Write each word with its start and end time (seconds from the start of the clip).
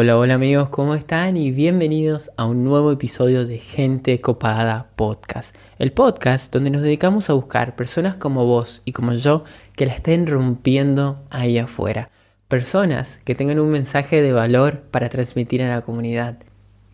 Hola, 0.00 0.16
hola 0.16 0.34
amigos, 0.34 0.68
¿cómo 0.68 0.94
están? 0.94 1.36
Y 1.36 1.50
bienvenidos 1.50 2.30
a 2.36 2.46
un 2.46 2.62
nuevo 2.62 2.92
episodio 2.92 3.44
de 3.44 3.58
Gente 3.58 4.20
Copada 4.20 4.92
Podcast. 4.94 5.56
El 5.80 5.90
podcast 5.90 6.52
donde 6.52 6.70
nos 6.70 6.82
dedicamos 6.82 7.28
a 7.28 7.32
buscar 7.32 7.74
personas 7.74 8.16
como 8.16 8.46
vos 8.46 8.80
y 8.84 8.92
como 8.92 9.12
yo 9.14 9.42
que 9.74 9.86
la 9.86 9.94
estén 9.94 10.28
rompiendo 10.28 11.24
ahí 11.30 11.58
afuera. 11.58 12.12
Personas 12.46 13.18
que 13.24 13.34
tengan 13.34 13.58
un 13.58 13.70
mensaje 13.70 14.22
de 14.22 14.30
valor 14.30 14.82
para 14.82 15.08
transmitir 15.08 15.64
a 15.64 15.68
la 15.68 15.80
comunidad. 15.80 16.38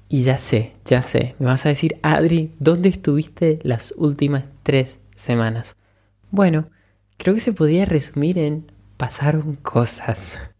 Y 0.08 0.22
ya 0.22 0.38
sé, 0.38 0.72
ya 0.86 1.02
sé, 1.02 1.34
me 1.38 1.44
vas 1.44 1.66
a 1.66 1.68
decir, 1.68 1.96
Adri, 2.00 2.52
¿dónde 2.58 2.88
estuviste 2.88 3.58
las 3.64 3.92
últimas 3.98 4.44
tres 4.62 4.98
semanas? 5.14 5.76
Bueno, 6.30 6.70
creo 7.18 7.34
que 7.34 7.42
se 7.42 7.52
podría 7.52 7.84
resumir 7.84 8.38
en 8.38 8.72
pasaron 8.96 9.56
cosas. 9.56 10.53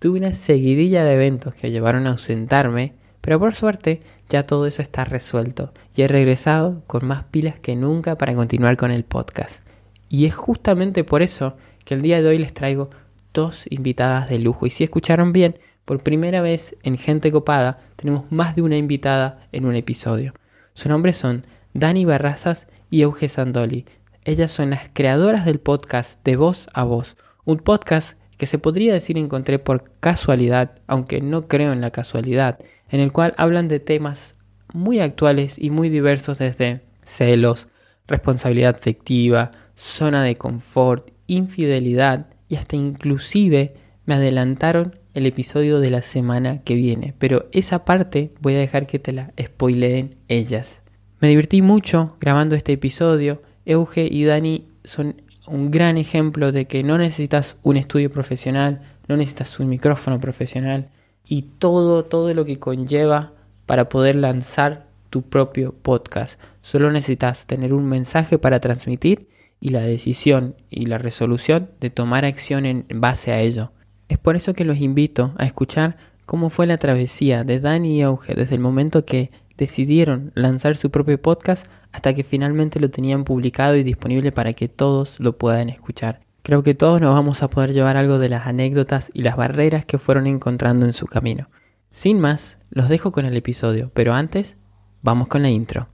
Tuve 0.00 0.20
una 0.20 0.32
seguidilla 0.32 1.02
de 1.02 1.14
eventos 1.14 1.56
que 1.56 1.72
llevaron 1.72 2.06
a 2.06 2.10
ausentarme, 2.10 2.94
pero 3.20 3.40
por 3.40 3.52
suerte 3.52 4.00
ya 4.28 4.46
todo 4.46 4.66
eso 4.66 4.80
está 4.80 5.04
resuelto 5.04 5.72
y 5.96 6.02
he 6.02 6.08
regresado 6.08 6.84
con 6.86 7.04
más 7.04 7.24
pilas 7.24 7.58
que 7.58 7.74
nunca 7.74 8.16
para 8.16 8.34
continuar 8.34 8.76
con 8.76 8.92
el 8.92 9.04
podcast. 9.04 9.66
Y 10.08 10.26
es 10.26 10.36
justamente 10.36 11.02
por 11.02 11.22
eso 11.22 11.56
que 11.84 11.94
el 11.94 12.02
día 12.02 12.22
de 12.22 12.28
hoy 12.28 12.38
les 12.38 12.54
traigo 12.54 12.90
dos 13.34 13.64
invitadas 13.70 14.28
de 14.28 14.38
lujo. 14.38 14.66
Y 14.66 14.70
si 14.70 14.84
escucharon 14.84 15.32
bien, 15.32 15.58
por 15.84 16.04
primera 16.04 16.42
vez 16.42 16.76
en 16.84 16.96
Gente 16.96 17.32
Copada 17.32 17.78
tenemos 17.96 18.30
más 18.30 18.54
de 18.54 18.62
una 18.62 18.76
invitada 18.76 19.48
en 19.50 19.64
un 19.64 19.74
episodio. 19.74 20.32
Sus 20.74 20.86
nombres 20.86 21.16
son 21.16 21.44
Dani 21.74 22.04
Barrazas 22.04 22.68
y 22.88 23.02
Euge 23.02 23.28
Sandoli. 23.28 23.84
Ellas 24.24 24.52
son 24.52 24.70
las 24.70 24.90
creadoras 24.92 25.44
del 25.44 25.58
podcast 25.58 26.22
De 26.24 26.36
Voz 26.36 26.68
a 26.72 26.84
Voz, 26.84 27.16
un 27.44 27.56
podcast 27.56 28.17
que 28.38 28.46
se 28.46 28.58
podría 28.58 28.94
decir 28.94 29.18
encontré 29.18 29.58
por 29.58 29.90
casualidad, 30.00 30.70
aunque 30.86 31.20
no 31.20 31.48
creo 31.48 31.72
en 31.72 31.82
la 31.82 31.90
casualidad, 31.90 32.58
en 32.88 33.00
el 33.00 33.12
cual 33.12 33.34
hablan 33.36 33.68
de 33.68 33.80
temas 33.80 34.36
muy 34.72 35.00
actuales 35.00 35.58
y 35.58 35.70
muy 35.70 35.88
diversos 35.90 36.38
desde 36.38 36.80
celos, 37.04 37.68
responsabilidad 38.06 38.76
afectiva, 38.76 39.50
zona 39.74 40.22
de 40.22 40.36
confort, 40.36 41.10
infidelidad 41.26 42.26
y 42.48 42.56
hasta 42.56 42.76
inclusive 42.76 43.74
me 44.06 44.14
adelantaron 44.14 44.96
el 45.14 45.26
episodio 45.26 45.80
de 45.80 45.90
la 45.90 46.00
semana 46.00 46.62
que 46.62 46.74
viene, 46.74 47.14
pero 47.18 47.48
esa 47.52 47.84
parte 47.84 48.32
voy 48.40 48.54
a 48.54 48.58
dejar 48.58 48.86
que 48.86 48.98
te 48.98 49.12
la 49.12 49.32
spoileen 49.40 50.16
ellas. 50.28 50.80
Me 51.20 51.28
divertí 51.28 51.60
mucho 51.60 52.16
grabando 52.20 52.54
este 52.54 52.72
episodio, 52.72 53.42
Euge 53.66 54.08
y 54.10 54.24
Dani 54.24 54.68
son 54.84 55.22
un 55.48 55.70
gran 55.70 55.96
ejemplo 55.96 56.52
de 56.52 56.66
que 56.66 56.82
no 56.82 56.98
necesitas 56.98 57.56
un 57.62 57.76
estudio 57.76 58.10
profesional, 58.10 58.80
no 59.08 59.16
necesitas 59.16 59.58
un 59.60 59.68
micrófono 59.68 60.20
profesional 60.20 60.88
y 61.26 61.42
todo, 61.42 62.04
todo 62.04 62.32
lo 62.34 62.44
que 62.44 62.58
conlleva 62.58 63.32
para 63.66 63.88
poder 63.88 64.16
lanzar 64.16 64.86
tu 65.10 65.22
propio 65.22 65.74
podcast. 65.74 66.40
Solo 66.62 66.90
necesitas 66.90 67.46
tener 67.46 67.72
un 67.72 67.86
mensaje 67.86 68.38
para 68.38 68.60
transmitir 68.60 69.28
y 69.60 69.70
la 69.70 69.80
decisión 69.80 70.54
y 70.70 70.86
la 70.86 70.98
resolución 70.98 71.70
de 71.80 71.90
tomar 71.90 72.24
acción 72.24 72.66
en 72.66 72.86
base 72.94 73.32
a 73.32 73.40
ello. 73.40 73.72
Es 74.08 74.18
por 74.18 74.36
eso 74.36 74.54
que 74.54 74.64
los 74.64 74.78
invito 74.78 75.34
a 75.36 75.44
escuchar 75.44 75.96
cómo 76.26 76.50
fue 76.50 76.66
la 76.66 76.78
travesía 76.78 77.44
de 77.44 77.60
Dani 77.60 77.98
y 77.98 78.02
Auge 78.02 78.34
desde 78.34 78.54
el 78.54 78.60
momento 78.60 79.04
que 79.04 79.30
decidieron 79.58 80.32
lanzar 80.34 80.76
su 80.76 80.90
propio 80.90 81.20
podcast 81.20 81.66
hasta 81.92 82.14
que 82.14 82.24
finalmente 82.24 82.80
lo 82.80 82.88
tenían 82.88 83.24
publicado 83.24 83.76
y 83.76 83.82
disponible 83.82 84.32
para 84.32 84.54
que 84.54 84.68
todos 84.68 85.20
lo 85.20 85.36
puedan 85.36 85.68
escuchar. 85.68 86.20
Creo 86.42 86.62
que 86.62 86.74
todos 86.74 87.00
nos 87.02 87.14
vamos 87.14 87.42
a 87.42 87.50
poder 87.50 87.74
llevar 87.74 87.98
algo 87.98 88.18
de 88.18 88.30
las 88.30 88.46
anécdotas 88.46 89.10
y 89.12 89.22
las 89.22 89.36
barreras 89.36 89.84
que 89.84 89.98
fueron 89.98 90.26
encontrando 90.26 90.86
en 90.86 90.94
su 90.94 91.06
camino. 91.06 91.50
Sin 91.90 92.20
más, 92.20 92.58
los 92.70 92.88
dejo 92.88 93.12
con 93.12 93.26
el 93.26 93.36
episodio, 93.36 93.90
pero 93.92 94.14
antes, 94.14 94.56
vamos 95.02 95.28
con 95.28 95.42
la 95.42 95.50
intro. 95.50 95.88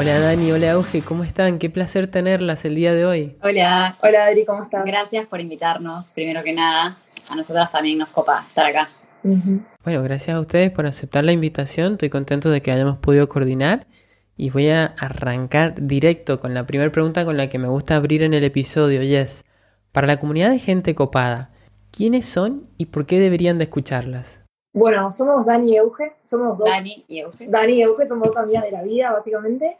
Hola 0.00 0.20
Dani, 0.20 0.52
hola 0.52 0.70
Auge, 0.74 1.02
¿cómo 1.02 1.24
están? 1.24 1.58
Qué 1.58 1.70
placer 1.70 2.08
tenerlas 2.08 2.64
el 2.64 2.76
día 2.76 2.94
de 2.94 3.04
hoy. 3.04 3.36
Hola. 3.42 3.98
Hola 4.00 4.26
Adri, 4.26 4.44
¿cómo 4.44 4.62
estás? 4.62 4.84
Gracias 4.84 5.26
por 5.26 5.40
invitarnos, 5.40 6.12
primero 6.12 6.44
que 6.44 6.52
nada. 6.52 6.98
A 7.28 7.34
nosotras 7.34 7.72
también 7.72 7.98
nos 7.98 8.08
copa 8.10 8.44
estar 8.46 8.64
acá. 8.66 8.88
Bueno, 9.24 10.02
gracias 10.04 10.36
a 10.36 10.40
ustedes 10.40 10.70
por 10.70 10.86
aceptar 10.86 11.24
la 11.24 11.32
invitación. 11.32 11.94
Estoy 11.94 12.10
contento 12.10 12.48
de 12.48 12.62
que 12.62 12.70
hayamos 12.70 12.98
podido 12.98 13.28
coordinar. 13.28 13.88
Y 14.36 14.50
voy 14.50 14.68
a 14.68 14.84
arrancar 14.84 15.74
directo 15.76 16.38
con 16.38 16.54
la 16.54 16.64
primera 16.64 16.92
pregunta 16.92 17.24
con 17.24 17.36
la 17.36 17.48
que 17.48 17.58
me 17.58 17.66
gusta 17.66 17.96
abrir 17.96 18.22
en 18.22 18.34
el 18.34 18.44
episodio. 18.44 19.02
Yes. 19.02 19.44
Para 19.90 20.06
la 20.06 20.20
comunidad 20.20 20.50
de 20.50 20.60
gente 20.60 20.94
copada, 20.94 21.50
¿quiénes 21.90 22.28
son 22.28 22.68
y 22.76 22.86
por 22.86 23.04
qué 23.04 23.18
deberían 23.18 23.58
de 23.58 23.64
escucharlas? 23.64 24.42
Bueno, 24.72 25.10
somos 25.10 25.44
Dani 25.44 25.72
y 25.72 25.76
Euge, 25.76 26.12
somos 26.22 26.56
dos. 26.56 26.70
Dani 26.70 27.04
y 27.08 27.18
Euge. 27.18 27.48
Dani 27.48 27.72
y 27.72 27.82
Euge 27.82 28.06
somos 28.06 28.28
dos 28.28 28.36
amigas 28.36 28.62
de 28.62 28.70
la 28.70 28.84
vida, 28.84 29.10
básicamente. 29.10 29.76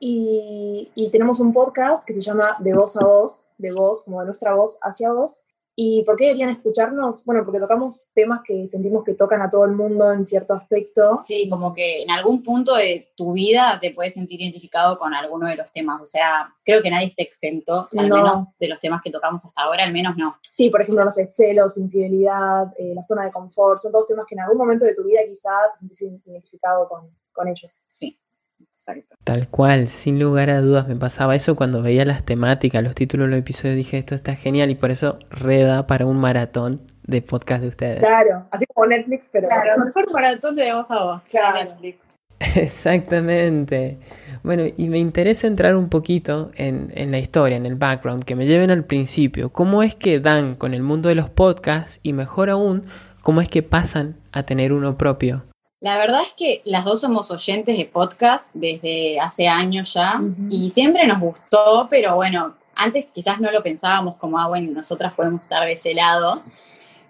Y, 0.00 1.08
tenemos 1.10 1.40
un 1.40 1.52
podcast 1.52 2.06
que 2.06 2.14
se 2.14 2.20
llama 2.20 2.56
De 2.60 2.74
Voz 2.74 2.96
a 2.96 3.04
Voz, 3.04 3.42
de 3.56 3.72
voz, 3.72 4.02
como 4.04 4.20
de 4.20 4.26
nuestra 4.26 4.54
voz 4.54 4.78
hacia 4.82 5.12
vos. 5.12 5.40
¿Y 5.80 6.02
por 6.02 6.16
qué 6.16 6.24
deberían 6.24 6.50
escucharnos? 6.50 7.24
Bueno, 7.24 7.44
porque 7.44 7.60
tocamos 7.60 8.06
temas 8.12 8.40
que 8.44 8.66
sentimos 8.66 9.04
que 9.04 9.14
tocan 9.14 9.40
a 9.42 9.48
todo 9.48 9.64
el 9.64 9.72
mundo 9.72 10.12
en 10.12 10.24
cierto 10.24 10.54
aspecto. 10.54 11.18
Sí, 11.24 11.48
como 11.48 11.72
que 11.72 12.02
en 12.02 12.10
algún 12.10 12.42
punto 12.42 12.74
de 12.74 13.12
tu 13.16 13.34
vida 13.34 13.78
te 13.80 13.92
puedes 13.92 14.14
sentir 14.14 14.40
identificado 14.40 14.98
con 14.98 15.14
alguno 15.14 15.46
de 15.46 15.54
los 15.54 15.70
temas. 15.70 16.00
O 16.02 16.04
sea, 16.04 16.52
creo 16.64 16.82
que 16.82 16.90
nadie 16.90 17.06
está 17.06 17.22
exento, 17.22 17.88
al 17.96 18.10
menos 18.10 18.48
de 18.58 18.68
los 18.68 18.80
temas 18.80 19.00
que 19.02 19.12
tocamos 19.12 19.44
hasta 19.44 19.62
ahora, 19.62 19.84
al 19.84 19.92
menos 19.92 20.16
no. 20.16 20.36
Sí, 20.42 20.68
por 20.68 20.82
ejemplo, 20.82 21.04
no 21.04 21.12
sé, 21.12 21.28
celos, 21.28 21.78
infidelidad, 21.78 22.74
eh, 22.76 22.92
la 22.92 23.02
zona 23.02 23.24
de 23.24 23.30
confort, 23.30 23.80
son 23.80 23.92
todos 23.92 24.06
temas 24.06 24.26
que 24.26 24.34
en 24.34 24.40
algún 24.40 24.58
momento 24.58 24.84
de 24.84 24.94
tu 24.94 25.04
vida 25.04 25.20
quizás 25.28 25.72
te 25.72 25.78
sentís 25.78 26.02
identificado 26.02 26.88
con, 26.88 27.08
con 27.32 27.46
ellos. 27.46 27.82
Sí. 27.86 28.18
Exacto. 28.60 29.16
Tal 29.24 29.48
cual, 29.48 29.88
sin 29.88 30.18
lugar 30.18 30.50
a 30.50 30.60
dudas 30.60 30.88
me 30.88 30.96
pasaba 30.96 31.34
eso 31.34 31.56
cuando 31.56 31.82
veía 31.82 32.04
las 32.04 32.24
temáticas, 32.24 32.82
los 32.82 32.94
títulos 32.94 33.26
de 33.26 33.30
los 33.32 33.40
episodios, 33.40 33.76
dije 33.76 33.98
esto 33.98 34.14
está 34.14 34.34
genial 34.34 34.70
y 34.70 34.74
por 34.74 34.90
eso 34.90 35.18
reda 35.30 35.86
para 35.86 36.06
un 36.06 36.18
maratón 36.18 36.82
de 37.04 37.22
podcast 37.22 37.62
de 37.62 37.68
ustedes. 37.68 38.00
Claro, 38.00 38.46
así 38.50 38.66
como 38.66 38.86
Netflix, 38.86 39.30
pero... 39.32 39.48
Claro, 39.48 39.84
mejor 39.84 40.12
maratón 40.12 40.56
de 40.56 40.72
voz 40.72 40.90
a 40.90 41.02
voz. 41.02 41.22
Claro. 41.30 41.64
Netflix. 41.64 41.98
Exactamente. 42.54 43.98
Bueno, 44.42 44.64
y 44.76 44.88
me 44.88 44.98
interesa 44.98 45.46
entrar 45.46 45.74
un 45.74 45.88
poquito 45.88 46.50
en, 46.54 46.92
en, 46.94 47.10
la 47.10 47.18
historia, 47.18 47.56
en 47.56 47.66
el 47.66 47.74
background, 47.74 48.24
que 48.24 48.36
me 48.36 48.46
lleven 48.46 48.70
al 48.70 48.84
principio. 48.84 49.50
¿Cómo 49.50 49.82
es 49.82 49.94
que 49.94 50.20
dan 50.20 50.54
con 50.54 50.74
el 50.74 50.82
mundo 50.82 51.08
de 51.08 51.14
los 51.14 51.28
podcasts 51.30 51.98
y 52.02 52.12
mejor 52.12 52.50
aún, 52.50 52.84
cómo 53.22 53.40
es 53.40 53.48
que 53.48 53.62
pasan 53.62 54.16
a 54.32 54.44
tener 54.44 54.72
uno 54.72 54.96
propio? 54.96 55.47
La 55.80 55.96
verdad 55.96 56.22
es 56.22 56.32
que 56.32 56.60
las 56.64 56.84
dos 56.84 57.00
somos 57.00 57.30
oyentes 57.30 57.76
de 57.78 57.84
podcast 57.84 58.50
desde 58.52 59.20
hace 59.20 59.46
años 59.46 59.94
ya 59.94 60.20
y 60.50 60.70
siempre 60.70 61.06
nos 61.06 61.20
gustó, 61.20 61.86
pero 61.88 62.16
bueno, 62.16 62.56
antes 62.74 63.06
quizás 63.12 63.40
no 63.40 63.52
lo 63.52 63.62
pensábamos 63.62 64.16
como, 64.16 64.38
ah, 64.38 64.48
bueno, 64.48 64.72
nosotras 64.72 65.14
podemos 65.14 65.42
estar 65.42 65.64
de 65.64 65.72
ese 65.72 65.94
lado. 65.94 66.42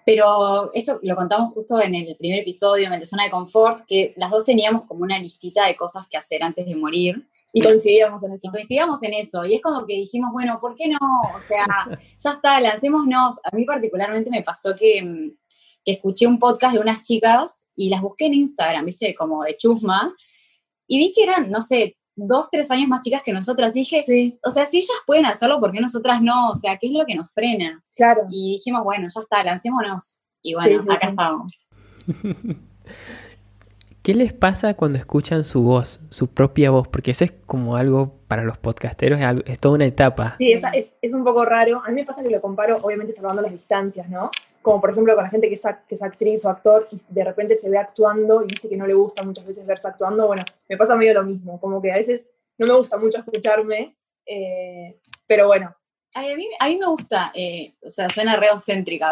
Pero 0.05 0.71
esto 0.73 0.99
lo 1.03 1.17
contamos 1.17 1.51
justo 1.53 1.81
en 1.81 1.95
el 1.95 2.17
primer 2.17 2.41
episodio, 2.41 2.87
en 2.87 2.95
el 2.95 3.01
de 3.01 3.07
Zona 3.07 3.25
de 3.25 3.31
Confort, 3.31 3.81
que 3.87 4.15
las 4.17 4.31
dos 4.31 4.45
teníamos 4.45 4.85
como 4.85 5.03
una 5.03 5.19
listita 5.19 5.67
de 5.67 5.77
cosas 5.77 6.07
que 6.07 6.17
hacer 6.17 6.43
antes 6.43 6.67
de 6.67 6.77
morir. 6.77 7.27
Y 7.53 7.63
coincidíamos 7.63 8.23
en 8.25 8.33
eso. 8.33 8.49
Y 8.49 8.51
coincidíamos 8.51 9.03
en 9.03 9.15
eso. 9.15 9.45
Y 9.45 9.55
es 9.55 9.63
como 9.63 9.87
que 9.87 9.95
dijimos, 9.95 10.31
bueno, 10.33 10.59
¿por 10.61 10.75
qué 10.75 10.89
no? 10.89 10.99
O 11.35 11.39
sea, 11.39 11.67
ya 12.19 12.31
está, 12.31 12.61
lancémonos. 12.61 13.41
A 13.45 13.55
mí 13.55 13.65
particularmente 13.65 14.31
me 14.31 14.43
pasó 14.43 14.75
que 14.77 15.03
mm, 15.03 15.31
que 15.85 15.93
escuché 15.93 16.27
un 16.27 16.39
podcast 16.39 16.75
de 16.75 16.81
unas 16.81 17.03
chicas 17.03 17.67
y 17.75 17.91
las 17.91 18.01
busqué 18.01 18.27
en 18.27 18.35
Instagram, 18.35 18.85
viste, 18.85 19.15
como 19.15 19.45
de 19.45 19.57
chusma, 19.57 20.15
y 20.87 20.99
vi 20.99 21.13
que 21.13 21.25
eran, 21.25 21.51
no 21.51 21.61
sé, 21.61 21.97
dos, 22.17 22.51
tres 22.51 22.71
años 22.71 22.89
más 22.89 23.01
chicas 23.01 23.23
que 23.23 23.33
nosotras. 23.33 23.73
Dije, 23.73 24.39
o 24.45 24.51
sea, 24.51 24.67
si 24.67 24.79
ellas 24.79 24.97
pueden 25.07 25.27
hacerlo, 25.27 25.61
¿por 25.61 25.73
qué 25.73 25.81
nosotras 25.81 26.21
no? 26.21 26.51
O 26.51 26.55
sea, 26.55 26.77
¿qué 26.77 26.89
es 26.89 26.93
lo 26.93 27.05
que 27.07 27.15
nos 27.15 27.31
frena? 27.31 27.83
Claro. 27.95 28.27
Y 28.31 28.53
dijimos, 28.55 28.83
bueno, 28.83 29.07
ya 29.15 29.21
está, 29.21 29.45
lancémonos. 29.45 30.21
Y 30.43 30.55
bueno, 30.55 30.83
acá 30.93 31.09
estamos. 31.09 31.69
¿Qué 34.03 34.15
les 34.15 34.33
pasa 34.33 34.75
cuando 34.75 34.99
escuchan 34.99 35.45
su 35.45 35.63
voz, 35.63 36.01
su 36.09 36.29
propia 36.29 36.71
voz? 36.71 36.89
Porque 36.89 37.11
eso 37.11 37.25
es 37.25 37.33
como 37.45 37.77
algo 37.77 38.21
para 38.27 38.43
los 38.43 38.57
podcasteros, 38.57 39.21
es, 39.45 39.59
toda 39.59 39.75
una 39.75 39.85
etapa. 39.85 40.37
Sí, 40.39 40.53
es, 40.53 40.63
es, 40.73 40.97
es, 41.03 41.13
un 41.13 41.25
poco 41.25 41.45
raro. 41.45 41.83
A 41.85 41.91
mí 41.91 41.97
me 41.97 42.07
pasa 42.07 42.23
que 42.23 42.31
lo 42.31 42.41
comparo, 42.41 42.79
obviamente, 42.83 43.13
salvando 43.13 43.43
las 43.43 43.53
distancias, 43.53 44.09
¿no? 44.09 44.31
Como 44.63 44.81
por 44.81 44.91
ejemplo 44.91 45.15
con 45.15 45.25
la 45.25 45.31
gente 45.31 45.49
que 45.49 45.55
es, 45.55 45.63
que 45.63 45.95
es 45.95 46.03
actriz 46.03 46.45
o 46.45 46.51
actor 46.51 46.89
y 46.91 46.97
de 47.09 47.25
repente 47.25 47.55
se 47.55 47.71
ve 47.71 47.79
actuando 47.79 48.43
y 48.43 48.47
viste 48.47 48.69
que 48.69 48.77
no 48.77 48.87
le 48.87 48.95
gusta 48.95 49.23
muchas 49.23 49.47
veces 49.47 49.67
verse 49.67 49.89
actuando. 49.89 50.27
Bueno, 50.27 50.45
me 50.69 50.77
pasa 50.77 50.97
medio 50.97 51.15
lo 51.15 51.25
mismo. 51.25 51.61
Como 51.61 51.81
que 51.81 51.93
a 51.93 51.97
veces 51.97 52.33
no 52.59 52.67
me 52.67 52.75
gusta 52.75 52.99
mucho 52.99 53.19
escucharme, 53.19 53.97
eh, 54.27 55.01
pero 55.27 55.47
bueno, 55.47 55.75
Ay, 56.15 56.33
a, 56.33 56.37
mí, 56.37 56.49
a 56.59 56.69
mí 56.69 56.77
me 56.77 56.87
gusta, 56.87 57.33
eh, 57.35 57.75
o 57.83 57.91
sea, 57.91 58.09
suena 58.09 58.37
re 58.37 58.49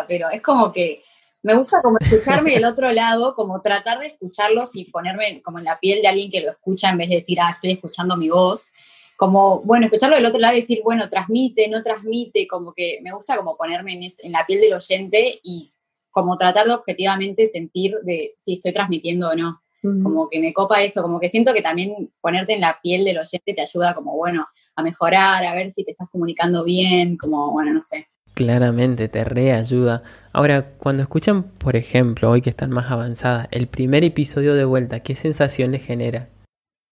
pero 0.09 0.31
es 0.31 0.41
como 0.41 0.73
que 0.73 1.03
me 1.43 1.55
gusta 1.55 1.81
como 1.83 1.99
escucharme 2.01 2.53
del 2.53 2.65
otro 2.65 2.91
lado, 2.91 3.35
como 3.35 3.61
tratar 3.61 3.99
de 4.01 4.07
escucharlos 4.07 4.75
y 4.75 4.87
ponerme 4.87 5.43
como 5.43 5.59
en 5.59 5.65
la 5.65 5.79
piel 5.79 6.03
de 6.03 6.09
alguien 6.09 6.31
que 6.31 6.41
lo 6.41 6.51
escucha 6.51 6.89
en 6.89 6.99
vez 6.99 7.09
de 7.09 7.17
decir, 7.17 7.39
ah, 7.41 7.51
estoy 7.53 7.73
escuchando 7.73 8.17
mi 8.17 8.31
voz. 8.31 8.69
Como, 9.17 9.61
bueno, 9.63 9.87
escucharlo 9.87 10.17
del 10.17 10.27
otro 10.27 10.39
lado 10.39 10.55
y 10.55 10.61
decir, 10.61 10.81
bueno, 10.85 11.09
transmite, 11.09 11.69
no 11.69 11.83
transmite, 11.83 12.47
como 12.47 12.73
que 12.75 13.01
me 13.03 13.13
gusta 13.13 13.37
como 13.37 13.57
ponerme 13.57 13.95
en, 13.95 14.03
en 14.03 14.33
la 14.33 14.45
piel 14.47 14.61
del 14.61 14.75
oyente 14.75 15.41
y 15.43 15.71
como 16.11 16.39
tratar 16.39 16.67
de 16.67 16.73
objetivamente 16.73 17.47
sentir 17.47 17.95
de 18.03 18.33
si 18.39 18.55
estoy 18.55 18.73
transmitiendo 18.73 19.29
o 19.29 19.35
no. 19.35 19.61
Como 20.03 20.29
que 20.29 20.41
me 20.41 20.53
copa 20.53 20.83
eso, 20.83 21.01
como 21.01 21.21
que 21.21 21.29
siento 21.29 21.55
que 21.55 21.63
también 21.63 22.11
ponerte 22.21 22.55
en 22.55 22.61
la 22.61 22.81
piel 22.83 23.05
del 23.05 23.19
oyente 23.19 23.55
te 23.55 23.61
ayuda 23.61 23.95
como, 23.95 24.17
bueno, 24.17 24.45
a 24.75 24.83
mejorar, 24.83 25.45
a 25.45 25.55
ver 25.55 25.71
si 25.71 25.85
te 25.85 25.93
estás 25.93 26.09
comunicando 26.11 26.65
bien, 26.65 27.17
como, 27.17 27.53
bueno, 27.53 27.73
no 27.73 27.83
sé. 27.83 28.09
Claramente, 28.35 29.09
te 29.09 29.25
reayuda. 29.25 30.03
Ahora, 30.33 30.73
cuando 30.77 31.03
escuchan, 31.03 31.45
por 31.45 31.77
ejemplo, 31.77 32.31
hoy 32.31 32.43
que 32.43 32.51
están 32.51 32.71
más 32.71 32.91
avanzadas, 32.91 33.49
el 33.51 33.67
primer 33.67 34.03
episodio 34.03 34.55
de 34.55 34.65
vuelta, 34.65 35.01
¿qué 35.01 35.15
sensación 35.15 35.71
les 35.71 35.85
genera? 35.85 36.29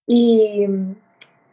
Y 0.06 0.66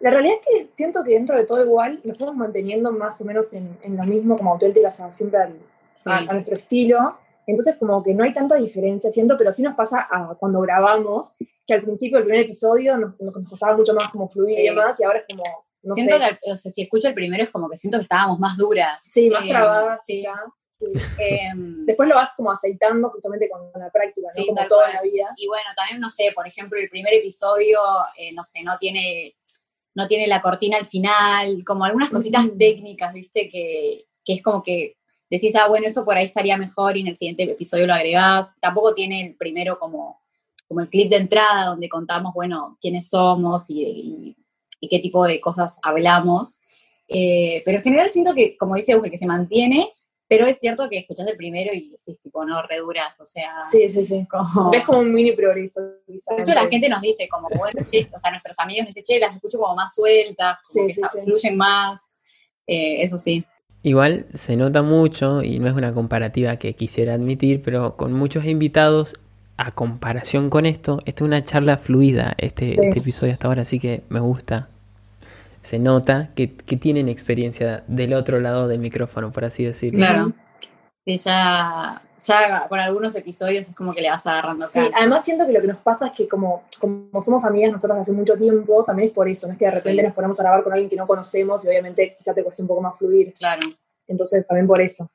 la 0.01 0.09
realidad 0.09 0.36
es 0.42 0.48
que 0.48 0.75
siento 0.75 1.03
que 1.03 1.12
dentro 1.12 1.38
de 1.38 1.45
todo 1.45 1.63
igual 1.63 2.01
nos 2.03 2.18
fuimos 2.18 2.36
manteniendo 2.36 2.92
más 2.92 3.21
o 3.21 3.25
menos 3.25 3.53
en, 3.53 3.77
lo 3.83 4.03
mismo 4.03 4.38
como 4.38 4.51
auténticas 4.51 5.01
siempre 5.12 5.39
a, 5.39 6.33
nuestro 6.33 6.57
estilo. 6.57 7.18
Entonces 7.48 7.75
como 7.77 8.01
que 8.03 8.13
no 8.13 8.24
hay 8.24 8.33
tanta 8.33 8.56
diferencia, 8.56 9.12
siento, 9.12 9.38
pero 9.38 9.51
sí 9.51 9.62
nos 9.63 9.75
pasa 9.75 10.07
a 10.09 10.36
cuando 10.36 10.62
grabamos, 10.62 11.33
que 11.65 11.74
al 11.74 11.81
principio 11.83 12.18
el 12.18 12.24
primer 12.24 12.45
episodio 12.45 12.98
nos, 12.98 13.15
costaba 13.50 13.75
mucho 13.75 13.94
más 13.94 14.09
como 14.12 14.30
fluir 14.30 14.59
y 14.59 14.63
demás, 14.69 15.00
y 15.00 15.03
ahora 15.03 15.19
es 15.19 15.25
como, 15.27 15.44
no 15.83 15.95
siento 15.95 16.18
que, 16.18 16.51
o 16.51 16.57
sea, 16.57 16.71
si 16.71 16.83
escucho 16.83 17.07
el 17.07 17.13
primero 17.13 17.44
es 17.44 17.50
como 17.50 17.69
que 17.69 17.77
siento 17.77 17.97
que 17.97 18.04
estábamos 18.04 18.39
más 18.39 18.56
duras. 18.57 19.04
Sí, 19.04 19.30
más 19.30 19.44
eh, 19.44 19.50
trabadas, 19.50 20.01
sí. 20.06 20.25
Em, 21.19 21.86
Después 21.86 22.09
lo 22.09 22.15
vas 22.15 22.33
como 22.36 22.51
aceitando 22.51 23.09
justamente 23.09 23.50
con 23.50 23.69
la 23.75 23.89
práctica, 23.92 24.27
¿no? 24.36 24.45
como 24.47 24.68
toda 24.68 24.92
la 24.92 25.01
vida. 25.01 25.31
Y 25.36 25.47
bueno, 25.47 25.65
también, 25.75 26.00
no 26.00 26.09
sé, 26.09 26.31
por 26.33 26.47
ejemplo, 26.47 26.80
el 26.80 26.89
primer 26.89 27.13
episodio, 27.13 27.80
eh, 28.18 28.33
no 28.33 28.44
sé, 28.44 28.63
no 28.63 28.77
tiene, 28.80 29.36
no 29.95 30.07
tiene 30.07 30.27
la 30.27 30.41
cortina 30.41 30.77
al 30.77 30.85
final, 30.85 31.63
como 31.65 31.85
algunas 31.85 32.09
cositas 32.09 32.49
técnicas, 32.57 33.13
¿viste? 33.13 33.49
Que, 33.49 34.05
que 34.23 34.33
es 34.33 34.41
como 34.41 34.63
que 34.63 34.97
decís, 35.29 35.55
ah, 35.55 35.67
bueno, 35.67 35.88
esto 35.88 36.03
por 36.03 36.17
ahí 36.17 36.25
estaría 36.25 36.57
mejor 36.57 36.97
y 36.97 37.01
en 37.01 37.07
el 37.07 37.15
siguiente 37.15 37.43
episodio 37.43 37.88
lo 37.88 37.93
agregás. 37.93 38.53
Tampoco 38.59 38.93
tiene 38.93 39.27
el 39.27 39.35
primero 39.35 39.79
como, 39.79 40.21
como 40.67 40.81
el 40.81 40.89
clip 40.89 41.09
de 41.09 41.17
entrada 41.17 41.65
donde 41.65 41.89
contamos, 41.89 42.33
bueno, 42.33 42.77
quiénes 42.81 43.09
somos 43.09 43.65
y, 43.69 44.35
qué 44.89 44.99
tipo 44.99 45.25
de 45.25 45.39
cosas 45.39 45.79
hablamos. 45.83 46.59
Eh, 47.07 47.61
pero 47.65 47.77
en 47.77 47.83
general 47.83 48.11
siento 48.11 48.33
que, 48.33 48.57
como 48.57 48.75
dice 48.75 48.94
Euge, 48.94 49.11
que 49.11 49.17
se 49.17 49.27
mantiene, 49.27 49.94
pero 50.31 50.48
es 50.48 50.60
cierto 50.60 50.88
que 50.89 51.00
escuchás 51.00 51.28
el 51.28 51.36
primero 51.36 51.74
y 51.74 51.89
decís, 51.89 52.18
tipo, 52.22 52.45
no, 52.45 52.62
reduras, 52.62 53.19
o 53.19 53.25
sea... 53.25 53.60
Sí, 53.69 53.89
sí, 53.89 54.06
sí. 54.06 54.25
Como... 54.31 54.72
Es 54.74 54.86
como 54.86 55.00
un 55.00 55.13
mini 55.13 55.33
progreso. 55.33 55.81
De 56.07 56.16
hecho, 56.39 56.54
la 56.54 56.68
gente 56.68 56.88
nos 56.88 57.01
dice 57.01 57.28
como, 57.28 57.50
bueno, 57.50 57.81
che, 57.86 58.10
o 58.13 58.18
sea, 58.18 58.31
nuestros 58.31 58.57
amigos 58.60 58.86
nos 58.86 58.95
dicen, 58.95 59.18
che, 59.18 59.19
las 59.19 59.36
escucho 59.36 59.57
como 59.57 59.75
más 59.75 59.94
sueltas, 59.94 60.60
como 60.74 60.88
que 60.88 61.22
fluyen 61.25 61.57
más, 61.57 62.07
eh, 62.66 63.04
eso 63.04 63.18
sí. 63.18 63.44
Igual 63.83 64.25
se 64.33 64.56
nota 64.56 64.81
mucho, 64.83 65.44
y 65.44 65.60
no 65.60 65.68
es 65.68 65.74
una 65.74 65.94
comparativa 65.94 66.56
que 66.56 66.75
quisiera 66.75 67.16
admitir, 67.16 67.62
pero 67.62 67.98
con 67.98 68.13
muchos 68.13 68.45
invitados, 68.45 69.16
a 69.57 69.72
comparación 69.72 70.50
con 70.50 70.66
esto, 70.66 71.00
esta 71.04 71.25
es 71.25 71.28
una 71.28 71.44
charla 71.44 71.75
fluida, 71.75 72.36
este, 72.38 72.75
este 72.81 73.00
episodio 73.00 73.33
hasta 73.33 73.50
ahora, 73.50 73.63
así 73.63 73.80
que 73.80 74.04
me 74.07 74.22
gusta. 74.22 74.69
Se 75.61 75.79
nota 75.79 76.31
que, 76.35 76.47
tienen 76.47 77.07
experiencia 77.07 77.83
del 77.87 78.13
otro 78.13 78.39
lado 78.39 78.67
del 78.67 78.79
micrófono, 78.79 79.31
por 79.31 79.45
así 79.45 79.63
decirlo. 79.63 79.99
Claro. 79.99 80.33
Que 81.05 81.17
ya, 81.17 82.01
ya 82.19 82.67
con 82.67 82.79
algunos 82.79 83.15
episodios 83.15 83.69
es 83.69 83.75
como 83.75 83.93
que 83.93 84.01
le 84.01 84.09
vas 84.09 84.25
agarrando 84.27 84.67
Sí, 84.67 84.79
además 84.95 85.25
siento 85.25 85.47
que 85.47 85.53
lo 85.53 85.61
que 85.61 85.67
nos 85.67 85.77
pasa 85.77 86.07
es 86.07 86.11
que 86.13 86.27
como, 86.27 86.63
como 86.79 87.21
somos 87.21 87.43
amigas 87.43 87.71
nosotros 87.71 87.99
hace 87.99 88.11
mucho 88.11 88.35
tiempo, 88.37 88.83
también 88.83 89.09
es 89.09 89.13
por 89.13 89.27
eso, 89.27 89.47
no 89.47 89.53
es 89.53 89.59
que 89.59 89.65
de 89.65 89.71
repente 89.71 90.03
nos 90.03 90.13
ponemos 90.13 90.39
a 90.39 90.43
grabar 90.43 90.63
con 90.63 90.73
alguien 90.73 90.89
que 90.89 90.95
no 90.95 91.07
conocemos 91.07 91.65
y 91.65 91.69
obviamente 91.69 92.15
quizá 92.17 92.33
te 92.33 92.43
cueste 92.43 92.61
un 92.61 92.67
poco 92.67 92.81
más 92.81 92.97
fluir. 92.97 93.33
Claro. 93.33 93.61
Entonces 94.07 94.47
también 94.47 94.67
por 94.67 94.81
eso. 94.81 95.09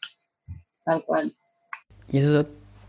Tal 0.85 1.05
cual. 1.05 1.35
Y 2.09 2.19
eso, 2.19 2.47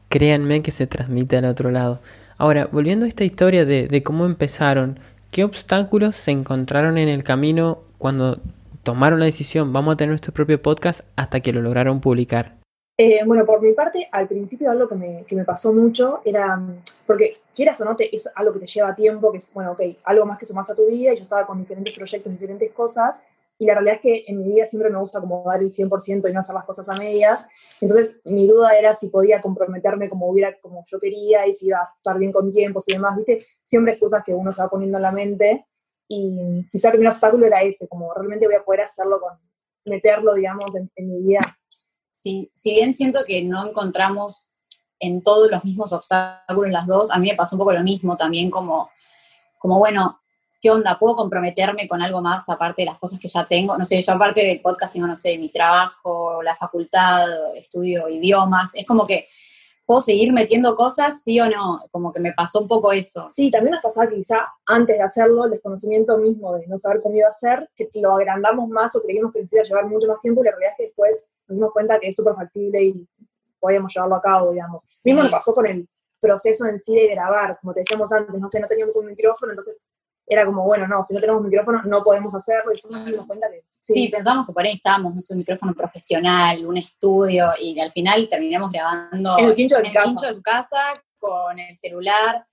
créanme 0.09 0.61
que 0.61 0.71
se 0.71 0.87
transmite 0.87 1.37
al 1.37 1.45
otro 1.45 1.71
lado. 1.71 1.99
Ahora, 2.37 2.67
volviendo 2.71 3.05
a 3.05 3.07
esta 3.07 3.23
historia 3.23 3.65
de, 3.65 3.87
de 3.87 4.03
cómo 4.03 4.25
empezaron, 4.25 4.99
¿qué 5.31 5.43
obstáculos 5.43 6.15
se 6.15 6.31
encontraron 6.31 6.97
en 6.97 7.09
el 7.09 7.23
camino 7.23 7.79
cuando 7.97 8.39
tomaron 8.83 9.19
la 9.19 9.25
decisión, 9.25 9.73
vamos 9.73 9.93
a 9.93 9.97
tener 9.97 10.11
nuestro 10.11 10.33
propio 10.33 10.61
podcast, 10.61 11.01
hasta 11.15 11.41
que 11.41 11.51
lo 11.51 11.61
lograron 11.61 11.99
publicar? 11.99 12.55
Eh, 12.97 13.19
bueno, 13.25 13.45
por 13.45 13.61
mi 13.61 13.73
parte, 13.73 14.09
al 14.11 14.27
principio 14.27 14.71
algo 14.71 14.87
que 14.87 14.95
me, 14.95 15.23
que 15.25 15.35
me, 15.35 15.43
pasó 15.43 15.71
mucho 15.71 16.21
era, 16.25 16.59
porque 17.05 17.37
quieras 17.53 17.79
o 17.81 17.85
no, 17.85 17.95
te, 17.95 18.15
es 18.15 18.27
algo 18.33 18.53
que 18.53 18.59
te 18.59 18.65
lleva 18.65 18.95
tiempo, 18.95 19.31
que 19.31 19.37
es, 19.37 19.53
bueno, 19.53 19.73
ok, 19.73 19.81
algo 20.03 20.25
más 20.25 20.39
que 20.39 20.45
sumas 20.45 20.69
a 20.69 20.75
tu 20.75 20.87
vida, 20.87 21.13
y 21.13 21.17
yo 21.17 21.23
estaba 21.23 21.45
con 21.45 21.59
diferentes 21.59 21.93
proyectos, 21.93 22.31
diferentes 22.31 22.71
cosas, 22.71 23.23
y 23.59 23.65
la 23.65 23.73
realidad 23.73 23.95
es 23.95 24.01
que 24.01 24.23
en 24.27 24.37
mi 24.37 24.53
vida 24.53 24.65
siempre 24.65 24.89
me 24.89 24.99
gusta 24.99 25.19
como 25.19 25.43
dar 25.45 25.61
el 25.61 25.71
100% 25.71 26.29
y 26.29 26.33
no 26.33 26.39
hacer 26.39 26.53
las 26.53 26.65
cosas 26.65 26.89
a 26.89 26.95
medias, 26.95 27.47
entonces 27.81 28.21
mi 28.25 28.47
duda 28.47 28.77
era 28.77 28.93
si 28.93 29.09
podía 29.09 29.41
comprometerme 29.41 30.09
como 30.09 30.27
hubiera, 30.27 30.57
como 30.59 30.83
yo 30.85 30.99
quería, 30.99 31.47
y 31.47 31.53
si 31.53 31.67
iba 31.67 31.79
a 31.79 31.83
estar 31.83 32.17
bien 32.19 32.31
con 32.31 32.49
tiempos 32.51 32.87
y 32.87 32.93
demás, 32.93 33.15
viste, 33.15 33.45
siempre 33.63 33.93
es 33.93 33.99
cosas 33.99 34.23
que 34.23 34.33
uno 34.33 34.51
se 34.51 34.61
va 34.61 34.69
poniendo 34.69 34.97
en 34.97 35.03
la 35.03 35.11
mente, 35.11 35.65
y 36.07 36.67
quizá 36.71 36.89
el 36.89 36.93
primer 36.93 37.11
obstáculo 37.11 37.45
era 37.45 37.61
ese, 37.63 37.87
como 37.87 38.13
realmente 38.13 38.45
voy 38.45 38.55
a 38.55 38.63
poder 38.63 38.81
hacerlo 38.81 39.19
con, 39.19 39.33
meterlo, 39.87 40.33
digamos, 40.33 40.75
en, 40.75 40.91
en 40.95 41.09
mi 41.09 41.21
vida. 41.21 41.39
Si, 42.09 42.51
si 42.53 42.71
bien 42.71 42.93
siento 42.93 43.21
que 43.25 43.43
no 43.43 43.65
encontramos 43.65 44.49
en 44.99 45.21
todos 45.21 45.49
los 45.49 45.63
mismos 45.63 45.93
obstáculos 45.93 46.71
las 46.71 46.87
dos, 46.87 47.11
a 47.11 47.19
mí 47.19 47.29
me 47.29 47.35
pasó 47.35 47.55
un 47.55 47.59
poco 47.59 47.73
lo 47.73 47.83
mismo 47.83 48.17
también 48.17 48.49
como, 48.49 48.89
como 49.59 49.79
bueno, 49.79 50.19
¿qué 50.59 50.69
onda? 50.69 50.97
¿Puedo 50.99 51.15
comprometerme 51.15 51.87
con 51.87 52.01
algo 52.01 52.21
más 52.21 52.49
aparte 52.49 52.81
de 52.81 52.87
las 52.87 52.99
cosas 52.99 53.19
que 53.19 53.27
ya 53.27 53.45
tengo? 53.47 53.77
No 53.77 53.85
sé, 53.85 54.01
yo 54.01 54.13
aparte 54.13 54.43
del 54.43 54.61
podcast 54.61 54.93
tengo, 54.93 55.07
no 55.07 55.15
sé, 55.15 55.37
mi 55.37 55.49
trabajo, 55.49 56.41
la 56.43 56.55
facultad, 56.55 57.55
estudio 57.55 58.09
idiomas, 58.09 58.75
es 58.75 58.85
como 58.85 59.05
que 59.05 59.27
¿puedo 59.87 60.01
seguir 60.01 60.33
metiendo 60.33 60.75
cosas, 60.75 61.23
sí 61.23 61.39
o 61.39 61.49
no? 61.49 61.79
Como 61.91 62.11
que 62.11 62.19
me 62.19 62.33
pasó 62.33 62.59
un 62.59 62.67
poco 62.67 62.91
eso. 62.91 63.25
Sí, 63.27 63.49
también 63.49 63.71
nos 63.71 63.81
pasaba 63.81 64.07
que 64.07 64.17
quizá 64.17 64.45
antes 64.65 64.97
de 64.97 65.03
hacerlo, 65.03 65.45
el 65.45 65.51
desconocimiento 65.51 66.17
mismo 66.17 66.55
de 66.55 66.67
no 66.67 66.77
saber 66.77 66.99
cómo 67.01 67.15
iba 67.15 67.29
a 67.29 67.31
ser, 67.31 67.69
que 67.75 67.89
lo 67.95 68.17
agrandamos 68.17 68.67
más 68.67 68.95
o 68.97 69.01
creímos 69.01 69.31
que 69.31 69.41
nos 69.41 69.53
iba 69.53 69.61
a 69.61 69.65
llevar 69.65 69.85
mucho 69.87 70.07
más 70.07 70.19
tiempo 70.19 70.41
y 70.41 70.45
la 70.45 70.51
realidad 70.51 70.71
es 70.73 70.77
que 70.77 70.83
después 70.87 71.29
nos 71.47 71.55
dimos 71.57 71.71
cuenta 71.71 71.99
que 71.99 72.09
es 72.09 72.15
súper 72.15 72.35
factible 72.35 72.83
y 72.83 73.07
podíamos 73.59 73.93
llevarlo 73.93 74.15
a 74.15 74.21
cabo, 74.21 74.51
digamos. 74.51 74.81
Sí. 74.81 75.11
Mismo 75.11 75.23
nos 75.23 75.31
pasó 75.31 75.55
con 75.55 75.65
el 75.65 75.87
proceso 76.19 76.65
en 76.65 76.77
sí 76.79 76.93
de 76.93 77.07
grabar, 77.07 77.57
como 77.61 77.73
te 77.73 77.79
decíamos 77.79 78.11
antes, 78.11 78.41
no 78.41 78.49
sé, 78.49 78.59
no 78.59 78.67
teníamos 78.67 78.97
un 78.97 79.05
micrófono, 79.05 79.53
entonces 79.53 79.77
era 80.27 80.45
como, 80.45 80.63
bueno, 80.65 80.87
no, 80.87 81.01
si 81.03 81.13
no 81.13 81.21
tenemos 81.21 81.41
micrófono 81.41 81.81
no 81.85 82.03
podemos 82.03 82.35
hacerlo, 82.35 82.71
y 82.71 82.75
después 82.75 82.91
nos 82.91 83.05
dimos 83.05 83.25
cuenta 83.25 83.49
que... 83.49 83.63
Sí, 83.79 84.09
pensamos 84.09 84.45
que 84.45 84.51
por 84.51 84.65
ahí 84.65 84.73
estábamos, 84.73 85.15
no 85.15 85.21
sé, 85.21 85.33
un 85.33 85.39
micrófono 85.39 85.73
profesional, 85.73 86.65
un 86.65 86.75
estudio, 86.75 87.51
y 87.57 87.79
al 87.79 87.91
final 87.93 88.27
terminamos 88.29 88.71
grabando 88.71 89.37
en 89.39 89.45
el 89.45 89.55
quincho 89.55 89.77
de, 89.77 89.83
tu 89.83 89.93
casa. 89.93 90.27
de 90.27 90.33
tu 90.33 90.41
casa, 90.41 90.77
con 91.17 91.57
el 91.57 91.75
celular. 91.75 92.45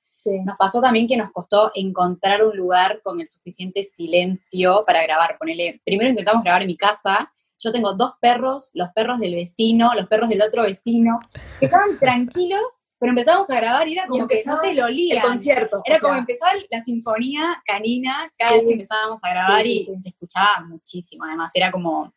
Nos 0.45 0.57
pasó 0.57 0.81
también 0.81 1.09
que 1.09 1.17
nos 1.17 1.33
costó 1.33 1.73
encontrar 1.75 2.45
un 2.45 2.57
lugar 2.57 3.01
con 3.03 3.21
el 3.21 3.29
suficiente 3.29 3.83
silencio 3.83 4.85
para 4.87 5.03
grabar. 5.03 5.37
Ponele, 5.39 5.81
primero 5.85 6.09
intentamos 6.09 6.45
grabar 6.45 6.63
en 6.63 6.69
mi 6.69 6.77
casa, 6.77 7.33
yo 7.59 7.73
tengo 7.73 7.95
dos 7.95 8.13
perros, 8.21 8.71
los 8.75 8.91
perros 8.91 9.19
del 9.19 9.35
vecino, 9.35 9.93
los 9.95 10.07
perros 10.07 10.29
del 10.29 10.43
otro 10.43 10.63
vecino, 10.63 11.19
que 11.59 11.67
estaban 11.67 11.99
tranquilos 11.99 12.85
pero 13.05 13.13
empezamos 13.13 13.51
a 13.51 13.57
grabar 13.57 13.87
y 13.87 13.93
era 13.93 14.07
como 14.07 14.27
que 14.27 14.43
no 14.47 14.57
se 14.57 14.73
lo 14.73 14.87
olía. 14.87 15.17
El 15.17 15.29
concierto. 15.29 15.83
Era 15.85 16.01
como 16.01 16.15
empezaba 16.15 16.53
la 16.71 16.81
sinfonía 16.81 17.63
canina 17.67 18.33
cada 18.39 18.53
vez 18.53 18.63
que 18.67 18.73
empezábamos 18.73 19.23
a 19.23 19.29
grabar 19.29 19.67
y 19.67 19.85
se 20.03 20.09
escuchaba 20.09 20.65
muchísimo. 20.67 21.23
Además, 21.27 21.51
era 21.53 21.71
como, 21.71 22.15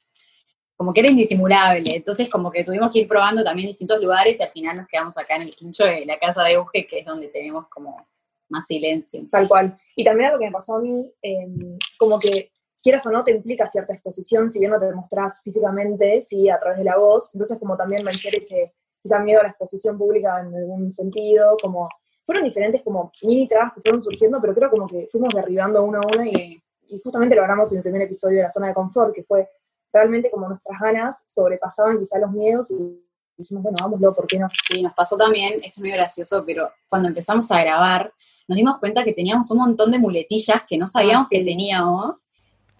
como 0.77 0.93
que 0.93 1.01
era 1.01 1.09
indisimulable. 1.09 1.97
Entonces, 1.97 2.29
como 2.29 2.49
que 2.49 2.63
tuvimos 2.63 2.93
que 2.93 2.99
ir 2.99 3.07
probando 3.09 3.43
también 3.43 3.67
distintos 3.67 4.01
lugares 4.01 4.39
y 4.39 4.43
al 4.43 4.51
final 4.51 4.77
nos 4.77 4.87
quedamos 4.87 5.17
acá 5.17 5.35
en 5.35 5.41
el 5.41 5.53
quincho 5.53 5.83
de 5.83 6.05
la 6.05 6.17
casa 6.19 6.41
de 6.45 6.53
Euge, 6.53 6.87
que 6.87 6.99
es 6.99 7.05
donde 7.05 7.27
tenemos 7.27 7.67
como 7.67 8.07
más 8.47 8.65
silencio. 8.65 9.27
Tal 9.29 9.45
cual. 9.45 9.75
Y 9.93 10.05
también 10.05 10.27
algo 10.27 10.39
que 10.39 10.45
me 10.45 10.53
pasó 10.53 10.77
a 10.77 10.79
mí, 10.79 11.05
em, 11.21 11.77
como 11.97 12.17
que 12.17 12.49
quieras 12.81 13.05
o 13.07 13.11
no, 13.11 13.25
te 13.25 13.31
implica 13.31 13.67
cierta 13.67 13.93
exposición, 13.93 14.49
si 14.49 14.59
bien 14.59 14.71
no 14.71 14.79
te 14.79 14.85
demostrás 14.85 15.41
físicamente, 15.43 16.21
sí, 16.21 16.49
a 16.49 16.57
través 16.57 16.77
de 16.77 16.85
la 16.85 16.95
voz. 16.95 17.31
Entonces, 17.33 17.59
como 17.59 17.75
también 17.75 18.05
vencer 18.05 18.35
ese 18.35 18.73
quizá 19.01 19.19
miedo 19.19 19.39
a 19.39 19.43
la 19.43 19.49
exposición 19.49 19.97
pública 19.97 20.39
en 20.41 20.55
algún 20.55 20.91
sentido, 20.91 21.57
como 21.61 21.89
fueron 22.25 22.43
diferentes 22.43 22.81
como 22.83 23.11
mini 23.23 23.47
trabas 23.47 23.73
que 23.73 23.81
fueron 23.81 24.01
surgiendo, 24.01 24.39
pero 24.41 24.53
creo 24.53 24.69
como 24.69 24.85
que 24.85 25.07
fuimos 25.11 25.33
derribando 25.33 25.83
uno 25.83 25.99
a 25.99 26.01
uno 26.01 26.25
y, 26.25 26.61
justamente 27.03 27.35
lo 27.35 27.41
hablamos 27.41 27.71
en 27.73 27.79
el 27.79 27.83
primer 27.83 28.03
episodio 28.03 28.37
de 28.37 28.43
la 28.43 28.49
zona 28.49 28.67
de 28.67 28.73
confort, 28.73 29.13
que 29.13 29.23
fue 29.23 29.49
realmente 29.91 30.31
como 30.31 30.47
nuestras 30.47 30.79
ganas 30.79 31.21
sobrepasaban 31.25 31.99
quizá 31.99 32.17
los 32.17 32.31
miedos 32.31 32.71
y 32.71 33.03
dijimos, 33.37 33.63
bueno, 33.63 33.77
vámonos, 33.81 34.15
¿por 34.15 34.25
qué 34.25 34.39
no? 34.39 34.47
Sí, 34.69 34.81
nos 34.81 34.93
pasó 34.93 35.17
también, 35.17 35.55
esto 35.55 35.79
es 35.79 35.79
muy 35.79 35.91
gracioso, 35.91 36.43
pero 36.45 36.71
cuando 36.87 37.09
empezamos 37.09 37.51
a 37.51 37.61
grabar, 37.61 38.13
nos 38.47 38.55
dimos 38.55 38.77
cuenta 38.79 39.03
que 39.03 39.13
teníamos 39.13 39.51
un 39.51 39.57
montón 39.57 39.91
de 39.91 39.99
muletillas 39.99 40.63
que 40.67 40.77
no 40.77 40.87
sabíamos 40.87 41.25
ah, 41.25 41.29
que 41.29 41.43
teníamos 41.43 42.25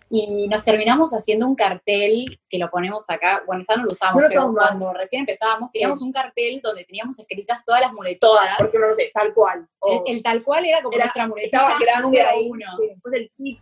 y 0.09 0.47
nos 0.47 0.63
terminamos 0.63 1.11
haciendo 1.11 1.45
un 1.47 1.55
cartel 1.55 2.39
que 2.49 2.57
lo 2.57 2.69
ponemos 2.69 3.09
acá, 3.09 3.43
bueno, 3.45 3.63
ya 3.67 3.75
no 3.75 3.83
lo 3.83 3.91
usamos, 3.91 4.15
No 4.15 4.21
lo 4.21 4.27
pero 4.29 4.51
más. 4.53 4.67
cuando 4.69 4.93
recién 4.93 5.21
empezábamos, 5.21 5.69
Sí. 5.69 5.79
teníamos 5.79 6.01
un 6.01 6.11
cartel 6.13 6.61
donde 6.63 6.85
teníamos 6.85 7.19
escritas 7.19 7.63
todas 7.65 7.81
las 7.81 7.91
muletillas. 7.93 8.19
Todas, 8.21 8.55
por 8.57 8.67
ejemplo, 8.67 8.87
no 8.87 8.93
sé, 8.93 9.11
tal 9.13 9.33
cual. 9.33 9.67
El, 9.81 10.15
el 10.17 10.23
tal 10.23 10.43
cual 10.43 10.65
era 10.65 10.81
como 10.81 10.95
era- 10.95 11.05
nuestra 11.05 11.27
muletilla 11.27 11.59
estaba 11.61 11.79
grande 11.79 12.21
ahí. 12.21 12.49
uno. 12.49 12.65
Sí, 12.77 12.87
después 12.87 13.13
el 13.13 13.31
Sí, 13.37 13.57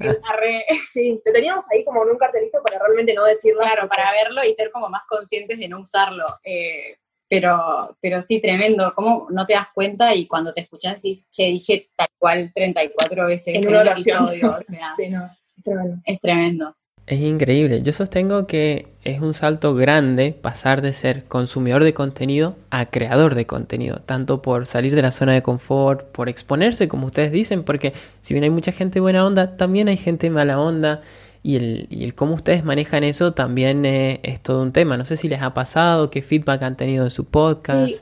el 0.00 0.20
arre. 0.32 0.64
sí, 0.92 1.20
lo 1.24 1.32
teníamos 1.32 1.64
ahí 1.72 1.84
como 1.84 2.02
en 2.04 2.10
un 2.10 2.18
cartelito 2.18 2.62
para 2.62 2.78
realmente 2.78 3.14
no 3.14 3.24
decirlo. 3.24 3.60
Claro, 3.60 3.88
para 3.88 4.12
verlo 4.12 4.44
y 4.44 4.52
ser 4.52 4.70
como 4.70 4.88
más 4.88 5.02
conscientes 5.08 5.58
de 5.58 5.68
no 5.68 5.80
usarlo. 5.80 6.24
Eh, 6.44 6.96
pero, 7.30 7.94
pero 8.00 8.22
sí, 8.22 8.40
tremendo. 8.40 8.92
¿Cómo 8.94 9.26
no 9.30 9.46
te 9.46 9.52
das 9.52 9.68
cuenta 9.74 10.14
y 10.14 10.26
cuando 10.26 10.54
te 10.54 10.62
escuchás 10.62 10.94
decís, 11.02 11.28
che, 11.30 11.44
dije 11.44 11.90
tal 11.94 12.08
cual 12.18 12.50
34 12.54 13.26
veces 13.26 13.48
En 13.48 13.56
en, 13.68 13.76
un 13.76 13.86
episodio? 13.86 14.48
O 14.48 14.52
sea, 14.52 14.92
Sí, 14.96 15.08
no, 15.08 15.28
tremendo. 15.68 16.02
es 16.04 16.20
tremendo. 16.20 16.74
Es 17.08 17.20
increíble. 17.20 17.80
Yo 17.80 17.92
sostengo 17.92 18.46
que 18.46 18.88
es 19.02 19.22
un 19.22 19.32
salto 19.32 19.74
grande 19.74 20.32
pasar 20.38 20.82
de 20.82 20.92
ser 20.92 21.24
consumidor 21.24 21.82
de 21.82 21.94
contenido 21.94 22.56
a 22.68 22.84
creador 22.84 23.34
de 23.34 23.46
contenido, 23.46 24.02
tanto 24.04 24.42
por 24.42 24.66
salir 24.66 24.94
de 24.94 25.00
la 25.00 25.10
zona 25.10 25.32
de 25.32 25.40
confort, 25.40 26.04
por 26.12 26.28
exponerse, 26.28 26.86
como 26.86 27.06
ustedes 27.06 27.32
dicen, 27.32 27.64
porque 27.64 27.94
si 28.20 28.34
bien 28.34 28.44
hay 28.44 28.50
mucha 28.50 28.72
gente 28.72 29.00
buena 29.00 29.24
onda, 29.24 29.56
también 29.56 29.88
hay 29.88 29.96
gente 29.96 30.28
mala 30.28 30.60
onda. 30.60 31.00
Y 31.42 31.56
el, 31.56 31.86
y 31.88 32.04
el 32.04 32.14
cómo 32.14 32.34
ustedes 32.34 32.62
manejan 32.62 33.04
eso 33.04 33.32
también 33.32 33.86
eh, 33.86 34.20
es 34.22 34.42
todo 34.42 34.60
un 34.60 34.72
tema. 34.72 34.98
No 34.98 35.06
sé 35.06 35.16
si 35.16 35.30
les 35.30 35.40
ha 35.40 35.54
pasado, 35.54 36.10
qué 36.10 36.20
feedback 36.20 36.62
han 36.62 36.76
tenido 36.76 37.04
en 37.04 37.10
su 37.10 37.24
podcast. 37.24 37.92
Sí. 37.92 38.00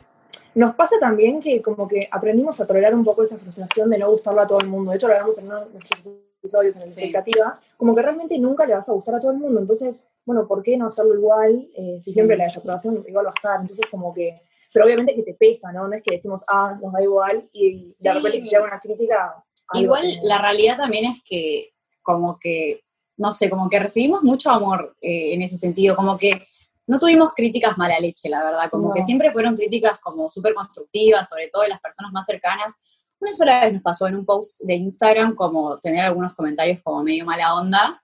Nos 0.57 0.75
pasa 0.75 0.97
también 0.99 1.41
que 1.41 1.63
como 1.63 1.87
que 1.87 2.09
aprendimos 2.11 2.61
a 2.61 2.67
tolerar 2.67 2.95
un 2.95 3.05
poco 3.05 3.23
esa 3.23 3.37
frustración 3.37 3.89
de 3.91 3.99
no 3.99 4.11
gustarle 4.11 4.41
a 4.41 4.47
todo 4.49 4.59
el 4.59 4.67
mundo. 4.67 4.91
De 4.91 4.97
hecho, 4.97 5.07
lo 5.07 5.13
hablamos 5.13 5.39
en 5.39 5.47
uno 5.47 5.61
de 5.61 5.71
nuestros 5.71 6.03
episodios, 6.47 6.75
en 6.77 6.83
las 6.83 6.95
Sí. 6.95 7.01
expectativas, 7.03 7.63
como 7.77 7.95
que 7.95 8.03
realmente 8.03 8.39
nunca 8.39 8.65
le 8.67 8.75
vas 8.75 8.89
a 8.89 8.93
gustar 8.93 9.17
a 9.17 9.21
todo 9.21 9.33
el 9.33 9.39
mundo. 9.39 9.61
Entonces, 9.61 10.07
bueno, 10.25 10.47
¿por 10.47 10.63
qué 10.63 10.77
no 10.77 10.87
hacerlo 10.87 11.15
igual? 11.15 11.69
Eh, 11.77 11.99
si 12.01 12.11
Sí. 12.11 12.13
siempre 12.13 12.37
la 12.37 12.45
desaprobación 12.45 13.05
igual 13.07 13.27
va 13.27 13.31
a 13.31 13.35
estar. 13.35 13.61
Entonces, 13.61 13.87
como 13.91 14.15
que, 14.15 14.41
pero 14.73 14.85
obviamente 14.87 15.15
que 15.15 15.23
te 15.23 15.35
pesa, 15.35 15.73
¿no? 15.73 15.89
No 15.89 15.95
es 15.97 16.03
que 16.03 16.15
decimos, 16.15 16.45
ah, 16.49 16.79
nos 16.83 16.93
da 16.93 17.03
igual 17.03 17.49
y 17.53 17.89
de 18.01 18.13
repente 18.13 18.41
si 18.41 18.49
llega 18.51 18.65
una 18.65 18.81
crítica... 18.81 19.43
Igual 19.75 20.05
la 20.23 20.39
realidad 20.39 20.77
también 20.77 21.07
es 21.07 21.21
que 21.25 21.71
como 22.03 22.39
que, 22.39 22.83
no 23.17 23.33
sé, 23.33 23.51
como 23.51 23.69
que 23.69 23.79
recibimos 23.81 24.23
mucho 24.23 24.51
amor 24.51 24.95
eh, 25.01 25.35
en 25.35 25.43
ese 25.43 25.57
sentido, 25.59 25.97
como 25.97 26.17
que 26.17 26.47
no 26.87 27.01
tuvimos 27.01 27.33
críticas 27.33 27.77
mala 27.77 27.99
leche, 27.99 28.29
la 28.29 28.45
verdad, 28.45 28.71
como 28.71 28.89
No. 28.89 28.95
que 28.95 29.03
siempre 29.03 29.33
fueron 29.33 29.57
críticas 29.57 29.99
como 29.99 30.29
súper 30.29 30.55
constructivas, 30.55 31.29
sobre 31.29 31.49
todo 31.49 31.63
de 31.63 31.71
las 31.71 31.81
personas 31.81 32.13
más 32.13 32.25
cercanas. 32.27 32.75
Una 33.21 33.33
sola 33.33 33.65
vez 33.65 33.73
nos 33.73 33.83
pasó 33.83 34.07
en 34.07 34.17
un 34.17 34.25
post 34.27 34.57
de 34.61 34.75
Instagram 34.75 35.35
como 35.35 35.79
tener 35.79 36.05
algunos 36.05 36.35
comentarios 36.35 36.81
como 36.83 37.03
medio 37.03 37.25
mala 37.25 37.55
onda, 37.55 38.03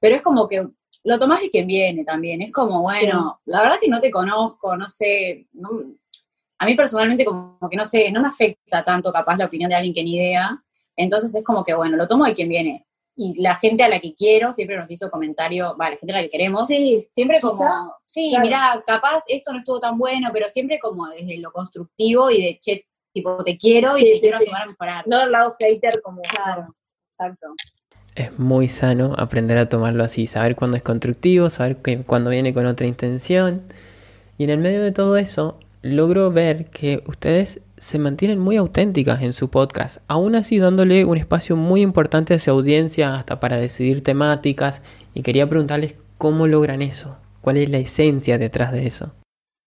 pero 0.00 0.14
es 0.16 0.22
como 0.22 0.46
que 0.46 0.66
lo 1.04 1.18
tomás 1.18 1.40
de 1.40 1.50
quien 1.50 1.66
viene 1.66 2.04
también, 2.04 2.42
es 2.42 2.52
como, 2.52 2.80
bueno, 2.82 3.40
la 3.44 3.60
verdad 3.62 3.76
que 3.80 3.88
no 3.88 4.00
te 4.00 4.10
conozco, 4.10 4.76
no 4.76 4.88
sé, 4.88 5.48
no- 5.52 5.68
a 6.58 6.66
mí 6.66 6.76
personalmente 6.76 7.24
como 7.24 7.58
que 7.68 7.76
no 7.76 7.84
sé, 7.84 8.12
no 8.12 8.22
me 8.22 8.28
afecta 8.28 8.84
tanto 8.84 9.12
capaz 9.12 9.36
la 9.36 9.46
opinión 9.46 9.68
de 9.68 9.74
alguien 9.74 9.92
que 9.94 10.04
ni 10.04 10.14
idea, 10.16 10.62
entonces 10.96 11.34
es 11.34 11.42
como 11.42 11.64
que, 11.64 11.74
bueno, 11.74 11.96
lo 11.96 12.06
tomo 12.06 12.24
de 12.24 12.34
quien 12.34 12.48
viene. 12.48 12.86
Y 13.16 13.40
la 13.42 13.56
gente 13.56 13.82
a 13.82 13.88
la 13.88 14.00
que 14.00 14.14
quiero 14.14 14.52
siempre 14.52 14.76
nos 14.78 14.90
hizo 14.90 15.10
comentario, 15.10 15.76
va, 15.78 15.90
la 15.90 15.96
gente 15.96 16.12
a 16.12 16.16
la 16.16 16.22
que 16.22 16.30
queremos, 16.30 16.66
Sí, 16.66 17.06
siempre 17.10 17.38
quizá, 17.38 17.48
como, 17.50 17.94
sí, 18.06 18.28
claro. 18.30 18.44
mira, 18.44 18.82
capaz 18.86 19.24
esto 19.26 19.52
no 19.52 19.58
estuvo 19.58 19.80
tan 19.80 19.98
bueno, 19.98 20.30
pero 20.32 20.48
siempre 20.48 20.78
como 20.78 21.06
desde 21.08 21.36
lo 21.38 21.50
constructivo 21.52 22.30
y 22.30 22.40
de, 22.42 22.58
che, 22.60 22.86
tipo, 23.12 23.42
te 23.44 23.56
quiero 23.56 23.90
Sí, 23.92 24.02
y 24.06 24.10
te 24.10 24.14
sí, 24.14 24.20
quiero 24.22 24.38
sí. 24.38 24.44
ayudar 24.44 24.62
a 24.62 24.66
mejorar. 24.66 25.08
no 25.08 25.18
del 25.20 25.32
lado 25.32 25.54
hater 25.58 26.00
como... 26.02 26.22
Claro, 26.22 26.74
exacto. 27.10 27.54
Es 28.14 28.38
muy 28.38 28.68
sano 28.68 29.14
aprender 29.16 29.56
a 29.58 29.68
tomarlo 29.68 30.04
así, 30.04 30.26
saber 30.26 30.54
cuándo 30.54 30.76
es 30.76 30.82
constructivo, 30.82 31.48
saber 31.48 31.76
que, 31.76 32.02
cuándo 32.02 32.30
viene 32.30 32.52
con 32.52 32.66
otra 32.66 32.86
intención. 32.86 33.62
Y 34.36 34.44
en 34.44 34.50
el 34.50 34.58
medio 34.58 34.82
de 34.82 34.92
todo 34.92 35.16
eso, 35.16 35.58
logro 35.82 36.30
ver 36.30 36.66
que 36.66 37.02
ustedes 37.06 37.60
se 37.78 37.98
mantienen 37.98 38.38
muy 38.38 38.56
auténticas 38.56 39.22
en 39.22 39.32
su 39.32 39.50
podcast, 39.50 39.98
aún 40.06 40.36
así 40.36 40.58
dándole 40.58 41.04
un 41.04 41.16
espacio 41.18 41.56
muy 41.56 41.80
importante 41.80 42.34
a 42.34 42.38
su 42.38 42.50
audiencia 42.50 43.14
hasta 43.14 43.40
para 43.40 43.56
decidir 43.56 44.04
temáticas. 44.04 44.82
Y 45.14 45.22
quería 45.22 45.48
preguntarles 45.48 45.96
cómo 46.18 46.46
logran 46.46 46.82
eso, 46.82 47.16
cuál 47.40 47.56
es 47.56 47.68
la 47.70 47.78
esencia 47.78 48.38
detrás 48.38 48.72
de 48.72 48.86
eso. 48.86 49.12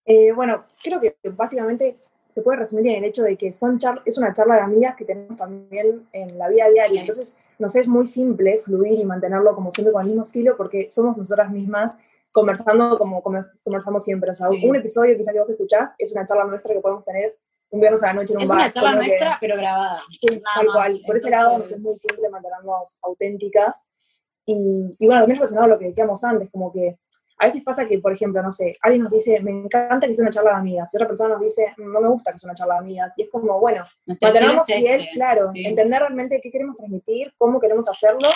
Eh, 0.06 0.32
bueno, 0.32 0.64
creo 0.82 1.00
que 1.00 1.16
básicamente 1.30 1.96
se 2.36 2.42
puede 2.42 2.58
resumir 2.58 2.88
en 2.88 2.96
el 2.96 3.04
hecho 3.04 3.22
de 3.22 3.34
que 3.38 3.50
son 3.50 3.78
char- 3.78 4.02
es 4.04 4.18
una 4.18 4.30
charla 4.32 4.56
de 4.56 4.60
amigas 4.60 4.94
que 4.94 5.06
tenemos 5.06 5.36
también 5.36 6.06
en 6.12 6.36
la 6.36 6.48
vida 6.50 6.68
diaria. 6.68 6.84
Sí. 6.90 6.98
Entonces, 6.98 7.36
nos 7.58 7.74
es 7.76 7.88
muy 7.88 8.04
simple 8.04 8.58
fluir 8.58 8.98
y 9.00 9.04
mantenerlo 9.06 9.54
como 9.54 9.70
siempre 9.72 9.90
con 9.92 10.02
el 10.02 10.08
mismo 10.08 10.24
estilo 10.24 10.54
porque 10.54 10.90
somos 10.90 11.16
nosotras 11.16 11.50
mismas 11.50 11.98
conversando 12.32 12.98
como 12.98 13.22
conver- 13.22 13.48
conversamos 13.64 14.04
siempre. 14.04 14.30
O 14.30 14.34
sea, 14.34 14.48
Sí. 14.48 14.68
un 14.68 14.76
episodio 14.76 15.16
quizás 15.16 15.32
que 15.32 15.38
vos 15.38 15.48
escuchás 15.48 15.94
es 15.96 16.12
una 16.12 16.26
charla 16.26 16.44
nuestra 16.44 16.74
que 16.74 16.80
podemos 16.80 17.02
tener 17.04 17.38
un 17.70 17.80
viernes 17.80 18.02
a 18.02 18.08
la 18.08 18.12
noche 18.12 18.34
en 18.34 18.36
un 18.36 18.42
Es 18.42 18.48
bar. 18.50 18.58
una 18.58 18.70
charla 18.70 18.90
solo 18.90 19.00
que- 19.00 19.06
nuestra, 19.08 19.38
pero 19.40 19.56
grabada. 19.56 20.00
Sí, 20.12 20.26
nada 20.26 20.42
tal 20.56 20.66
más. 20.66 20.74
cual. 20.76 20.92
Por 21.06 21.16
ese 21.16 21.30
lado 21.30 21.58
nos 21.58 21.66
es 21.66 21.72
Entonces- 21.72 21.84
muy 21.86 21.96
simple 21.96 22.28
mantenernos 22.28 22.98
auténticas. 23.02 23.86
Y, 24.44 24.94
y 24.98 25.06
bueno, 25.06 25.22
también 25.22 25.38
relacionado 25.38 25.64
a 25.64 25.68
lo 25.74 25.78
que 25.78 25.86
decíamos 25.86 26.22
antes, 26.22 26.50
como 26.50 26.70
que 26.70 26.98
a 27.38 27.44
veces 27.44 27.62
pasa 27.62 27.86
que, 27.86 27.98
por 27.98 28.12
ejemplo, 28.12 28.42
no 28.42 28.50
sé, 28.50 28.76
alguien 28.80 29.02
nos 29.02 29.12
dice, 29.12 29.40
me 29.40 29.50
encanta 29.50 30.06
que 30.06 30.14
sea 30.14 30.22
una 30.22 30.30
charla 30.30 30.52
de 30.52 30.56
amigas, 30.56 30.92
y 30.92 30.96
otra 30.96 31.08
persona 31.08 31.30
nos 31.30 31.40
dice, 31.40 31.74
no 31.76 32.00
me 32.00 32.08
gusta 32.08 32.32
que 32.32 32.38
sea 32.38 32.48
una 32.48 32.54
charla 32.54 32.74
de 32.74 32.80
amigas, 32.80 33.18
y 33.18 33.22
es 33.22 33.30
como, 33.30 33.60
bueno, 33.60 33.84
mantenernos 34.06 34.64
fiel, 34.64 35.00
este, 35.00 35.10
claro, 35.12 35.42
sí. 35.52 35.66
entender 35.66 36.00
realmente 36.00 36.40
qué 36.42 36.50
queremos 36.50 36.76
transmitir, 36.76 37.32
cómo 37.36 37.60
queremos 37.60 37.88
hacerlo, 37.88 38.28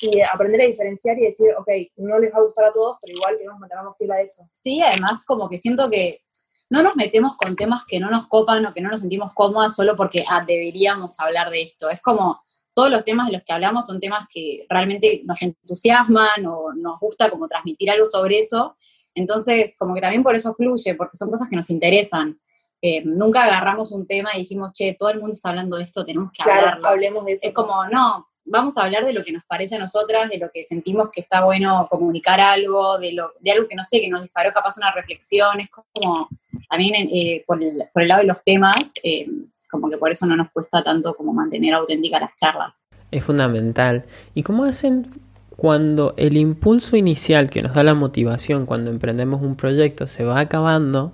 y 0.00 0.20
aprender 0.20 0.62
a 0.62 0.66
diferenciar 0.66 1.18
y 1.18 1.24
decir, 1.24 1.48
ok, 1.58 1.68
no 1.96 2.18
les 2.18 2.32
va 2.32 2.38
a 2.38 2.42
gustar 2.42 2.66
a 2.66 2.72
todos, 2.72 2.98
pero 3.00 3.16
igual 3.16 3.36
queremos 3.36 3.58
mantenernos 3.58 3.96
fiel 3.96 4.12
a 4.12 4.20
eso. 4.20 4.48
Sí, 4.52 4.80
además 4.80 5.24
como 5.24 5.48
que 5.48 5.58
siento 5.58 5.90
que 5.90 6.22
no 6.70 6.82
nos 6.82 6.96
metemos 6.96 7.36
con 7.36 7.56
temas 7.56 7.84
que 7.84 7.98
no 7.98 8.10
nos 8.10 8.28
copan 8.28 8.64
o 8.66 8.74
que 8.74 8.80
no 8.80 8.90
nos 8.90 9.00
sentimos 9.00 9.32
cómodas 9.32 9.74
solo 9.74 9.96
porque 9.96 10.24
ah, 10.28 10.44
deberíamos 10.46 11.18
hablar 11.18 11.50
de 11.50 11.62
esto. 11.62 11.88
Es 11.90 12.00
como 12.00 12.40
todos 12.78 12.92
los 12.92 13.02
temas 13.02 13.26
de 13.26 13.32
los 13.32 13.42
que 13.42 13.52
hablamos 13.52 13.86
son 13.86 13.98
temas 13.98 14.26
que 14.32 14.64
realmente 14.68 15.22
nos 15.24 15.42
entusiasman 15.42 16.46
o 16.46 16.72
nos 16.76 17.00
gusta 17.00 17.28
como 17.28 17.48
transmitir 17.48 17.90
algo 17.90 18.06
sobre 18.06 18.38
eso. 18.38 18.76
Entonces, 19.16 19.74
como 19.76 19.96
que 19.96 20.00
también 20.00 20.22
por 20.22 20.36
eso 20.36 20.54
fluye, 20.54 20.94
porque 20.94 21.16
son 21.16 21.28
cosas 21.28 21.48
que 21.48 21.56
nos 21.56 21.70
interesan. 21.70 22.38
Eh, 22.80 23.02
nunca 23.04 23.42
agarramos 23.42 23.90
un 23.90 24.06
tema 24.06 24.30
y 24.36 24.38
dijimos, 24.38 24.72
che, 24.72 24.94
todo 24.96 25.10
el 25.10 25.18
mundo 25.18 25.34
está 25.34 25.48
hablando 25.48 25.76
de 25.76 25.82
esto, 25.82 26.04
tenemos 26.04 26.30
que 26.30 26.44
Claro, 26.44 26.60
hablarlo. 26.60 26.88
hablemos 26.90 27.24
de 27.24 27.32
eso. 27.32 27.48
Es 27.48 27.52
como, 27.52 27.84
no, 27.88 28.28
vamos 28.44 28.78
a 28.78 28.84
hablar 28.84 29.04
de 29.04 29.12
lo 29.12 29.24
que 29.24 29.32
nos 29.32 29.42
parece 29.44 29.74
a 29.74 29.80
nosotras, 29.80 30.28
de 30.30 30.38
lo 30.38 30.48
que 30.54 30.62
sentimos 30.62 31.08
que 31.10 31.20
está 31.20 31.44
bueno 31.44 31.84
comunicar 31.90 32.40
algo, 32.40 32.96
de, 32.98 33.10
lo, 33.10 33.32
de 33.40 33.50
algo 33.50 33.66
que 33.66 33.74
no 33.74 33.82
sé, 33.82 34.00
que 34.00 34.08
nos 34.08 34.22
disparó 34.22 34.52
capaz 34.52 34.76
una 34.76 34.92
reflexión, 34.92 35.58
es 35.58 35.68
como 35.68 36.28
también 36.70 37.08
eh, 37.12 37.42
por, 37.44 37.60
el, 37.60 37.88
por 37.92 38.02
el 38.02 38.08
lado 38.08 38.20
de 38.20 38.28
los 38.28 38.40
temas, 38.44 38.92
eh, 39.02 39.26
como 39.70 39.90
que 39.90 39.98
por 39.98 40.10
eso 40.10 40.26
no 40.26 40.36
nos 40.36 40.50
cuesta 40.50 40.82
tanto 40.82 41.14
como 41.14 41.32
mantener 41.32 41.74
auténticas 41.74 42.20
las 42.20 42.36
charlas. 42.36 42.84
Es 43.10 43.24
fundamental. 43.24 44.04
¿Y 44.34 44.42
cómo 44.42 44.64
hacen 44.64 45.08
cuando 45.56 46.14
el 46.16 46.36
impulso 46.36 46.96
inicial 46.96 47.50
que 47.50 47.62
nos 47.62 47.74
da 47.74 47.82
la 47.82 47.94
motivación 47.94 48.66
cuando 48.66 48.90
emprendemos 48.90 49.42
un 49.42 49.56
proyecto 49.56 50.06
se 50.06 50.24
va 50.24 50.40
acabando 50.40 51.12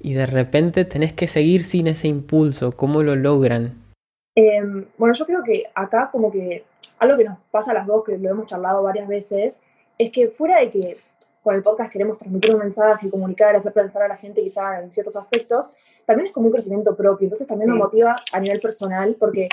y 0.00 0.12
de 0.12 0.26
repente 0.26 0.84
tenés 0.84 1.12
que 1.12 1.26
seguir 1.26 1.64
sin 1.64 1.86
ese 1.86 2.08
impulso? 2.08 2.72
¿Cómo 2.72 3.02
lo 3.02 3.16
logran? 3.16 3.74
Eh, 4.36 4.62
bueno, 4.96 5.14
yo 5.14 5.26
creo 5.26 5.42
que 5.42 5.64
acá 5.74 6.10
como 6.12 6.30
que 6.30 6.64
algo 6.98 7.16
que 7.16 7.24
nos 7.24 7.38
pasa 7.50 7.72
a 7.72 7.74
las 7.74 7.86
dos, 7.86 8.04
que 8.04 8.18
lo 8.18 8.30
hemos 8.30 8.46
charlado 8.46 8.82
varias 8.82 9.08
veces, 9.08 9.62
es 9.98 10.12
que 10.12 10.28
fuera 10.28 10.60
de 10.60 10.70
que 10.70 10.98
con 11.48 11.54
el 11.56 11.62
podcast 11.62 11.90
queremos 11.90 12.18
transmitir 12.18 12.52
un 12.52 12.58
mensaje, 12.60 13.08
comunicar, 13.08 13.56
hacer 13.56 13.72
pensar 13.72 14.02
a 14.02 14.08
la 14.08 14.16
gente 14.18 14.42
quizá 14.42 14.82
en 14.82 14.92
ciertos 14.92 15.16
aspectos, 15.16 15.72
también 16.04 16.26
es 16.26 16.32
como 16.34 16.44
un 16.48 16.52
crecimiento 16.52 16.94
propio. 16.94 17.24
Entonces 17.24 17.46
también 17.46 17.68
Sí. 17.68 17.70
nos 17.70 17.78
motiva 17.78 18.22
a 18.30 18.38
nivel 18.38 18.60
personal, 18.60 19.16
porque 19.18 19.48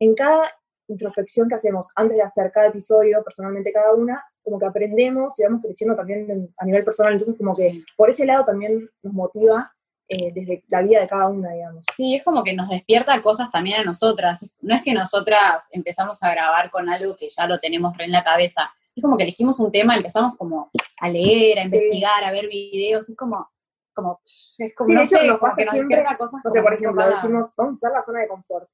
en 0.00 0.16
cada 0.16 0.50
introspección 0.88 1.48
que 1.48 1.54
hacemos 1.54 1.92
antes 1.94 2.16
de 2.16 2.24
hacer 2.24 2.50
cada 2.50 2.66
episodio, 2.66 3.22
personalmente 3.22 3.72
cada 3.72 3.94
una, 3.94 4.24
como 4.42 4.58
que 4.58 4.66
aprendemos 4.66 5.38
y 5.38 5.44
vamos 5.44 5.62
creciendo 5.62 5.94
también 5.94 6.52
a 6.56 6.64
nivel 6.64 6.82
personal. 6.82 7.12
Entonces 7.12 7.36
como 7.38 7.54
que 7.54 7.70
Sí. 7.70 7.84
por 7.96 8.10
ese 8.10 8.26
lado 8.26 8.42
también 8.44 8.90
nos 9.04 9.12
motiva 9.12 9.72
eh, 10.08 10.32
desde 10.32 10.64
la 10.68 10.82
vida 10.82 11.00
de 11.00 11.08
cada 11.08 11.28
una, 11.28 11.50
digamos. 11.52 11.84
Sí, 11.94 12.14
es 12.14 12.22
como 12.22 12.44
que 12.44 12.52
nos 12.54 12.68
despierta 12.68 13.20
cosas 13.20 13.50
también 13.50 13.80
a 13.80 13.84
nosotras. 13.84 14.48
No 14.60 14.74
es 14.74 14.82
que 14.82 14.92
nosotras 14.94 15.68
empezamos 15.72 16.22
a 16.22 16.30
grabar 16.30 16.70
con 16.70 16.88
algo 16.88 17.16
que 17.16 17.28
ya 17.28 17.46
lo 17.46 17.58
tenemos 17.58 17.96
re 17.96 18.04
en 18.04 18.12
la 18.12 18.22
cabeza. 18.22 18.70
Es 18.94 19.02
como 19.02 19.16
que 19.16 19.24
elegimos 19.24 19.58
un 19.60 19.72
tema, 19.72 19.96
empezamos 19.96 20.34
como 20.36 20.70
a 21.00 21.08
leer, 21.08 21.58
a 21.58 21.62
Sí. 21.62 21.76
investigar, 21.76 22.24
a 22.24 22.30
ver 22.30 22.46
videos. 22.48 23.08
Es 23.08 23.16
como, 23.16 23.50
como, 23.94 24.20
es 24.24 24.72
como, 24.76 24.88
Sí, 24.88 24.94
no 24.94 25.00
de 25.00 25.06
hecho, 25.06 25.16
sé, 25.18 25.26
nos 25.26 25.40
pasa 25.40 25.62
siempre, 25.70 26.04
cosas 26.18 26.40
No 26.44 26.50
sé, 26.50 26.62
por 26.62 26.74
ejemplo, 26.74 27.08
decimos, 27.08 27.52
vamos 27.56 27.74
a 27.74 27.76
usar 27.76 27.92
la 27.92 28.02
zona 28.02 28.20
de 28.20 28.28
confort. 28.28 28.68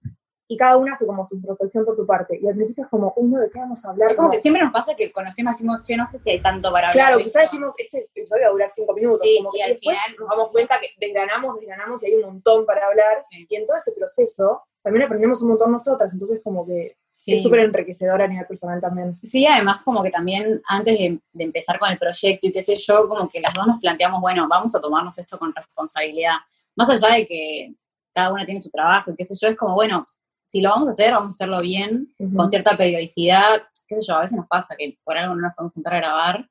Y 0.53 0.57
cada 0.59 0.77
una 0.77 0.93
hace 0.93 1.07
como 1.07 1.25
su 1.25 1.37
introspección 1.37 1.85
por 1.87 1.97
su 1.97 2.05
parte. 2.07 2.39
Y 2.43 2.47
al 2.47 2.55
principio 2.55 2.85
es 2.85 2.91
como, 2.91 3.13
uy, 3.17 3.31
no, 3.31 3.41
¿de 3.41 3.49
qué 3.49 3.59
vamos 3.59 3.85
a 3.87 3.91
hablar? 3.91 4.11
Es 4.11 4.17
como 4.17 4.29
No. 4.29 4.33
que 4.33 4.41
siempre 4.41 4.63
nos 4.63 4.71
pasa 4.73 4.95
que 4.95 5.11
con 5.11 5.25
los 5.25 5.35
temas 5.35 5.57
decimos, 5.57 5.81
che, 5.83 5.97
no 5.97 6.07
sé 6.11 6.19
si 6.19 6.31
hay 6.31 6.41
tanto 6.41 6.71
para 6.71 6.89
hablar. 6.91 7.07
Claro, 7.07 7.19
quizás 7.19 7.45
esto". 7.45 7.53
decimos, 7.57 7.75
este 7.79 8.09
episodio 8.15 8.43
va 8.43 8.49
a 8.49 8.53
durar 8.53 8.71
cinco 8.71 8.93
minutos. 8.93 9.21
Sí, 9.23 9.37
como 9.39 9.51
que 9.53 9.59
y 9.59 9.63
al 9.63 9.71
después 9.73 9.97
final- 10.03 10.17
nos 10.21 10.29
damos 10.29 10.49
cuenta 10.51 10.79
que 10.81 10.89
desgranamos, 11.07 11.59
desgranamos 11.59 12.03
y 12.03 12.07
hay 12.07 12.15
un 12.17 12.23
montón 12.23 12.67
para 12.67 12.87
hablar. 12.87 13.19
Sí. 13.31 13.47
Y 13.49 13.57
en 13.57 13.65
todo 13.65 13.77
ese 13.79 13.93
proceso 13.93 14.63
también 14.83 15.07
aprendemos 15.07 15.41
un 15.41 15.49
montón 15.49 15.73
nosotras. 15.73 16.13
Entonces, 16.13 16.41
como 16.45 16.67
que 16.67 16.97
Sí. 17.17 17.35
es 17.35 17.43
súper 17.43 17.61
enriquecedor 17.61 18.21
a 18.21 18.27
nivel 18.27 18.47
personal 18.47 18.81
también. 18.81 19.17
Sí, 19.23 19.47
además 19.47 19.81
como 19.83 20.03
que 20.03 20.11
también 20.11 20.61
antes 20.69 20.99
de, 20.99 21.19
de 21.33 21.45
empezar 21.45 21.79
con 21.79 21.89
el 21.91 21.97
proyecto 21.99 22.49
y 22.49 22.53
qué 22.53 22.61
sé 22.61 22.77
yo, 22.77 23.09
como 23.09 23.29
que 23.29 23.41
las 23.41 23.55
dos 23.55 23.67
nos 23.67 23.79
planteamos, 23.81 24.21
bueno, 24.21 24.49
vamos 24.49 24.75
a 24.75 24.81
tomarnos 24.81 25.17
esto 25.19 25.39
con 25.39 25.55
responsabilidad. 25.55 26.35
Más 26.75 26.91
allá 26.91 27.15
de 27.15 27.25
que 27.25 27.75
cada 28.13 28.33
una 28.33 28.45
tiene 28.45 28.61
su 28.61 28.71
trabajo 28.71 29.11
y 29.13 29.15
qué 29.15 29.25
sé 29.25 29.35
yo, 29.41 29.49
es 29.49 29.57
como, 29.57 29.75
bueno, 29.75 30.05
si 30.53 30.61
lo 30.61 30.69
vamos 30.69 30.87
a 30.87 30.91
hacer, 30.91 31.13
vamos 31.15 31.33
a 31.33 31.37
hacerlo 31.37 31.63
bien, 31.63 32.15
con 32.37 32.51
cierta 32.51 32.77
periodicidad, 32.77 33.63
qué 33.89 33.97
sé 33.97 34.03
yo, 34.07 34.17
a 34.17 34.21
veces 34.21 34.37
nos 34.37 34.47
pasa 34.47 34.77
que 34.77 34.99
por 35.03 35.17
algo 35.17 35.35
no 35.35 35.41
nos 35.41 35.55
podemos 35.55 35.73
juntar 35.73 35.95
a 35.95 35.97
grabar, 35.97 36.51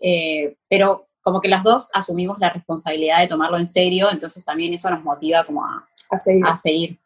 eh, 0.00 0.58
pero 0.68 1.08
como 1.22 1.40
que 1.40 1.48
las 1.48 1.62
dos 1.62 1.88
asumimos 1.94 2.38
la 2.38 2.50
responsabilidad 2.50 3.20
de 3.20 3.26
tomarlo 3.26 3.56
en 3.56 3.66
serio, 3.66 4.08
entonces 4.12 4.44
también 4.44 4.74
eso 4.74 4.90
nos 4.90 5.02
motiva 5.02 5.44
como 5.44 5.64
a, 5.64 5.88
A 6.10 6.16
seguir. 6.18 6.44
a 6.46 6.56
seguir. 6.56 6.98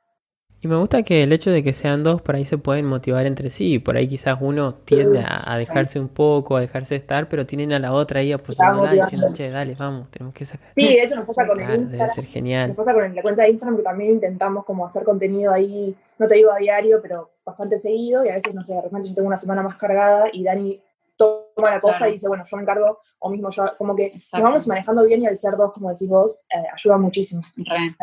Y 0.64 0.68
me 0.68 0.76
gusta 0.76 1.02
que 1.02 1.24
el 1.24 1.32
hecho 1.32 1.50
de 1.50 1.64
que 1.64 1.72
sean 1.72 2.04
dos 2.04 2.22
por 2.22 2.36
ahí 2.36 2.44
se 2.44 2.56
pueden 2.56 2.86
motivar 2.86 3.26
entre 3.26 3.50
sí. 3.50 3.80
Por 3.80 3.96
ahí 3.96 4.06
quizás 4.06 4.38
uno 4.40 4.74
tiende 4.74 5.18
a, 5.18 5.52
a 5.52 5.56
dejarse 5.58 5.98
un 5.98 6.06
poco, 6.08 6.56
a 6.56 6.60
dejarse 6.60 6.94
estar, 6.94 7.28
pero 7.28 7.44
tienen 7.44 7.72
a 7.72 7.80
la 7.80 7.92
otra 7.92 8.20
ahí 8.20 8.30
apoyándola 8.30 8.92
diciendo, 8.92 9.26
che, 9.32 9.50
dale, 9.50 9.74
vamos, 9.74 10.08
tenemos 10.12 10.32
que 10.32 10.44
sacar. 10.44 10.68
Sí, 10.76 10.86
de 10.86 11.02
hecho 11.02 11.16
nos 11.16 11.24
pasa 11.26 11.48
con 11.48 11.60
el 11.60 11.66
debe 11.66 11.82
Instagram. 11.82 12.08
ser 12.08 12.68
Nos 12.68 12.76
pasa 12.76 12.94
con 12.94 13.12
la 13.12 13.22
cuenta 13.22 13.42
de 13.42 13.50
Instagram 13.50 13.76
que 13.76 13.82
también 13.82 14.10
intentamos 14.12 14.64
como 14.64 14.86
hacer 14.86 15.02
contenido 15.02 15.52
ahí, 15.52 15.96
no 16.18 16.28
te 16.28 16.36
digo 16.36 16.52
a 16.52 16.58
diario, 16.58 17.00
pero 17.02 17.32
bastante 17.44 17.76
seguido 17.76 18.24
y 18.24 18.28
a 18.28 18.34
veces, 18.34 18.54
no 18.54 18.62
sé, 18.62 18.74
de 18.74 18.82
repente 18.82 19.08
yo 19.08 19.16
tengo 19.16 19.26
una 19.26 19.36
semana 19.36 19.62
más 19.64 19.74
cargada 19.74 20.26
y 20.32 20.44
Dani 20.44 20.80
toma 21.16 21.70
la 21.72 21.80
costa 21.80 21.98
Claro. 21.98 22.10
y 22.10 22.12
dice, 22.12 22.28
bueno, 22.28 22.44
yo 22.48 22.56
me 22.56 22.62
encargo, 22.62 23.00
o 23.18 23.30
mismo 23.30 23.50
yo, 23.50 23.64
como 23.76 23.96
que 23.96 24.06
Exacto. 24.06 24.36
nos 24.38 24.42
vamos 24.44 24.68
manejando 24.68 25.04
bien 25.04 25.22
y 25.22 25.26
al 25.26 25.36
ser 25.36 25.56
dos, 25.56 25.72
como 25.72 25.90
decís 25.90 26.08
vos, 26.08 26.44
eh, 26.50 26.62
ayuda 26.72 26.98
muchísimo 26.98 27.42
Re, 27.56 27.96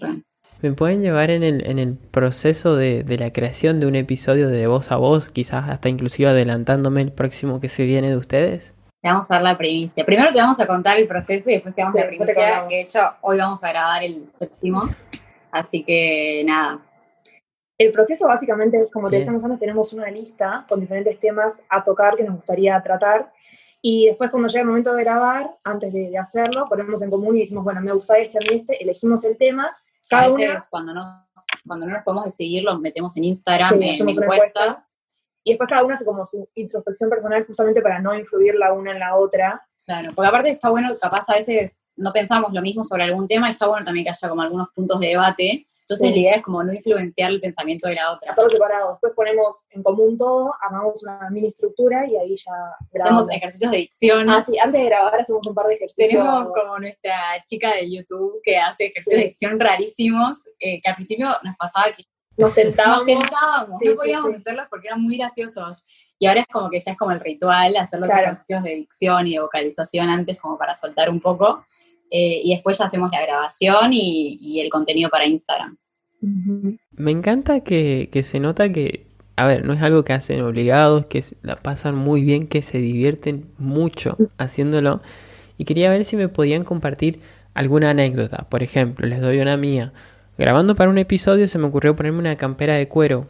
re. 0.00 0.22
¿Me 0.62 0.72
pueden 0.72 1.00
llevar 1.00 1.30
en 1.30 1.42
el, 1.42 1.66
en 1.68 1.78
el 1.78 1.96
proceso 1.96 2.76
de, 2.76 3.02
de 3.02 3.16
la 3.16 3.32
creación 3.32 3.80
de 3.80 3.86
un 3.86 3.96
episodio 3.96 4.48
de 4.48 4.66
voz 4.66 4.92
a 4.92 4.96
voz, 4.96 5.30
quizás 5.30 5.68
hasta 5.70 5.88
inclusive 5.88 6.28
adelantándome 6.28 7.00
el 7.00 7.12
próximo 7.12 7.60
que 7.60 7.68
se 7.68 7.84
viene 7.84 8.10
de 8.10 8.16
ustedes? 8.16 8.74
Te 9.02 9.08
vamos 9.08 9.30
a 9.30 9.34
dar 9.34 9.42
la 9.42 9.56
primicia. 9.56 10.04
Primero 10.04 10.30
te 10.32 10.38
vamos 10.38 10.60
a 10.60 10.66
contar 10.66 10.98
el 10.98 11.06
proceso 11.08 11.48
y 11.48 11.54
después 11.54 11.74
te 11.74 11.80
damos 11.80 11.94
Sí, 11.94 12.00
la 12.00 12.10
te 12.10 12.16
primicia, 12.16 12.66
de 12.68 12.80
hecho 12.82 13.00
hoy 13.22 13.38
vamos 13.38 13.64
a 13.64 13.68
grabar 13.70 14.02
el 14.02 14.28
séptimo. 14.34 14.82
Así 15.50 15.82
que 15.82 16.42
nada, 16.46 16.78
El 17.78 17.90
proceso 17.92 18.28
básicamente 18.28 18.78
es, 18.82 18.90
como 18.90 19.06
te 19.08 19.12
Bien. 19.12 19.20
decíamos 19.20 19.42
antes, 19.42 19.58
tenemos 19.58 19.92
una 19.94 20.10
lista 20.10 20.66
con 20.68 20.78
diferentes 20.78 21.18
temas 21.18 21.62
a 21.70 21.82
tocar 21.82 22.14
que 22.16 22.24
nos 22.24 22.36
gustaría 22.36 22.78
tratar. 22.82 23.32
Y 23.80 24.08
después 24.08 24.30
cuando 24.30 24.48
llega 24.48 24.60
el 24.60 24.66
momento 24.68 24.92
de 24.92 25.02
grabar, 25.02 25.50
antes 25.64 25.90
de, 25.94 26.10
de 26.10 26.18
hacerlo, 26.18 26.66
ponemos 26.68 27.00
en 27.00 27.08
común 27.08 27.36
y 27.36 27.40
decimos, 27.40 27.64
bueno, 27.64 27.80
me 27.80 27.92
gusta 27.94 28.18
este, 28.18 28.36
a 28.36 28.42
mí 28.42 28.58
este, 28.58 28.82
elegimos 28.82 29.24
el 29.24 29.38
tema. 29.38 29.74
Cada 30.10 30.24
a 30.24 30.32
una 30.32 30.52
veces 30.52 30.68
cuando 30.68 30.92
no, 30.92 31.02
cuando 31.66 31.86
no 31.86 31.94
nos 31.94 32.04
podemos 32.04 32.24
decidir 32.24 32.64
lo 32.64 32.78
metemos 32.78 33.16
en 33.16 33.24
Instagram, 33.24 33.78
Sí, 33.80 34.02
en 34.02 34.08
encuestas. 34.08 34.84
Y 35.42 35.52
después 35.52 35.68
cada 35.68 35.84
una 35.84 35.94
hace 35.94 36.04
como 36.04 36.26
su 36.26 36.46
introspección 36.54 37.08
personal 37.08 37.46
justamente 37.46 37.80
para 37.80 37.98
no 37.98 38.14
influir 38.14 38.56
la 38.56 38.72
una 38.74 38.92
en 38.92 38.98
la 38.98 39.16
otra. 39.16 39.66
Claro, 39.86 40.12
porque 40.14 40.28
aparte 40.28 40.50
está 40.50 40.68
bueno, 40.68 40.90
capaz 41.00 41.30
a 41.30 41.34
veces 41.34 41.82
no 41.96 42.12
pensamos 42.12 42.52
lo 42.52 42.60
mismo 42.60 42.84
sobre 42.84 43.04
algún 43.04 43.26
tema 43.26 43.48
y 43.48 43.52
está 43.52 43.66
bueno 43.66 43.84
también 43.84 44.04
que 44.04 44.10
haya 44.10 44.28
como 44.28 44.42
algunos 44.42 44.68
puntos 44.74 45.00
de 45.00 45.08
debate. 45.08 45.66
Entonces 45.90 46.08
Sí. 46.08 46.14
la 46.14 46.20
idea 46.20 46.34
es 46.36 46.42
como 46.42 46.62
no 46.62 46.72
influenciar 46.72 47.30
el 47.32 47.40
pensamiento 47.40 47.88
de 47.88 47.96
la 47.96 48.12
otra. 48.12 48.30
Hacerlo 48.30 48.48
separado. 48.48 48.92
Después 48.92 49.12
ponemos 49.16 49.64
en 49.70 49.82
común 49.82 50.16
todo, 50.16 50.54
armamos 50.62 51.02
una 51.02 51.28
mini 51.30 51.48
estructura 51.48 52.06
y 52.06 52.16
ahí 52.16 52.36
ya 52.36 52.52
Hacemos 52.52 52.88
grabamos. 53.26 53.30
ejercicios 53.30 53.70
de 53.72 53.76
dicción. 53.78 54.30
Ah, 54.30 54.40
sí, 54.40 54.56
antes 54.58 54.80
de 54.82 54.86
grabar 54.86 55.20
hacemos 55.20 55.44
un 55.48 55.54
par 55.54 55.66
de 55.66 55.74
ejercicios. 55.74 56.08
Tenemos 56.08 56.52
como 56.52 56.78
nuestra 56.78 57.42
chica 57.44 57.74
de 57.74 57.90
YouTube 57.90 58.40
que 58.44 58.56
hace 58.56 58.86
ejercicios 58.86 59.16
de 59.18 59.22
Sí. 59.22 59.28
dicción 59.30 59.58
rarísimos, 59.58 60.46
eh, 60.60 60.80
que 60.80 60.88
al 60.88 60.94
principio 60.94 61.26
nos 61.42 61.56
pasaba 61.56 61.86
que 61.96 62.04
Nos 62.36 62.54
tentábamos. 62.54 63.04
nos 63.04 63.06
tentábamos, 63.06 63.78
Sí, 63.80 63.84
no 63.86 63.90
sí, 63.90 63.96
podíamos 63.96 64.30
sí. 64.30 64.36
hacerlos 64.36 64.66
porque 64.70 64.86
eran 64.86 65.02
muy 65.02 65.16
graciosos. 65.18 65.82
Y 66.18 66.26
ahora 66.26 66.40
es 66.42 66.46
como 66.46 66.70
que 66.70 66.78
ya 66.80 66.92
es 66.92 66.96
como 66.98 67.10
el 67.10 67.20
ritual, 67.20 67.76
hacer 67.76 67.98
los 67.98 68.08
Claro. 68.08 68.26
ejercicios 68.26 68.62
de 68.62 68.74
dicción 68.76 69.26
y 69.26 69.34
de 69.34 69.40
vocalización 69.40 70.08
antes 70.08 70.38
como 70.38 70.56
para 70.56 70.74
soltar 70.74 71.10
un 71.10 71.20
poco. 71.20 71.64
Eh, 72.10 72.40
y 72.44 72.50
después 72.52 72.78
ya 72.78 72.86
hacemos 72.86 73.10
la 73.12 73.22
grabación 73.22 73.92
y, 73.92 74.36
y 74.40 74.60
el 74.60 74.68
contenido 74.70 75.10
para 75.10 75.26
Instagram. 75.26 75.76
Me 76.96 77.10
encanta 77.10 77.60
que, 77.60 78.08
que 78.12 78.22
se 78.22 78.40
nota 78.40 78.70
que, 78.72 79.06
a 79.36 79.46
ver, 79.46 79.64
no 79.64 79.72
es 79.72 79.80
algo 79.80 80.04
que 80.04 80.12
hacen 80.12 80.42
obligados, 80.42 81.06
que 81.06 81.24
la 81.42 81.56
pasan 81.56 81.94
muy 81.94 82.22
bien, 82.22 82.46
que 82.46 82.62
se 82.62 82.78
divierten 82.78 83.46
mucho 83.58 84.16
haciéndolo. 84.38 85.00
Y 85.56 85.64
quería 85.64 85.90
ver 85.90 86.04
si 86.04 86.16
me 86.16 86.28
podían 86.28 86.64
compartir 86.64 87.20
alguna 87.54 87.90
anécdota. 87.90 88.46
Por 88.50 88.62
ejemplo, 88.62 89.06
les 89.06 89.20
doy 89.20 89.38
una 89.40 89.56
mía. 89.56 89.92
Grabando 90.36 90.74
para 90.74 90.90
un 90.90 90.98
episodio 90.98 91.46
se 91.48 91.58
me 91.58 91.66
ocurrió 91.66 91.96
ponerme 91.96 92.18
una 92.18 92.36
campera 92.36 92.74
de 92.74 92.88
cuero. 92.88 93.26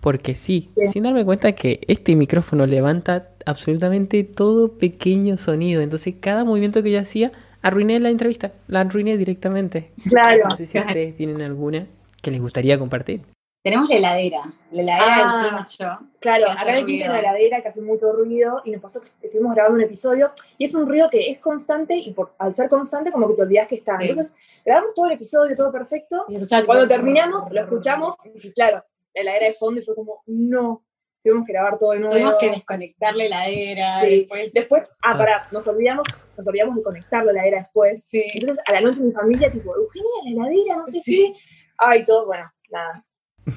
Porque 0.00 0.34
sí, 0.34 0.70
Sí. 0.76 0.86
sin 0.92 1.04
darme 1.04 1.24
cuenta 1.24 1.52
que 1.52 1.80
este 1.88 2.14
micrófono 2.14 2.66
levanta 2.66 3.28
absolutamente 3.46 4.22
todo 4.24 4.76
pequeño 4.76 5.38
sonido. 5.38 5.82
Entonces 5.82 6.14
cada 6.20 6.44
movimiento 6.44 6.82
que 6.82 6.90
yo 6.92 7.00
hacía, 7.00 7.32
arruiné 7.64 7.98
la 8.00 8.10
entrevista. 8.10 8.52
La 8.68 8.80
arruiné 8.80 9.16
directamente. 9.16 9.92
Claro. 10.08 10.48
No 10.48 10.56
sé 10.56 10.66
si 10.66 10.78
ustedes 10.78 11.16
tienen 11.16 11.42
alguna 11.42 11.86
que 12.22 12.30
les 12.30 12.40
gustaría 12.40 12.78
compartir. 12.78 13.22
Tenemos 13.62 13.88
la 13.88 13.96
heladera, 13.96 14.42
la 14.72 14.82
heladera 14.82 15.06
Ah. 15.06 15.42
del 15.42 15.56
quincho. 15.64 15.98
Claro, 16.20 16.50
acá 16.50 16.68
en 16.68 16.74
el 16.74 16.84
pinche 16.84 17.04
ruido. 17.06 17.18
una 17.18 17.20
heladera 17.30 17.62
que 17.62 17.68
hace 17.68 17.80
mucho 17.80 18.12
ruido 18.12 18.60
y 18.66 18.70
nos 18.72 18.82
pasó 18.82 19.00
que 19.00 19.08
estuvimos 19.22 19.54
grabando 19.54 19.76
un 19.78 19.84
episodio 19.84 20.32
y 20.58 20.64
es 20.64 20.74
un 20.74 20.86
ruido 20.86 21.08
que 21.08 21.30
es 21.30 21.38
constante 21.38 21.96
y 21.96 22.12
por, 22.12 22.34
al 22.38 22.52
ser 22.52 22.68
constante 22.68 23.10
como 23.10 23.26
que 23.28 23.34
te 23.34 23.42
olvidas 23.42 23.66
que 23.66 23.76
está. 23.76 23.96
Sí. 23.98 24.08
Entonces 24.10 24.36
grabamos 24.66 24.92
todo 24.94 25.06
el 25.06 25.12
episodio, 25.12 25.56
todo 25.56 25.72
perfecto. 25.72 26.26
Y 26.28 26.36
Cuando 26.66 26.86
terminamos, 26.86 27.50
lo 27.50 27.62
escuchamos 27.62 28.14
y 28.34 28.52
claro, 28.52 28.84
la 29.14 29.20
heladera 29.22 29.46
de 29.46 29.52
fondo 29.54 29.80
y 29.80 29.82
fue 29.82 29.94
como, 29.94 30.22
no, 30.26 30.84
tuvimos 31.24 31.46
que 31.46 31.52
grabar 31.52 31.78
todo 31.78 31.90
de 31.92 31.98
nuevo. 32.00 32.12
Tuvimos 32.12 32.36
que 32.36 32.50
desconectar 32.50 33.16
la 33.16 33.24
heladera. 33.24 34.00
Sí. 34.00 34.06
Después, 34.20 34.52
Después, 34.52 34.82
ah, 35.02 35.16
pará, 35.18 35.46
nos 35.50 35.66
olvidamos, 35.66 36.06
nos 36.36 36.46
olvidamos 36.46 36.76
de 36.76 36.82
conectar 36.82 37.24
la 37.24 37.32
heladera 37.32 37.58
después. 37.58 38.04
sí. 38.04 38.22
Entonces, 38.34 38.62
a 38.68 38.72
la 38.74 38.80
noche 38.82 39.00
mi 39.00 39.10
familia, 39.12 39.50
tipo, 39.50 39.74
Eugenia, 39.74 40.08
la 40.24 40.30
heladera, 40.30 40.76
no 40.76 40.84
sé 40.86 41.00
Sí. 41.00 41.32
qué. 41.34 41.40
Ay, 41.78 42.04
todo, 42.04 42.26
bueno, 42.26 42.44
nada. 42.70 43.04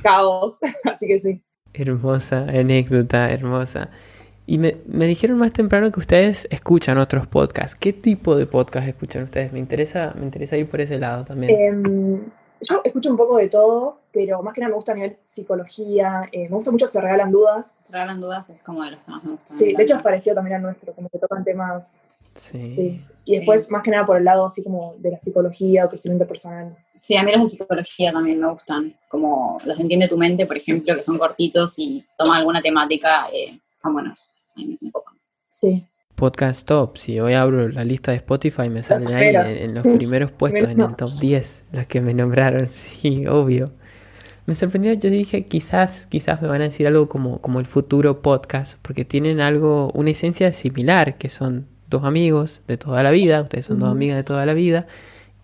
Caos. 0.01 0.57
Así 0.85 1.07
que 1.07 1.19
sí. 1.19 1.43
Hermosa 1.73 2.39
anécdota, 2.49 3.29
hermosa. 3.31 3.89
Y 4.45 4.57
me, 4.57 4.77
me 4.85 5.05
dijeron 5.05 5.37
más 5.37 5.51
temprano 5.51 5.91
que 5.91 5.99
ustedes 5.99 6.47
escuchan 6.49 6.97
otros 6.97 7.27
podcasts. 7.27 7.77
¿Qué 7.77 7.91
tipo 7.93 8.35
de 8.35 8.47
podcast 8.47 8.87
escuchan 8.87 9.23
ustedes? 9.23 9.51
Me 9.51 9.59
interesa, 9.59 10.13
me 10.17 10.23
interesa 10.23 10.55
ir 10.55 10.69
por 10.69 10.79
ese 10.81 10.97
lado 10.97 11.25
también. 11.25 11.51
Em, 11.59 12.25
yo 12.61 12.81
escucho 12.83 13.09
un 13.11 13.17
poco 13.17 13.37
de 13.37 13.49
todo, 13.49 13.99
pero 14.17 14.41
más 14.41 14.53
que 14.55 14.61
nada 14.61 14.69
me 14.69 14.75
gusta 14.75 14.93
a 14.93 14.95
nivel 14.95 15.17
psicología. 15.21 16.27
eh, 16.31 16.49
me 16.49 16.55
gusta 16.55 16.71
mucho 16.71 16.87
Se 16.87 16.99
Regalan 16.99 17.31
Dudas. 17.31 17.77
Se 17.83 17.93
regalan 17.93 18.19
dudas, 18.19 18.49
es 18.49 18.63
como 18.63 18.83
de 18.83 18.91
los 18.91 19.03
que 19.03 19.11
más 19.11 19.23
me 19.23 19.31
gustan. 19.33 19.57
Sí, 19.57 19.73
de 19.75 19.83
hecho 19.83 19.95
es 19.97 20.01
parecido 20.01 20.35
también 20.35 20.55
al 20.55 20.61
nuestro, 20.63 20.93
como 20.93 21.07
que 21.09 21.19
tocan 21.19 21.43
temas. 21.43 21.97
Sí. 22.33 22.73
sí. 22.75 23.05
Y 23.25 23.31
Sí. 23.33 23.37
después, 23.37 23.69
más 23.69 23.83
que 23.83 23.91
nada 23.91 24.05
por 24.07 24.17
el 24.17 24.23
lado 24.25 24.45
así 24.45 24.63
como 24.63 24.95
de 24.97 25.11
la 25.11 25.19
psicología 25.19 25.85
o 25.85 25.89
crecimiento 25.89 26.25
personal. 26.27 26.75
Sí, 26.99 27.15
a 27.15 27.23
mí 27.23 27.31
los 27.31 27.41
de 27.41 27.47
psicología 27.47 28.11
también 28.11 28.39
me 28.39 28.47
gustan, 28.51 28.95
como 29.07 29.59
los 29.65 29.77
de 29.77 29.83
Entiende 29.83 30.07
tu 30.07 30.17
mente, 30.17 30.45
por 30.47 30.57
ejemplo, 30.57 30.95
que 30.95 31.03
son 31.03 31.19
cortitos 31.19 31.77
y 31.77 32.03
toman 32.17 32.37
alguna 32.39 32.61
temática, 32.61 33.27
eh, 33.31 33.59
están 33.75 33.93
buenos. 33.93 34.29
A 34.55 34.59
mí 34.61 34.77
me 34.81 34.91
copan. 34.91 35.13
Sí. 35.47 35.85
Podcast 36.15 36.67
Top. 36.67 36.97
Si 36.97 37.19
hoy 37.19 37.33
abro 37.35 37.67
la 37.69 37.83
lista 37.83 38.09
de 38.11 38.17
Spotify 38.17 38.69
me 38.69 38.81
salen 38.81 39.13
ahí 39.13 39.27
en, 39.27 39.35
en 39.37 39.73
los 39.75 39.83
primeros 39.83 40.31
puestos, 40.31 40.67
en 40.69 40.81
el 40.81 40.95
top 40.95 41.11
10, 41.13 41.65
los 41.73 41.85
que 41.85 42.01
me 42.01 42.13
nombraron. 42.15 42.67
Sí, 42.69 43.27
obvio. 43.27 43.65
Me 44.47 44.55
sorprendió, 44.55 44.93
yo 44.93 45.09
dije, 45.09 45.43
quizás, 45.45 46.07
quizás 46.07 46.41
me 46.41 46.47
van 46.47 46.61
a 46.61 46.63
decir 46.63 46.87
algo 46.87 47.09
como, 47.09 47.41
como 47.41 47.59
el 47.59 47.65
futuro 47.65 48.21
podcast, 48.21 48.77
porque 48.81 49.03
tienen 49.03 49.41
algo, 49.41 49.91
una 49.93 50.11
esencia 50.11 50.53
similar, 50.53 51.17
que 51.17 51.27
son 51.29 51.67
dos 51.89 52.05
amigos 52.05 52.61
de 52.65 52.77
toda 52.77 53.03
la 53.03 53.11
vida, 53.11 53.41
ustedes 53.41 53.65
son 53.65 53.79
dos 53.79 53.89
amigas 53.91 54.15
de 54.15 54.23
toda 54.23 54.45
la 54.45 54.53
vida, 54.53 54.87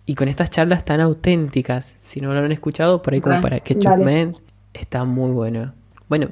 y 0.06 0.14
con 0.14 0.28
estas 0.28 0.48
charlas 0.48 0.86
tan 0.86 1.02
auténticas, 1.02 1.96
si 2.00 2.20
no 2.20 2.32
lo 2.32 2.40
han 2.40 2.50
escuchado, 2.50 3.02
por 3.02 3.12
ahí 3.12 3.20
como 3.20 3.36
Ok, 3.36 3.42
para 3.42 3.60
que 3.60 3.74
dale. 3.74 3.96
chusmeen, 3.96 4.36
está 4.72 5.04
muy 5.04 5.32
bueno. 5.32 5.74
Bueno, 6.08 6.28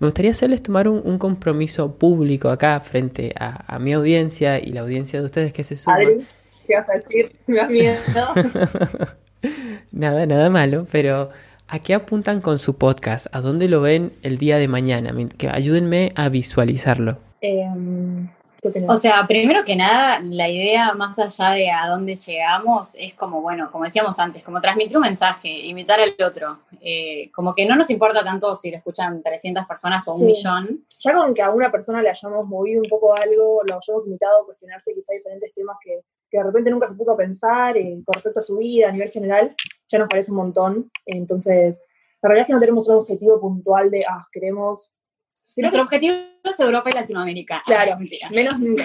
me 0.00 0.08
gustaría 0.08 0.32
hacerles 0.32 0.64
tomar 0.64 0.88
un, 0.88 1.02
un 1.04 1.18
compromiso 1.18 1.94
público 1.96 2.48
acá 2.50 2.80
frente 2.80 3.34
a, 3.38 3.72
a 3.72 3.78
mi 3.78 3.92
audiencia 3.92 4.58
y 4.58 4.72
la 4.72 4.80
audiencia 4.80 5.20
de 5.20 5.26
ustedes 5.26 5.52
que 5.52 5.62
se 5.62 5.76
suma. 5.76 5.94
Adri, 5.96 6.26
¿qué 6.66 6.74
vas 6.74 6.90
a 6.90 6.94
decir? 6.94 7.36
Me 7.46 7.68
miedo. 7.68 7.96
Nada, 9.92 10.26
nada 10.26 10.50
malo, 10.50 10.86
pero 10.90 11.30
¿a 11.68 11.78
qué 11.78 11.94
apuntan 11.94 12.40
con 12.40 12.58
su 12.58 12.76
podcast? 12.76 13.26
¿A 13.32 13.40
dónde 13.40 13.68
lo 13.68 13.80
ven 13.80 14.12
el 14.22 14.38
día 14.38 14.56
de 14.58 14.68
mañana? 14.68 15.14
Que 15.36 15.48
ayúdenme 15.48 16.12
a 16.14 16.28
visualizarlo. 16.28 17.14
Em, 17.40 18.28
¿Qué 18.62 18.68
opinas? 18.68 18.90
O 18.90 18.98
sea, 19.00 19.24
primero 19.26 19.64
que 19.64 19.76
nada, 19.76 20.20
la 20.22 20.48
idea 20.48 20.94
más 20.94 21.18
allá 21.18 21.50
de 21.52 21.70
a 21.70 21.86
dónde 21.88 22.14
llegamos 22.14 22.94
es 22.96 23.14
como, 23.14 23.40
bueno, 23.42 23.70
como 23.70 23.84
decíamos 23.84 24.18
antes, 24.18 24.42
como 24.42 24.60
transmitir 24.60 24.96
un 24.96 25.02
mensaje, 25.02 25.48
imitar 25.48 26.00
al 26.00 26.14
otro. 26.24 26.60
Eh, 26.80 27.30
como 27.34 27.54
que 27.54 27.66
no 27.66 27.76
nos 27.76 27.90
importa 27.90 28.24
tanto 28.24 28.54
si 28.54 28.70
lo 28.70 28.78
escuchan 28.78 29.22
300 29.22 29.66
personas 29.66 30.06
o 30.08 30.12
un 30.14 30.18
Sí. 30.20 30.24
millón. 30.26 30.84
ya 30.98 31.12
con 31.14 31.34
que 31.34 31.42
a 31.42 31.50
una 31.50 31.70
persona 31.70 32.00
le 32.00 32.08
hayamos 32.10 32.46
movido 32.46 32.80
un 32.82 32.88
poco 32.88 33.14
algo, 33.14 33.62
lo 33.64 33.74
hayamos 33.74 34.06
invitado 34.06 34.42
a 34.42 34.46
cuestionarse 34.46 34.94
quizá 34.94 35.12
diferentes 35.14 35.52
temas 35.54 35.76
que, 35.84 36.00
que 36.30 36.38
de 36.38 36.44
repente 36.44 36.70
nunca 36.70 36.86
se 36.86 36.94
puso 36.94 37.12
a 37.12 37.16
pensar 37.16 37.76
eh, 37.76 37.98
con 38.04 38.14
respecto 38.14 38.38
a 38.40 38.42
su 38.42 38.56
vida 38.56 38.88
a 38.88 38.92
nivel 38.92 39.10
general, 39.10 39.54
ya 39.88 39.98
nos 39.98 40.08
parece 40.08 40.30
un 40.30 40.38
montón. 40.38 40.90
Entonces, 41.04 41.84
la 42.22 42.28
realidad 42.28 42.42
es 42.42 42.46
que 42.46 42.52
no 42.54 42.60
tenemos 42.60 42.88
un 42.88 42.96
objetivo 42.96 43.40
puntual 43.40 43.90
de, 43.90 44.04
ah, 44.04 44.26
queremos... 44.32 44.90
Nuestro 45.56 45.82
objetivo 45.82 46.14
es 46.44 46.60
Europa 46.60 46.90
y 46.90 46.94
Latinoamérica. 46.94 47.62
Claro, 47.66 47.98
menos 48.30 48.58
nunca. 48.58 48.84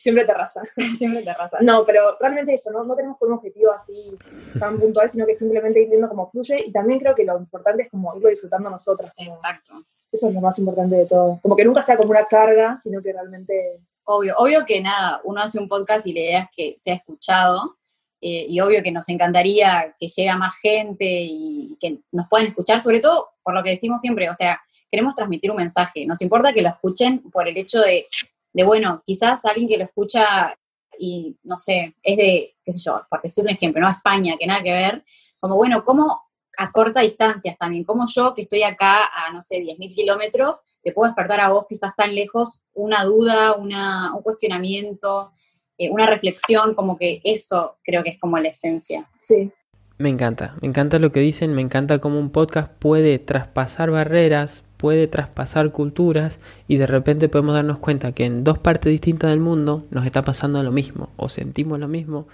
Siempre 0.00 0.24
terraza. 0.24 0.62
Siempre 0.98 1.22
terraza. 1.22 1.58
No, 1.60 1.84
pero 1.84 2.16
realmente 2.20 2.54
eso, 2.54 2.70
no, 2.70 2.84
no 2.84 2.94
tenemos 2.96 3.16
un 3.20 3.32
objetivo 3.32 3.72
así 3.72 4.14
tan 4.58 4.78
puntual, 4.78 5.10
sino 5.10 5.26
que 5.26 5.34
simplemente 5.34 5.82
ir 5.82 5.88
viendo 5.88 6.08
cómo 6.08 6.30
fluye 6.30 6.64
y 6.66 6.72
también 6.72 7.00
creo 7.00 7.14
que 7.14 7.24
lo 7.24 7.36
importante 7.38 7.82
es 7.84 7.90
como 7.90 8.16
irlo 8.16 8.28
disfrutando 8.28 8.70
nosotras. 8.70 9.12
Exacto. 9.16 9.84
Eso 10.10 10.28
es 10.28 10.34
lo 10.34 10.40
más 10.40 10.58
importante 10.58 10.96
de 10.96 11.06
todo. 11.06 11.38
Como 11.42 11.56
que 11.56 11.64
nunca 11.64 11.82
sea 11.82 11.96
como 11.96 12.10
una 12.10 12.24
carga, 12.26 12.76
sino 12.76 13.02
que 13.02 13.12
realmente... 13.12 13.82
Obvio, 14.04 14.34
obvio 14.38 14.64
que 14.64 14.80
nada, 14.80 15.20
uno 15.24 15.42
hace 15.42 15.58
un 15.58 15.68
podcast 15.68 16.06
y 16.06 16.14
la 16.14 16.20
idea 16.20 16.40
es 16.40 16.48
que 16.56 16.74
sea 16.78 16.94
escuchado, 16.94 17.76
eh, 18.20 18.46
y 18.48 18.60
obvio 18.60 18.82
que 18.82 18.90
nos 18.90 19.08
encantaría 19.08 19.94
que 19.98 20.08
llegue 20.08 20.28
a 20.28 20.36
más 20.36 20.58
gente 20.58 21.04
y 21.06 21.76
que 21.80 21.98
nos 22.12 22.26
puedan 22.28 22.48
escuchar, 22.48 22.80
sobre 22.80 23.00
todo 23.00 23.28
por 23.42 23.54
lo 23.54 23.62
que 23.62 23.70
decimos 23.70 24.00
siempre, 24.00 24.28
o 24.28 24.34
sea, 24.34 24.60
queremos 24.90 25.14
transmitir 25.14 25.50
un 25.50 25.58
mensaje, 25.58 26.06
nos 26.06 26.20
importa 26.22 26.52
que 26.52 26.62
lo 26.62 26.68
escuchen 26.68 27.30
por 27.30 27.46
el 27.46 27.56
hecho 27.56 27.80
de, 27.80 28.06
de 28.52 28.64
bueno, 28.64 29.02
quizás 29.04 29.44
alguien 29.44 29.68
que 29.68 29.78
lo 29.78 29.84
escucha 29.84 30.54
y, 30.98 31.36
no 31.44 31.56
sé, 31.58 31.94
es 32.02 32.16
de, 32.16 32.56
qué 32.64 32.72
sé 32.72 32.80
yo, 32.84 33.02
por 33.08 33.22
decir 33.22 33.44
un 33.44 33.50
ejemplo, 33.50 33.80
¿no? 33.80 33.88
España, 33.88 34.34
que 34.38 34.46
nada 34.46 34.62
que 34.62 34.72
ver, 34.72 35.04
como, 35.38 35.56
bueno, 35.56 35.84
¿cómo 35.84 36.28
a 36.58 36.72
corta 36.72 37.00
distancia 37.00 37.56
también, 37.58 37.84
como 37.84 38.04
yo 38.12 38.34
que 38.34 38.42
estoy 38.42 38.64
acá 38.64 39.04
a, 39.04 39.32
no 39.32 39.40
sé, 39.40 39.58
10.000 39.58 39.94
kilómetros, 39.94 40.60
te 40.82 40.92
puedo 40.92 41.08
despertar 41.08 41.40
a 41.40 41.50
vos 41.50 41.66
que 41.68 41.74
estás 41.74 41.94
tan 41.96 42.14
lejos 42.14 42.60
una 42.74 43.04
duda, 43.04 43.52
una, 43.52 44.12
un 44.12 44.22
cuestionamiento, 44.22 45.30
eh, 45.78 45.90
una 45.90 46.06
reflexión, 46.06 46.74
como 46.74 46.98
que 46.98 47.20
eso 47.24 47.76
creo 47.82 48.02
que 48.02 48.10
es 48.10 48.18
como 48.18 48.38
la 48.38 48.48
esencia. 48.48 49.08
Sí. 49.18 49.50
Me 49.96 50.08
encanta, 50.10 50.56
me 50.60 50.68
encanta 50.68 50.98
lo 50.98 51.10
que 51.10 51.20
dicen, 51.20 51.54
me 51.54 51.62
encanta 51.62 51.98
cómo 51.98 52.20
un 52.20 52.30
podcast 52.30 52.70
puede 52.78 53.18
traspasar 53.18 53.90
barreras, 53.90 54.64
puede 54.76 55.08
traspasar 55.08 55.72
culturas 55.72 56.38
y 56.68 56.76
de 56.76 56.86
repente 56.86 57.28
podemos 57.28 57.54
darnos 57.54 57.78
cuenta 57.78 58.12
que 58.12 58.24
en 58.24 58.44
dos 58.44 58.58
partes 58.58 58.92
distintas 58.92 59.30
del 59.30 59.40
mundo 59.40 59.86
nos 59.90 60.06
está 60.06 60.22
pasando 60.22 60.62
lo 60.62 60.70
mismo 60.70 61.10
o 61.16 61.28
sentimos 61.28 61.80
lo 61.80 61.88
mismo 61.88 62.28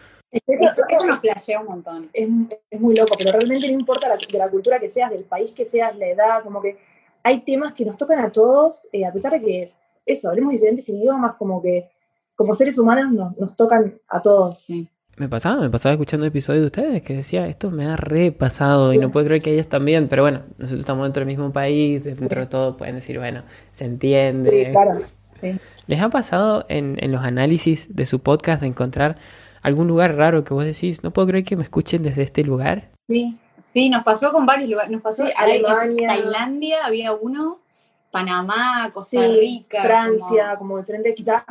eso, 0.47 1.07
nos 1.07 1.21
flashea 1.21 1.61
un 1.61 1.67
montón. 1.67 2.11
Es, 2.13 2.29
muy 2.81 2.95
loco, 2.97 3.15
pero 3.17 3.33
realmente 3.33 3.69
no 3.69 3.79
importa 3.79 4.09
de 4.09 4.39
la 4.39 4.51
cultura 4.51 4.81
que 4.81 4.89
seas, 4.89 5.11
del 5.11 5.25
país 5.25 5.53
que 5.53 5.65
seas, 5.65 5.97
la 5.97 6.09
edad, 6.09 6.43
como 6.43 6.61
que 6.61 6.77
hay 7.23 7.41
temas 7.41 7.73
que 7.73 7.85
nos 7.85 7.97
tocan 7.97 8.19
a 8.21 8.33
todos, 8.33 8.89
eh, 8.93 9.07
a 9.07 9.13
pesar 9.13 9.33
de 9.33 9.41
que, 9.41 9.73
eso, 10.07 10.29
hablemos 10.29 10.53
diferentes 10.53 10.89
idiomas, 10.89 11.37
como 11.37 11.63
que 11.63 11.91
como 12.35 12.55
seres 12.55 12.79
humanos 12.79 13.13
nos, 13.13 13.37
nos 13.39 13.57
tocan 13.57 13.99
a 14.09 14.21
todos. 14.21 14.59
Sí. 14.59 14.89
Me 15.17 15.29
pasaba, 15.29 15.61
me 15.61 15.71
pasaba 15.71 15.93
escuchando 15.93 16.27
episodios 16.27 16.63
de 16.63 16.67
ustedes 16.67 17.03
que 17.03 17.15
decía, 17.15 17.47
esto 17.47 17.71
me 17.71 17.87
ha 17.87 17.95
repasado 17.95 18.93
y 18.93 18.99
no 18.99 19.13
puedo 19.13 19.27
creer 19.27 19.43
que 19.43 19.53
ellos 19.53 19.69
también, 19.69 20.09
pero 20.09 20.23
bueno, 20.23 20.43
nosotros 20.59 20.81
estamos 20.81 21.05
dentro 21.07 21.21
del 21.21 21.29
mismo 21.29 21.53
país, 21.53 22.03
dentro 22.03 22.41
de 22.41 22.47
todo 22.47 22.77
pueden 22.77 22.97
decir, 22.97 23.19
bueno, 23.19 23.45
se 23.71 23.85
entiende. 23.85 24.67
Sí, 24.67 24.73
claro. 24.73 25.59
¿Les 25.87 26.01
ha 26.01 26.09
pasado 26.09 26.65
en, 26.69 26.97
en 27.01 27.13
los 27.13 27.23
análisis 27.23 27.95
de 27.95 28.07
su 28.07 28.21
podcast 28.21 28.63
de 28.63 28.69
encontrar 28.69 29.19
algún 29.63 29.87
lugar 29.87 30.17
raro 30.17 30.43
que 30.43 30.55
vos 30.55 30.65
decís, 30.65 31.05
no 31.05 31.13
puedo 31.13 31.29
creer 31.29 31.45
que 31.45 31.57
me 31.57 31.63
escuchen 31.63 32.03
desde 32.03 32.23
este 32.23 32.43
lugar? 32.43 32.91
Sí, 33.09 33.39
sí, 33.57 33.91
nos 33.91 34.03
pasó 34.03 34.33
con 34.33 34.47
varios 34.47 34.71
lugares. 34.71 34.91
Nos 34.91 35.03
pasó 35.03 35.25
Alemania. 35.37 36.09
Tailandia 36.09 36.85
había 36.85 37.13
uno, 37.13 37.61
Panamá, 38.11 38.91
Costa 38.93 39.29
Rica. 39.29 39.83
Francia, 39.83 40.57
como, 40.59 40.79
diferentes 40.79 41.15
quizás 41.15 41.45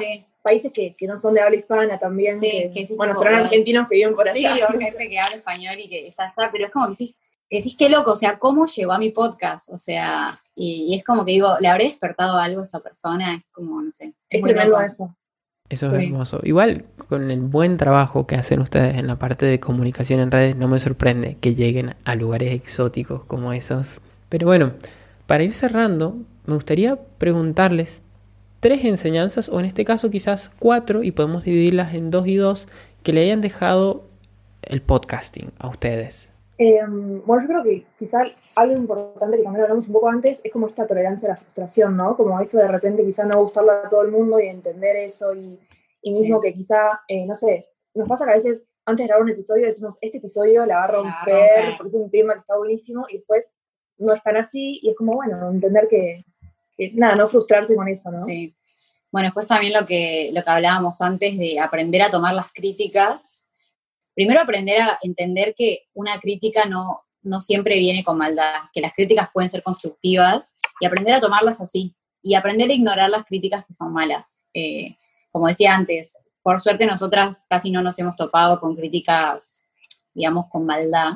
países 0.43 0.71
que, 0.71 0.95
que, 0.95 1.07
no 1.07 1.17
son 1.17 1.33
de 1.33 1.41
habla 1.41 1.55
hispana 1.55 1.97
también. 1.97 2.39
Sí, 2.39 2.69
que, 2.71 2.87
bueno, 2.95 3.15
serán 3.15 3.35
argentinos 3.35 3.87
que 3.87 3.95
viven 3.95 4.13
por 4.13 4.29
allá. 4.29 4.53
Sí, 4.53 4.61
o 4.61 4.79
gente 4.79 5.09
que 5.09 5.19
habla 5.19 5.37
español 5.37 5.75
y 5.79 5.89
que 5.89 6.07
está 6.07 6.25
allá, 6.25 6.49
pero 6.51 6.65
es 6.65 6.71
como 6.71 6.85
que 6.85 6.91
decís, 6.91 7.19
decís 7.49 7.75
qué 7.77 7.89
loco, 7.89 8.11
o 8.11 8.15
sea, 8.15 8.37
¿cómo 8.37 8.65
llegó 8.65 8.93
a 8.93 8.99
mi 8.99 9.09
podcast? 9.09 9.69
O 9.71 9.77
sea, 9.77 10.41
y, 10.55 10.95
es 10.95 11.03
como 11.03 11.25
que 11.25 11.33
digo, 11.33 11.55
¿le 11.59 11.67
habré 11.67 11.85
despertado 11.85 12.37
algo 12.37 12.61
a 12.61 12.63
esa 12.63 12.79
persona? 12.79 13.35
Es 13.35 13.43
como, 13.51 13.81
no 13.81 13.91
sé. 13.91 14.13
Es, 14.29 14.41
tremendo 14.41 14.79
eso. 14.81 15.15
Eso 15.69 15.87
es 15.87 16.03
hermoso. 16.03 16.39
Igual 16.43 16.85
con 17.07 17.31
el 17.31 17.39
buen 17.39 17.77
trabajo 17.77 18.27
que 18.27 18.35
hacen 18.35 18.59
ustedes 18.59 18.97
en 18.97 19.07
la 19.07 19.17
parte 19.17 19.45
de 19.45 19.59
comunicación 19.59 20.19
en 20.19 20.29
redes, 20.29 20.55
no 20.55 20.67
me 20.67 20.79
sorprende 20.79 21.37
que 21.39 21.55
lleguen 21.55 21.95
a 22.03 22.15
lugares 22.15 22.53
exóticos 22.53 23.25
como 23.25 23.53
esos. 23.53 23.99
Pero 24.29 24.45
bueno, 24.45 24.73
para 25.25 25.43
ir 25.43 25.53
cerrando, 25.53 26.17
me 26.45 26.55
gustaría 26.55 26.97
preguntarles 27.17 28.03
tres 28.63 28.85
enseñanzas, 28.85 29.49
o 29.49 29.59
en 29.59 29.65
este 29.65 29.83
caso 29.83 30.09
quizás 30.09 30.49
cuatro, 30.57 31.03
y 31.03 31.11
podemos 31.11 31.43
dividirlas 31.43 31.93
en 31.93 32.09
dos 32.11 32.25
y 32.27 32.37
dos, 32.37 32.69
que 33.03 33.11
le 33.11 33.21
hayan 33.21 33.41
dejado 33.41 34.05
el 34.61 34.81
podcasting 34.81 35.51
a 35.59 35.67
ustedes. 35.67 36.29
Em, 36.57 37.21
bueno, 37.25 37.43
yo 37.43 37.49
creo 37.49 37.63
que 37.63 37.85
quizás 37.99 38.23
algo 38.55 38.77
importante 38.77 39.35
que 39.35 39.43
también 39.43 39.63
hablamos 39.63 39.87
un 39.89 39.93
poco 39.93 40.07
antes 40.07 40.39
es 40.45 40.51
como 40.53 40.67
esta 40.67 40.87
tolerancia 40.87 41.27
a 41.27 41.31
la 41.31 41.35
frustración, 41.35 41.97
¿no? 41.97 42.15
Como 42.15 42.39
eso 42.39 42.57
de 42.57 42.69
repente 42.69 43.03
quizá 43.03 43.25
no 43.25 43.41
gustarle 43.41 43.71
a 43.71 43.89
todo 43.89 44.01
el 44.01 44.11
mundo 44.11 44.39
y 44.39 44.47
entender 44.47 44.95
eso 44.95 45.35
y, 45.35 45.59
mismo 46.01 46.39
que 46.39 46.53
quizá, 46.53 47.01
eh, 47.09 47.25
no 47.25 47.33
sé, 47.33 47.67
nos 47.93 48.07
pasa 48.07 48.23
que 48.23 48.31
a 48.31 48.35
veces 48.35 48.69
antes 48.85 49.03
de 49.03 49.07
grabar 49.09 49.23
un 49.23 49.31
episodio 49.31 49.65
decimos, 49.65 49.97
este 49.99 50.19
episodio 50.19 50.65
la 50.65 50.77
va 50.77 50.83
a 50.85 50.87
romper, 50.87 51.75
porque 51.77 51.89
es 51.89 51.95
un 51.95 52.09
tema 52.09 52.35
que 52.35 52.39
está 52.39 52.55
buenísimo 52.55 53.07
y 53.09 53.17
después 53.17 53.53
no 53.97 54.13
es 54.13 54.23
tan 54.23 54.37
así 54.37 54.79
y 54.81 54.89
es 54.89 54.95
como, 54.95 55.11
bueno, 55.13 55.51
entender 55.51 55.89
que, 55.89 56.23
que 56.75 56.91
nada, 56.93 57.15
no 57.15 57.27
frustrarse 57.27 57.75
con 57.75 57.87
eso, 57.87 58.11
¿no? 58.11 58.19
Sí. 58.19 58.55
Bueno, 59.11 59.27
después 59.27 59.45
también 59.45 59.73
lo 59.73 59.85
que, 59.85 60.31
lo 60.33 60.43
que 60.43 60.49
hablábamos 60.49 61.01
antes 61.01 61.37
de 61.37 61.59
aprender 61.59 62.01
a 62.01 62.09
tomar 62.09 62.33
las 62.33 62.49
críticas. 62.51 63.43
Primero 64.15 64.41
aprender 64.41 64.81
a 64.81 64.97
entender 65.01 65.53
que 65.55 65.83
una 65.93 66.19
crítica 66.19 66.65
no, 66.65 67.03
no 67.21 67.41
siempre 67.41 67.77
viene 67.79 68.03
con 68.03 68.17
maldad, 68.17 68.63
que 68.73 68.81
las 68.81 68.93
críticas 68.93 69.29
pueden 69.33 69.49
ser 69.49 69.63
constructivas 69.63 70.55
y 70.79 70.85
aprender 70.85 71.13
a 71.13 71.19
tomarlas 71.19 71.61
así 71.61 71.95
y 72.21 72.35
aprender 72.35 72.69
a 72.69 72.73
ignorar 72.73 73.09
las 73.09 73.23
críticas 73.23 73.65
que 73.65 73.73
son 73.73 73.93
malas. 73.93 74.41
Eh, 74.53 74.97
como 75.31 75.47
decía 75.47 75.73
antes, 75.73 76.23
por 76.41 76.61
suerte 76.61 76.85
nosotras 76.85 77.45
casi 77.49 77.71
no 77.71 77.81
nos 77.81 77.97
hemos 77.99 78.15
topado 78.15 78.59
con 78.59 78.75
críticas, 78.75 79.63
digamos, 80.13 80.45
con 80.49 80.65
maldad. 80.65 81.13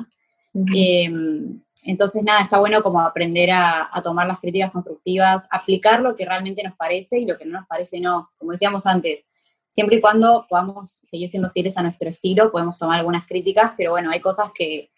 Entonces, 1.82 2.24
nada, 2.24 2.40
está 2.40 2.58
bueno 2.58 2.82
como 2.82 3.00
aprender 3.00 3.50
a, 3.52 3.90
tomar 4.02 4.26
las 4.26 4.40
críticas 4.40 4.70
constructivas, 4.70 5.48
aplicar 5.50 6.00
lo 6.00 6.14
que 6.14 6.24
realmente 6.24 6.62
nos 6.62 6.76
parece 6.76 7.18
y 7.18 7.26
lo 7.26 7.38
que 7.38 7.44
no 7.44 7.60
nos 7.60 7.68
parece 7.68 8.00
no. 8.00 8.30
Como 8.38 8.52
decíamos 8.52 8.86
antes, 8.86 9.24
siempre 9.70 9.96
y 9.96 10.00
cuando 10.00 10.46
podamos 10.48 11.00
seguir 11.02 11.28
siendo 11.28 11.50
fieles 11.50 11.76
a 11.78 11.82
nuestro 11.82 12.08
estilo, 12.08 12.50
podemos 12.50 12.76
tomar 12.78 12.98
algunas 12.98 13.26
críticas, 13.26 13.72
pero 13.76 13.92
bueno, 13.92 14.10
hay 14.10 14.20
cosas 14.20 14.50
que, 14.52 14.90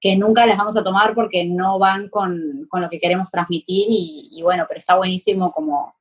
que 0.00 0.16
nunca 0.16 0.46
las 0.46 0.58
vamos 0.58 0.76
a 0.76 0.84
tomar 0.84 1.14
porque 1.14 1.44
no 1.44 1.78
van 1.78 2.08
con, 2.08 2.66
con 2.68 2.80
lo 2.80 2.88
que 2.88 2.98
queremos 2.98 3.30
transmitir 3.30 3.86
y, 3.88 4.40
bueno, 4.42 4.64
pero 4.68 4.80
está 4.80 4.96
buenísimo 4.96 5.52
como, 5.52 5.94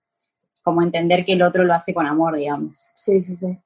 como 0.63 0.81
entender 0.81 1.25
que 1.25 1.33
el 1.33 1.43
otro 1.43 1.63
lo 1.63 1.73
hace 1.73 1.93
con 1.93 2.05
amor, 2.05 2.37
digamos. 2.37 2.87
Sí, 2.93 3.21
sí, 3.21 3.35
sí. 3.35 3.57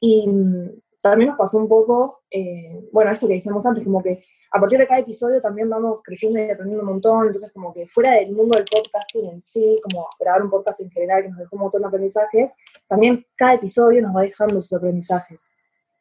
Y 0.00 0.28
mm, 0.28 0.68
también 1.02 1.30
nos 1.30 1.38
pasó 1.38 1.58
un 1.58 1.68
poco, 1.68 2.22
eh, 2.30 2.88
bueno, 2.92 3.10
esto 3.12 3.28
que 3.28 3.34
decíamos 3.34 3.64
antes, 3.66 3.84
como 3.84 4.02
que 4.02 4.22
a 4.50 4.60
partir 4.60 4.78
de 4.78 4.86
cada 4.86 5.00
episodio 5.00 5.40
también 5.40 5.68
vamos 5.68 6.00
creciendo 6.02 6.38
y 6.38 6.50
aprendiendo 6.50 6.82
un 6.82 6.90
montón, 6.90 7.26
entonces 7.26 7.52
como 7.52 7.72
que 7.72 7.86
fuera 7.86 8.12
del 8.12 8.32
mundo 8.32 8.56
del 8.56 8.64
podcasting 8.64 9.26
en 9.26 9.42
sí, 9.42 9.78
como 9.82 10.08
grabar 10.18 10.42
un 10.42 10.50
podcast 10.50 10.80
en 10.80 10.90
general 10.90 11.22
que 11.22 11.28
nos 11.28 11.38
dejó 11.38 11.56
un 11.56 11.62
montón 11.62 11.82
de 11.82 11.88
aprendizajes, 11.88 12.56
también 12.86 13.24
cada 13.36 13.54
episodio 13.54 14.02
nos 14.02 14.16
va 14.16 14.22
dejando 14.22 14.60
sus 14.60 14.72
aprendizajes. 14.72 15.46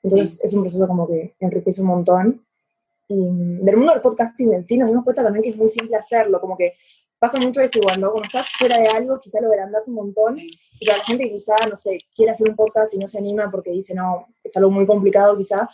Entonces 0.02 0.40
es 0.44 0.54
un 0.54 0.62
proceso 0.62 0.88
como 0.88 1.08
que 1.08 1.36
enriquece 1.40 1.82
un 1.82 1.88
montón. 1.88 2.46
Y 3.10 3.16
del 3.16 3.78
mundo 3.78 3.94
del 3.94 4.02
podcasting 4.02 4.54
en 4.54 4.66
sí 4.66 4.78
nos 4.78 4.90
dimos 4.90 5.04
cuenta 5.04 5.24
también 5.24 5.44
que 5.44 5.50
es 5.50 5.58
muy 5.58 5.68
simple 5.68 5.96
hacerlo, 5.96 6.40
como 6.42 6.58
que 6.58 6.74
pasa 7.20 7.40
mucho 7.40 7.62
eso 7.62 7.80
igual, 7.80 8.00
¿no? 8.00 8.12
Cuando 8.12 8.28
estás 8.28 8.48
fuera 8.60 8.78
de 8.78 8.88
algo, 8.88 9.20
quizá 9.20 9.42
lo 9.42 9.50
verandas 9.50 9.88
un 9.88 9.96
montón, 9.96 10.36
y 10.80 10.86
la 10.86 11.04
gente 11.04 11.30
quizá, 11.30 11.56
no 11.70 11.76
sé, 11.76 12.00
quiere 12.16 12.32
hacer 12.32 12.50
un 12.50 12.56
podcast 12.56 12.94
y 12.94 12.98
no 12.98 13.08
se 13.08 13.18
anima 13.18 13.50
porque 13.50 13.72
dice, 13.72 13.94
no, 13.94 14.28
es 14.44 14.56
algo 14.58 14.70
muy 14.70 14.86
complicado 14.86 15.38
quizá, 15.38 15.70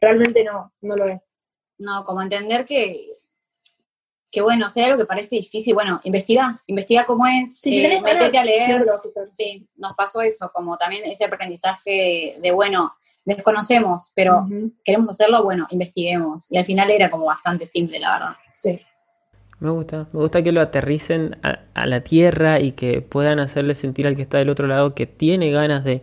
realmente 0.00 0.44
no, 0.44 0.72
no 0.80 0.96
lo 0.96 1.08
es. 1.08 1.36
No, 1.78 2.04
como 2.04 2.22
entender 2.22 2.64
que, 2.64 3.10
que 4.30 4.40
bueno, 4.40 4.68
sea 4.68 4.90
lo 4.90 4.96
que 4.96 5.04
parece 5.04 5.36
difícil, 5.36 5.74
bueno, 5.74 6.00
investiga, 6.04 6.62
investiga 6.66 7.04
cómo 7.06 7.26
es, 7.26 7.58
sí, 7.60 7.84
eh, 7.84 7.98
a 7.98 8.44
leer. 8.44 8.84
Sí, 9.28 9.68
nos 9.76 9.94
pasó 9.94 10.20
eso, 10.22 10.50
como 10.52 10.76
también 10.76 11.04
ese 11.04 11.24
aprendizaje 11.24 12.36
de, 12.40 12.50
bueno, 12.52 12.94
desconocemos, 13.24 14.12
pero 14.14 14.46
queremos 14.84 15.10
hacerlo, 15.10 15.42
bueno, 15.42 15.66
investiguemos. 15.70 16.46
Y 16.48 16.58
al 16.58 16.64
final 16.64 16.90
era 16.90 17.10
como 17.10 17.26
bastante 17.26 17.66
simple, 17.66 17.98
la 17.98 18.12
verdad. 18.12 18.36
Sí. 18.52 18.80
Me 19.58 19.70
gusta, 19.70 20.06
me 20.12 20.20
gusta 20.20 20.42
que 20.42 20.52
lo 20.52 20.60
aterricen 20.60 21.34
a, 21.42 21.86
la 21.86 22.00
tierra 22.02 22.60
y 22.60 22.72
que 22.72 23.00
puedan 23.00 23.40
hacerle 23.40 23.74
sentir 23.74 24.06
al 24.06 24.14
que 24.14 24.22
está 24.22 24.38
del 24.38 24.50
otro 24.50 24.66
lado 24.66 24.94
que 24.94 25.06
tiene 25.06 25.50
ganas 25.50 25.82
de, 25.82 26.02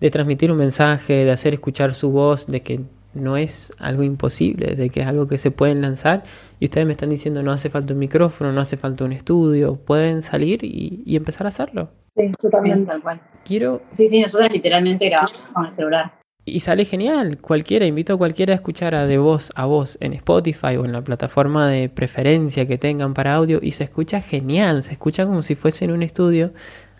de 0.00 0.10
transmitir 0.10 0.50
un 0.50 0.58
mensaje, 0.58 1.24
de 1.24 1.30
hacer 1.30 1.52
escuchar 1.52 1.92
su 1.92 2.10
voz, 2.10 2.46
de 2.46 2.60
que 2.60 2.80
no 3.12 3.36
es 3.36 3.72
algo 3.78 4.02
imposible, 4.02 4.76
de 4.76 4.88
que 4.90 5.00
es 5.00 5.06
algo 5.06 5.26
que 5.26 5.36
se 5.36 5.50
pueden 5.50 5.82
lanzar. 5.82 6.22
Y 6.58 6.66
ustedes 6.66 6.86
me 6.86 6.92
están 6.92 7.10
diciendo, 7.10 7.42
no 7.42 7.52
hace 7.52 7.68
falta 7.68 7.92
un 7.92 7.98
micrófono, 7.98 8.52
no 8.52 8.60
hace 8.60 8.76
falta 8.76 9.04
un 9.04 9.12
estudio, 9.12 9.76
pueden 9.76 10.22
salir 10.22 10.64
y, 10.64 11.02
y 11.04 11.16
empezar 11.16 11.46
a 11.46 11.48
hacerlo. 11.48 11.90
Sí, 12.16 12.32
totalmente. 12.40 12.86
tal 12.86 13.02
cual. 13.02 13.20
Quiero... 13.44 13.82
Sí, 13.90 14.08
sí, 14.08 14.22
nosotros 14.22 14.50
literalmente 14.52 15.08
grabamos 15.08 15.32
con 15.52 15.64
el 15.64 15.70
celular. 15.70 16.12
Y 16.46 16.60
sale 16.60 16.84
genial. 16.84 17.38
Cualquiera, 17.40 17.84
invito 17.86 18.14
a 18.14 18.16
cualquiera 18.16 18.52
a 18.52 18.56
escuchar 18.56 18.94
a 18.94 19.06
de 19.06 19.18
voz 19.18 19.50
a 19.56 19.66
voz 19.66 19.98
en 20.00 20.12
Spotify 20.14 20.76
o 20.76 20.84
en 20.84 20.92
la 20.92 21.02
plataforma 21.02 21.68
de 21.68 21.88
preferencia 21.88 22.66
que 22.66 22.78
tengan 22.78 23.14
para 23.14 23.34
audio 23.34 23.58
y 23.60 23.72
se 23.72 23.84
escucha 23.84 24.20
genial, 24.22 24.84
se 24.84 24.92
escucha 24.92 25.26
como 25.26 25.42
si 25.42 25.56
fuese 25.56 25.84
en 25.84 25.90
un 25.90 26.04
estudio. 26.04 26.52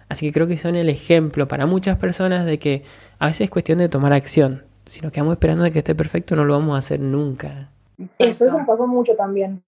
Así 0.09 0.27
que 0.27 0.33
creo 0.33 0.49
que 0.49 0.57
son 0.57 0.75
el 0.75 0.89
ejemplo 0.89 1.47
para 1.49 1.65
muchas 1.67 1.97
personas 1.97 2.45
de 2.45 2.59
que 2.59 2.83
a 3.19 3.29
veces 3.29 3.43
es 3.43 3.51
cuestión 3.51 3.79
de 3.79 3.89
tomar 3.89 4.13
acción. 4.13 4.65
Si 4.85 5.01
nos 5.01 5.13
quedamos 5.13 5.33
esperando 5.33 5.65
de 5.65 5.71
que 5.71 5.79
esté 5.79 5.95
perfecto, 5.95 6.35
no 6.37 6.45
lo 6.45 6.55
vamos 6.55 6.75
a 6.75 6.79
hacer 6.79 7.01
nunca. 7.01 7.71
Eso, 8.19 8.45
eso 8.45 8.59
nos 8.59 8.67
pasó 8.67 8.87
mucho 8.87 9.15
también. 9.15 9.63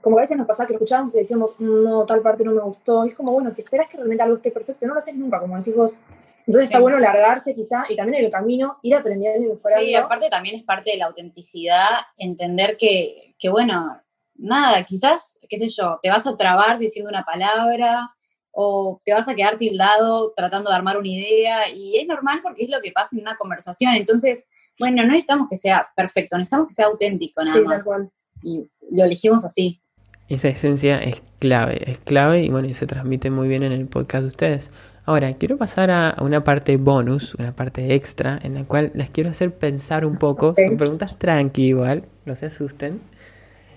Como 0.00 0.18
a 0.18 0.20
veces 0.20 0.36
nos 0.36 0.46
pasaba 0.46 0.66
que 0.66 0.74
lo 0.74 0.78
escuchábamos 0.78 1.14
y 1.14 1.18
decíamos, 1.18 1.56
no, 1.60 2.04
tal 2.04 2.20
parte 2.20 2.44
no 2.44 2.52
me 2.52 2.60
gustó. 2.60 3.06
Y 3.06 3.10
es 3.10 3.14
como, 3.14 3.32
bueno, 3.32 3.50
si 3.50 3.62
esperas 3.62 3.88
que 3.88 3.96
realmente 3.96 4.22
algo 4.22 4.36
esté 4.36 4.50
perfecto, 4.50 4.86
no 4.86 4.92
lo 4.92 4.98
haces 4.98 5.14
nunca, 5.16 5.40
como 5.40 5.56
decís 5.56 5.74
vos 5.74 5.98
entonces 6.46 6.68
está 6.70 6.80
bueno 6.80 6.98
largarse 6.98 7.54
quizá 7.54 7.84
y 7.88 7.96
también 7.96 8.18
en 8.18 8.26
el 8.26 8.30
camino 8.30 8.78
ir 8.82 8.94
aprendiendo 8.94 9.46
y 9.46 9.54
mejorando. 9.54 9.84
Sí, 9.84 9.94
aparte 9.94 10.28
también 10.28 10.56
es 10.56 10.62
parte 10.62 10.90
de 10.92 10.98
la 10.98 11.06
autenticidad, 11.06 11.88
entender 12.16 12.76
que, 12.76 13.34
que, 13.38 13.48
bueno, 13.48 14.00
nada, 14.34 14.84
quizás, 14.84 15.38
qué 15.48 15.56
sé 15.56 15.68
yo, 15.70 15.98
te 16.02 16.10
vas 16.10 16.26
a 16.26 16.36
trabar 16.36 16.78
diciendo 16.78 17.10
una 17.10 17.24
palabra 17.24 18.14
o 18.50 19.00
te 19.04 19.12
vas 19.12 19.28
a 19.28 19.34
quedar 19.34 19.56
tildado 19.56 20.32
tratando 20.36 20.70
de 20.70 20.76
armar 20.76 20.98
una 20.98 21.08
idea 21.08 21.68
y 21.70 21.96
es 21.96 22.06
normal 22.06 22.40
porque 22.42 22.64
es 22.64 22.70
lo 22.70 22.80
que 22.80 22.92
pasa 22.92 23.16
en 23.16 23.22
una 23.22 23.36
conversación. 23.36 23.94
Entonces, 23.94 24.46
bueno, 24.78 25.02
no 25.02 25.08
necesitamos 25.08 25.48
que 25.48 25.56
sea 25.56 25.88
perfecto, 25.96 26.36
necesitamos 26.36 26.68
que 26.68 26.74
sea 26.74 26.86
auténtico 26.86 27.42
nada 27.42 27.54
sí, 27.54 27.60
más. 27.62 27.84
Tal 27.84 27.86
cual. 27.86 28.10
Y 28.42 28.68
lo 28.90 29.04
elegimos 29.04 29.44
así. 29.44 29.80
Esa 30.28 30.48
esencia 30.48 30.98
es 31.02 31.22
clave, 31.38 31.90
es 31.90 31.98
clave 31.98 32.42
y 32.42 32.50
bueno, 32.50 32.68
y 32.68 32.74
se 32.74 32.86
transmite 32.86 33.30
muy 33.30 33.48
bien 33.48 33.62
en 33.62 33.72
el 33.72 33.86
podcast 33.86 34.22
de 34.22 34.28
ustedes. 34.28 34.70
Ahora, 35.06 35.34
quiero 35.34 35.58
pasar 35.58 35.90
a, 35.90 36.16
una 36.20 36.44
parte 36.44 36.76
bonus, 36.78 37.34
una 37.34 37.54
parte 37.54 37.94
extra, 37.94 38.38
en 38.42 38.54
la 38.54 38.64
cual 38.64 38.90
les 38.94 39.10
quiero 39.10 39.30
hacer 39.30 39.54
pensar 39.54 40.06
un 40.06 40.16
poco. 40.16 40.54
Son 40.56 40.76
preguntas 40.78 41.18
tranqui 41.18 41.66
igual, 41.66 42.04
no 42.24 42.34
se 42.34 42.46
asusten. 42.46 43.00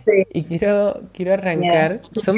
Sí. 0.05 0.23
Y 0.31 0.43
quiero, 0.43 1.01
quiero 1.11 1.33
arrancar. 1.33 2.01
Son, 2.23 2.37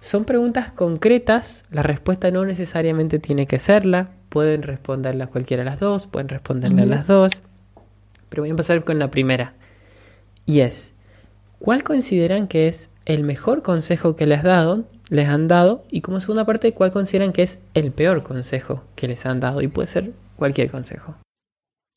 son 0.00 0.24
preguntas 0.26 0.70
concretas, 0.70 1.64
la 1.70 1.82
respuesta 1.82 2.30
no 2.30 2.44
necesariamente 2.44 3.18
tiene 3.18 3.46
que 3.46 3.58
serla. 3.58 4.10
Pueden 4.28 4.62
responderla 4.62 5.28
cualquiera 5.28 5.62
de 5.62 5.70
las 5.70 5.80
dos, 5.80 6.06
pueden 6.06 6.28
responderla 6.28 6.82
a 6.82 6.86
las 6.86 7.06
dos. 7.06 7.42
Pero 8.28 8.42
voy 8.42 8.50
a 8.50 8.50
empezar 8.50 8.84
con 8.84 8.98
la 8.98 9.10
primera. 9.10 9.54
Y 10.44 10.60
es, 10.60 10.92
¿cuál 11.58 11.84
consideran 11.84 12.48
que 12.48 12.68
es 12.68 12.90
el 13.06 13.22
mejor 13.22 13.62
consejo 13.62 14.14
que 14.14 14.26
les, 14.26 14.42
dado, 14.42 14.84
les 15.08 15.28
han 15.28 15.48
dado? 15.48 15.84
Y 15.90 16.00
como 16.00 16.20
segunda 16.20 16.44
parte, 16.44 16.72
¿cuál 16.72 16.92
consideran 16.92 17.32
que 17.32 17.42
es 17.42 17.58
el 17.74 17.92
peor 17.92 18.22
consejo 18.22 18.84
que 18.94 19.08
les 19.08 19.26
han 19.26 19.40
dado? 19.40 19.62
Y 19.62 19.68
puede 19.68 19.88
ser 19.88 20.12
cualquier 20.36 20.70
consejo. 20.70 21.16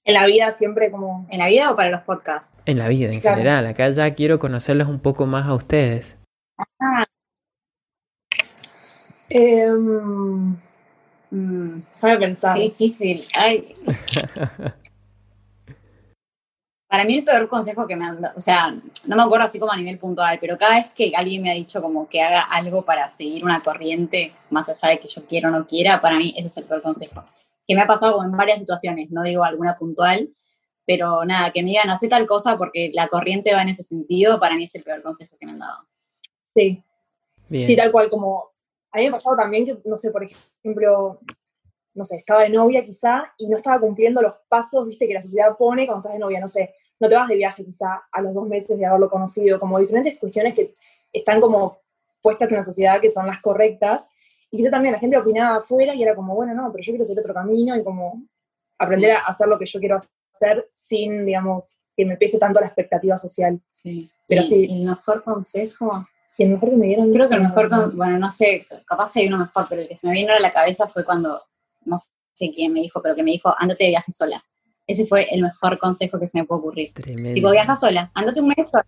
En 0.06 0.14
la 0.14 0.26
vida 0.26 0.52
siempre 0.52 0.90
como... 0.90 1.28
¿En 1.30 1.40
la 1.40 1.48
vida 1.48 1.72
o 1.72 1.76
para 1.76 1.90
los 1.90 2.02
podcasts? 2.02 2.64
En 2.66 2.78
la 2.78 2.88
vida 2.88 3.10
en 3.10 3.22
general. 3.22 3.68
Acá 3.68 3.90
ya 3.90 4.14
quiero 4.14 4.40
conocerlos 4.40 4.88
un 4.88 5.00
poco 5.00 5.26
más 5.26 5.46
a 5.46 5.54
ustedes. 5.54 6.18
Ah. 6.80 7.06
Eh, 9.30 9.70
mm, 9.70 10.56
pensar. 12.00 12.56
Qué 12.56 12.62
difícil. 12.64 13.28
Ay. 13.34 13.74
Para 16.90 17.06
mí 17.06 17.18
el 17.18 17.24
peor 17.24 17.48
consejo 17.48 17.86
que 17.86 17.96
me 17.96 18.04
han 18.06 18.20
dado, 18.20 18.34
o 18.36 18.40
sea, 18.40 18.72
no 18.72 19.16
me 19.16 19.22
acuerdo 19.22 19.46
así 19.46 19.60
como 19.60 19.72
a 19.72 19.78
nivel 19.78 20.00
puntual, 20.00 20.40
pero 20.42 20.58
cada 20.58 20.74
vez 20.74 20.90
que 20.90 21.12
alguien 21.16 21.44
me 21.44 21.52
ha 21.52 21.54
dicho 21.54 21.84
como 21.84 22.10
que 22.10 22.20
haga 22.20 22.42
algo 22.42 22.84
para 22.84 23.08
seguir 23.10 23.44
una 23.44 23.62
corriente, 23.62 24.34
más 24.50 24.68
allá 24.70 24.96
de 24.96 25.00
que 25.00 25.08
yo 25.08 25.24
quiera 25.28 25.50
o 25.50 25.52
no 25.52 25.68
quiera, 25.68 26.02
para 26.02 26.18
mí 26.18 26.34
ese 26.36 26.48
es 26.48 26.58
el 26.58 26.64
peor 26.64 26.82
consejo. 26.82 27.24
Que 27.68 27.76
me 27.76 27.82
ha 27.82 27.88
pasado 27.88 28.14
como 28.14 28.26
en 28.26 28.36
varias 28.36 28.58
situaciones, 28.58 29.12
no 29.12 29.22
digo 29.22 29.44
alguna 29.44 29.78
puntual, 29.78 30.34
pero 30.88 31.24
nada, 31.26 31.52
que 31.52 31.62
me 31.62 31.70
digan, 31.70 31.92
hace 31.92 32.08
tal 32.08 32.26
cosa 32.26 32.58
porque 32.58 32.90
la 32.92 33.08
corriente 33.08 33.54
va 33.54 33.62
en 33.62 33.70
ese 33.70 33.84
sentido, 33.84 34.40
para 34.40 34.56
mí 34.56 34.64
es 34.64 34.74
el 34.74 34.82
peor 34.82 35.04
consejo 35.04 35.38
que 35.40 35.46
me 35.46 35.52
han 35.52 35.60
dado. 35.60 35.88
Sí. 36.46 36.84
Sí, 37.52 37.76
tal 37.76 37.92
cual, 37.92 38.10
como 38.10 38.50
a 38.92 38.98
mí 38.98 39.04
me 39.04 39.10
ha 39.10 39.12
pasado 39.12 39.36
también 39.36 39.66
que, 39.66 39.78
no 39.86 39.96
sé, 39.96 40.10
por 40.10 40.24
ejemplo, 40.24 41.20
no 42.00 42.06
sé, 42.06 42.16
estaba 42.16 42.44
de 42.44 42.50
novia 42.50 42.84
quizá 42.86 43.34
y 43.38 43.48
no 43.48 43.58
estaba 43.58 43.80
cumpliendo 43.80 44.22
los 44.22 44.34
pasos, 44.48 44.88
viste, 44.88 45.06
que 45.06 45.14
la 45.14 45.22
sociedad 45.22 45.56
pone 45.58 45.86
cuando 45.86 46.00
estás 46.00 46.14
de 46.14 46.20
novia, 46.20 46.40
no 46.40 46.48
sé, 46.48 46.74
no 46.98 47.10
te 47.10 47.16
vas 47.16 47.28
de 47.28 47.36
viaje 47.36 47.66
quizá 47.66 48.04
a 48.10 48.22
los 48.22 48.34
dos 48.34 48.48
meses 48.48 48.78
de 48.78 48.86
haberlo 48.86 49.10
conocido, 49.10 49.60
como 49.60 49.78
diferentes 49.80 50.18
cuestiones 50.18 50.54
que 50.54 50.76
están 51.12 51.42
como 51.42 51.80
puestas 52.22 52.52
en 52.52 52.58
la 52.58 52.64
sociedad 52.64 53.02
que 53.02 53.10
son 53.10 53.28
las 53.28 53.42
correctas. 53.42 54.10
Y 54.50 54.58
quizá 54.58 54.72
también 54.72 54.94
la 54.94 55.00
gente 55.00 55.18
opinaba 55.18 55.58
afuera 55.58 55.94
y 55.94 56.02
era 56.02 56.16
como, 56.16 56.36
bueno, 56.36 56.54
no, 56.54 56.72
pero 56.72 56.84
yo 56.84 56.94
quiero 56.94 57.04
seguir 57.04 57.20
otro 57.20 57.34
camino 57.34 57.76
y 57.76 57.84
como 57.84 58.24
aprender 58.78 59.12
a 59.12 59.20
hacer 59.20 59.48
lo 59.48 59.60
que 59.60 59.66
yo 59.66 59.80
quiero 59.80 59.98
hacer 59.98 60.68
sin, 60.70 61.26
digamos, 61.26 61.78
que 61.96 62.06
me 62.06 62.16
pese 62.16 62.40
tanto 62.40 62.62
la 62.62 62.68
expectativa 62.68 63.18
social. 63.18 63.60
Sí. 63.72 64.08
Pero 64.26 64.42
sí. 64.42 64.66
El 64.70 64.86
mejor 64.86 65.24
consejo. 65.24 66.08
Y 66.38 66.44
el 66.44 66.50
mejor 66.52 66.70
que 66.70 66.78
me 66.78 66.88
dieron. 66.88 67.12
Creo 67.12 67.28
que 67.28 67.36
el 67.36 67.42
mejor, 67.42 67.70
bueno, 67.94 68.18
no 68.18 68.32
sé, 68.32 68.66
capaz 68.86 69.12
que 69.12 69.20
hay 69.20 69.28
uno 69.28 69.40
mejor, 69.40 69.68
pero 69.68 69.82
el 69.82 69.90
que 69.90 69.98
se 69.98 70.08
me 70.08 70.14
vino 70.14 70.34
a 70.34 70.40
la 70.40 70.52
cabeza 70.52 70.88
fue 70.88 71.04
cuando, 71.04 71.42
no 71.86 71.98
sé 71.98 72.52
quién 72.54 72.74
me 72.74 72.82
dijo, 72.82 73.02
pero 73.02 73.16
que 73.16 73.24
me 73.24 73.32
dijo, 73.32 73.54
ándate 73.58 73.86
de 73.86 73.90
viaje 73.92 74.12
sola. 74.12 74.44
Ese 74.88 75.06
fue 75.06 75.28
el 75.32 75.42
mejor 75.42 75.78
consejo 75.78 76.20
que 76.20 76.28
se 76.28 76.40
me 76.40 76.46
puede 76.46 76.60
ocurrir. 76.60 76.94
Tremendo. 76.94 77.34
Tipo, 77.36 77.52
viaja 77.52 77.76
sola, 77.76 78.12
andate 78.14 78.42
un 78.42 78.48
mes 78.48 78.68
sola. 78.70 78.86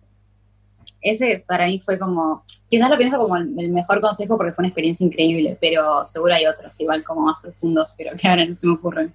Ese 1.00 1.44
para 1.46 1.66
mí 1.66 1.78
fue 1.80 1.98
como, 1.98 2.44
quizás 2.68 2.88
lo 2.88 2.96
pienso 2.96 3.18
como 3.18 3.36
el, 3.36 3.70
mejor 3.70 4.00
consejo 4.00 4.36
porque 4.36 4.52
fue 4.52 4.62
una 4.62 4.68
experiencia 4.68 5.04
increíble, 5.04 5.58
pero 5.60 6.06
seguro 6.06 6.34
hay 6.34 6.46
otros 6.46 6.78
igual 6.80 7.04
como 7.04 7.22
más 7.22 7.36
profundos, 7.40 7.94
pero 7.96 8.12
que 8.16 8.28
ahora 8.28 8.44
no 8.44 8.54
se 8.54 8.66
me 8.66 8.74
ocurren. 8.74 9.12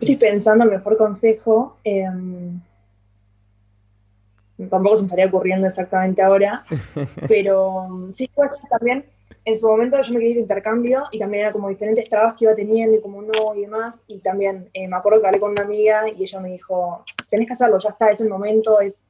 Estoy 0.00 0.16
pensando 0.16 0.64
el 0.64 0.70
mejor 0.70 0.96
consejo. 0.96 1.76
Em, 1.82 2.60
tampoco 4.70 4.96
se 4.96 5.02
me 5.02 5.06
estaría 5.06 5.26
ocurriendo 5.26 5.66
exactamente 5.66 6.22
ahora, 6.22 6.64
pero 7.28 8.10
sí 8.14 8.28
puede 8.32 8.50
ser 8.50 8.60
también 8.70 9.04
en 9.44 9.56
su 9.56 9.68
momento 9.68 10.00
yo 10.00 10.12
me 10.12 10.20
quería 10.20 10.34
de 10.34 10.40
intercambio 10.40 11.04
y 11.10 11.18
también 11.18 11.44
era 11.44 11.52
como 11.52 11.68
diferentes 11.68 12.08
trabajos 12.08 12.36
que 12.38 12.44
iba 12.44 12.54
teniendo 12.54 12.96
y 12.96 13.00
como 13.00 13.22
no 13.22 13.54
y 13.54 13.62
demás. 13.62 14.04
Y 14.06 14.18
también 14.18 14.68
eh, 14.74 14.88
me 14.88 14.96
acuerdo 14.96 15.20
que 15.20 15.26
hablé 15.26 15.40
con 15.40 15.52
una 15.52 15.62
amiga 15.62 16.08
y 16.08 16.22
ella 16.22 16.40
me 16.40 16.50
dijo, 16.50 17.04
tenés 17.28 17.46
que 17.46 17.52
hacerlo, 17.54 17.78
ya 17.78 17.90
está, 17.90 18.10
es 18.10 18.20
el 18.20 18.28
momento, 18.28 18.80
es... 18.80 19.04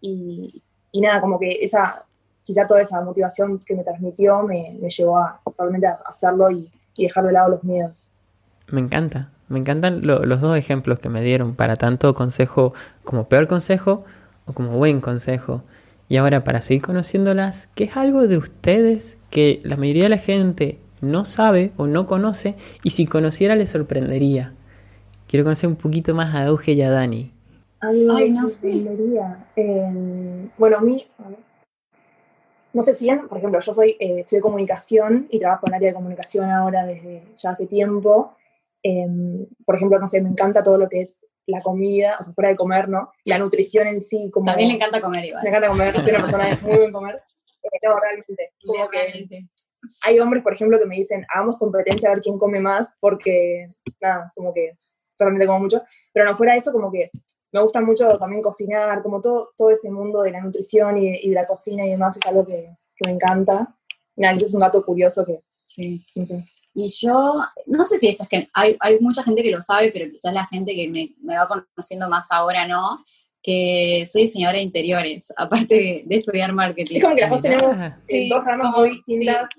Y, 0.00 0.62
y 0.92 1.00
nada, 1.00 1.20
como 1.20 1.38
que 1.38 1.62
esa, 1.62 2.04
quizá 2.44 2.66
toda 2.66 2.80
esa 2.80 3.00
motivación 3.02 3.58
que 3.58 3.74
me 3.74 3.84
transmitió 3.84 4.42
me, 4.42 4.76
me 4.80 4.88
llevó 4.90 5.18
a 5.18 5.40
realmente 5.58 5.86
a 5.86 5.98
hacerlo 6.06 6.50
y, 6.50 6.70
y, 6.96 7.04
dejar 7.04 7.24
de 7.24 7.32
lado 7.32 7.50
los 7.50 7.64
miedos. 7.64 8.08
Me 8.68 8.80
encanta, 8.80 9.30
me 9.48 9.58
encantan 9.58 10.06
los 10.06 10.40
dos 10.40 10.56
ejemplos 10.56 10.98
que 10.98 11.08
me 11.08 11.22
dieron 11.22 11.54
para 11.54 11.76
tanto 11.76 12.14
consejo 12.14 12.72
como 13.04 13.28
peor 13.28 13.46
consejo 13.46 14.04
o 14.46 14.52
como 14.52 14.70
buen 14.78 15.00
consejo. 15.00 15.62
Y 16.10 16.16
ahora 16.16 16.42
para 16.42 16.60
seguir 16.60 16.82
conociéndolas, 16.82 17.68
¿qué 17.76 17.84
es 17.84 17.96
algo 17.96 18.26
de 18.26 18.36
ustedes 18.36 19.16
que 19.30 19.60
la 19.62 19.76
mayoría 19.76 20.02
de 20.02 20.08
la 20.08 20.18
gente 20.18 20.80
no 21.00 21.24
sabe 21.24 21.70
o 21.76 21.86
no 21.86 22.06
conoce 22.06 22.56
y 22.82 22.90
si 22.90 23.06
conociera 23.06 23.54
le 23.54 23.64
sorprendería? 23.64 24.52
Quiero 25.28 25.44
conocer 25.44 25.68
un 25.68 25.76
poquito 25.76 26.12
más 26.12 26.34
a 26.34 26.46
Auge 26.46 26.72
y 26.72 26.82
a 26.82 26.90
Dani. 26.90 27.30
Ay, 27.78 28.32
no 28.32 28.48
sé. 28.48 28.72
bueno, 30.58 30.78
a 30.78 30.80
mí, 30.80 31.06
no 32.72 32.82
sé 32.82 32.92
si 32.92 33.04
bien, 33.04 33.28
por 33.28 33.38
ejemplo, 33.38 33.60
yo 33.60 33.72
soy, 33.72 33.90
eh, 34.00 34.18
estudié 34.18 34.42
comunicación 34.42 35.28
y 35.30 35.38
trabajo 35.38 35.68
en 35.68 35.74
el 35.74 35.76
área 35.76 35.88
de 35.90 35.94
comunicación 35.94 36.50
ahora 36.50 36.86
desde 36.86 37.22
ya 37.40 37.50
hace 37.50 37.68
tiempo. 37.68 38.34
Em, 38.82 39.46
por 39.64 39.76
ejemplo, 39.76 40.00
no 40.00 40.08
sé, 40.08 40.20
me 40.20 40.30
encanta 40.30 40.64
todo 40.64 40.76
lo 40.76 40.88
que 40.88 41.02
es 41.02 41.24
la 41.50 41.62
comida, 41.62 42.16
o 42.18 42.22
sea, 42.22 42.32
fuera 42.32 42.50
de 42.50 42.56
comer, 42.56 42.88
¿no? 42.88 43.10
La 43.24 43.38
nutrición 43.38 43.86
en 43.86 44.00
sí. 44.00 44.30
Como, 44.32 44.46
También 44.46 44.70
le 44.70 44.74
encanta 44.76 45.00
comer 45.00 45.24
igual. 45.24 45.42
Me 45.42 45.48
encanta 45.50 45.68
comer, 45.68 45.94
soy 45.94 46.10
una 46.10 46.20
persona 46.20 46.48
de 46.48 46.56
muy 46.56 46.76
buen 46.78 46.92
comer. 46.92 47.22
Eh, 47.62 47.78
no, 47.82 48.00
realmente. 48.00 48.52
Como 48.64 48.88
que 48.88 49.38
hay 50.04 50.20
hombres, 50.20 50.42
por 50.42 50.54
ejemplo, 50.54 50.78
que 50.78 50.86
me 50.86 50.96
dicen, 50.96 51.26
hagamos 51.32 51.58
competencia 51.58 52.08
a 52.08 52.14
ver 52.14 52.22
quién 52.22 52.38
come 52.38 52.60
más, 52.60 52.96
porque, 53.00 53.72
nada, 54.00 54.32
como 54.34 54.52
que 54.52 54.76
realmente 55.18 55.46
como 55.46 55.60
mucho. 55.60 55.82
Pero 56.12 56.26
no, 56.26 56.36
fuera 56.36 56.52
de 56.52 56.58
eso, 56.58 56.72
como 56.72 56.90
que 56.90 57.10
me 57.52 57.62
gusta 57.62 57.80
mucho 57.80 58.18
también 58.18 58.42
cocinar, 58.42 59.02
como 59.02 59.20
todo, 59.20 59.50
todo 59.56 59.70
ese 59.70 59.90
mundo 59.90 60.22
de 60.22 60.30
la 60.30 60.40
nutrición 60.40 60.98
y, 60.98 61.16
y 61.16 61.28
de 61.30 61.34
la 61.34 61.46
cocina 61.46 61.84
y 61.84 61.90
demás 61.90 62.16
es 62.16 62.26
algo 62.26 62.46
que, 62.46 62.76
que 62.96 63.06
me 63.06 63.12
encanta. 63.12 63.76
Nada, 64.16 64.34
ese 64.34 64.44
es 64.44 64.54
un 64.54 64.60
dato 64.60 64.84
curioso 64.84 65.24
que, 65.24 65.40
sí. 65.62 66.04
no 66.14 66.24
sé. 66.24 66.44
Y 66.72 66.88
yo, 66.88 67.34
no 67.66 67.84
sé 67.84 67.98
si 67.98 68.08
esto 68.08 68.22
es 68.22 68.28
que 68.28 68.48
hay, 68.52 68.76
hay 68.80 68.98
mucha 69.00 69.22
gente 69.22 69.42
que 69.42 69.50
lo 69.50 69.60
sabe, 69.60 69.90
pero 69.92 70.10
quizás 70.10 70.32
la 70.32 70.44
gente 70.46 70.74
que 70.74 70.88
me, 70.88 71.14
me, 71.20 71.36
va 71.36 71.48
conociendo 71.48 72.08
más 72.08 72.30
ahora 72.30 72.66
no, 72.66 73.04
que 73.42 74.04
soy 74.06 74.22
diseñadora 74.22 74.58
de 74.58 74.64
interiores, 74.64 75.32
aparte 75.36 76.04
de, 76.06 76.16
estudiar 76.16 76.52
marketing. 76.52 76.96
Es 76.96 77.02
como 77.02 77.16
que 77.16 77.22
las 77.22 77.30
dos 77.30 77.40
tenemos 77.40 77.76
dos 78.28 78.44
ramas 78.44 78.76
muy 78.76 78.90
distintas. 78.90 79.50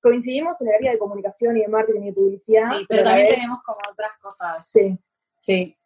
Coincidimos 0.00 0.60
en 0.62 0.68
el 0.68 0.74
área 0.74 0.92
de 0.92 0.98
comunicación 0.98 1.56
y 1.56 1.62
de 1.62 1.68
marketing 1.68 2.02
y 2.02 2.12
publicidad. 2.12 2.70
Sí, 2.78 2.86
pero, 2.88 3.02
también 3.02 3.28
tenemos 3.28 3.58
como 3.64 3.78
otras 3.90 4.12
cosas. 4.20 4.70
Sí. 4.70 4.96
Sí. 5.36 5.76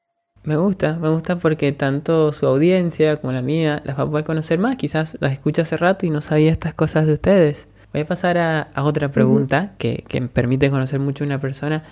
Me 0.45 0.57
gusta, 0.57 0.95
me 0.95 1.09
gusta 1.09 1.37
porque 1.37 1.73
tanto 1.73 2.33
su 2.33 2.47
audiencia 2.47 3.21
como 3.21 3.33
la 3.33 3.43
mía 3.43 3.81
las 3.85 3.99
va 3.99 4.03
a 4.03 4.11
poder 4.11 4.25
conocer 4.25 4.59
más. 4.59 4.77
Quizás 4.77 5.17
las 5.21 5.33
escucha 5.33 5.63
hace 5.63 5.77
rato 5.77 6.05
y 6.05 6.11
no 6.11 6.21
sabía 6.21 6.51
estas 6.53 6.75
cosas 6.75 7.07
de 7.07 7.15
ustedes. 7.15 7.69
Voy 7.93 8.03
a 8.03 8.07
pasar 8.07 8.39
a, 8.39 8.69
otra 8.77 9.11
pregunta 9.11 9.73
que, 9.79 10.05
que, 10.09 10.23
permite 10.23 10.71
conocer 10.71 11.01
mucho 11.01 11.25
a 11.25 11.27
una 11.27 11.41
persona. 11.41 11.85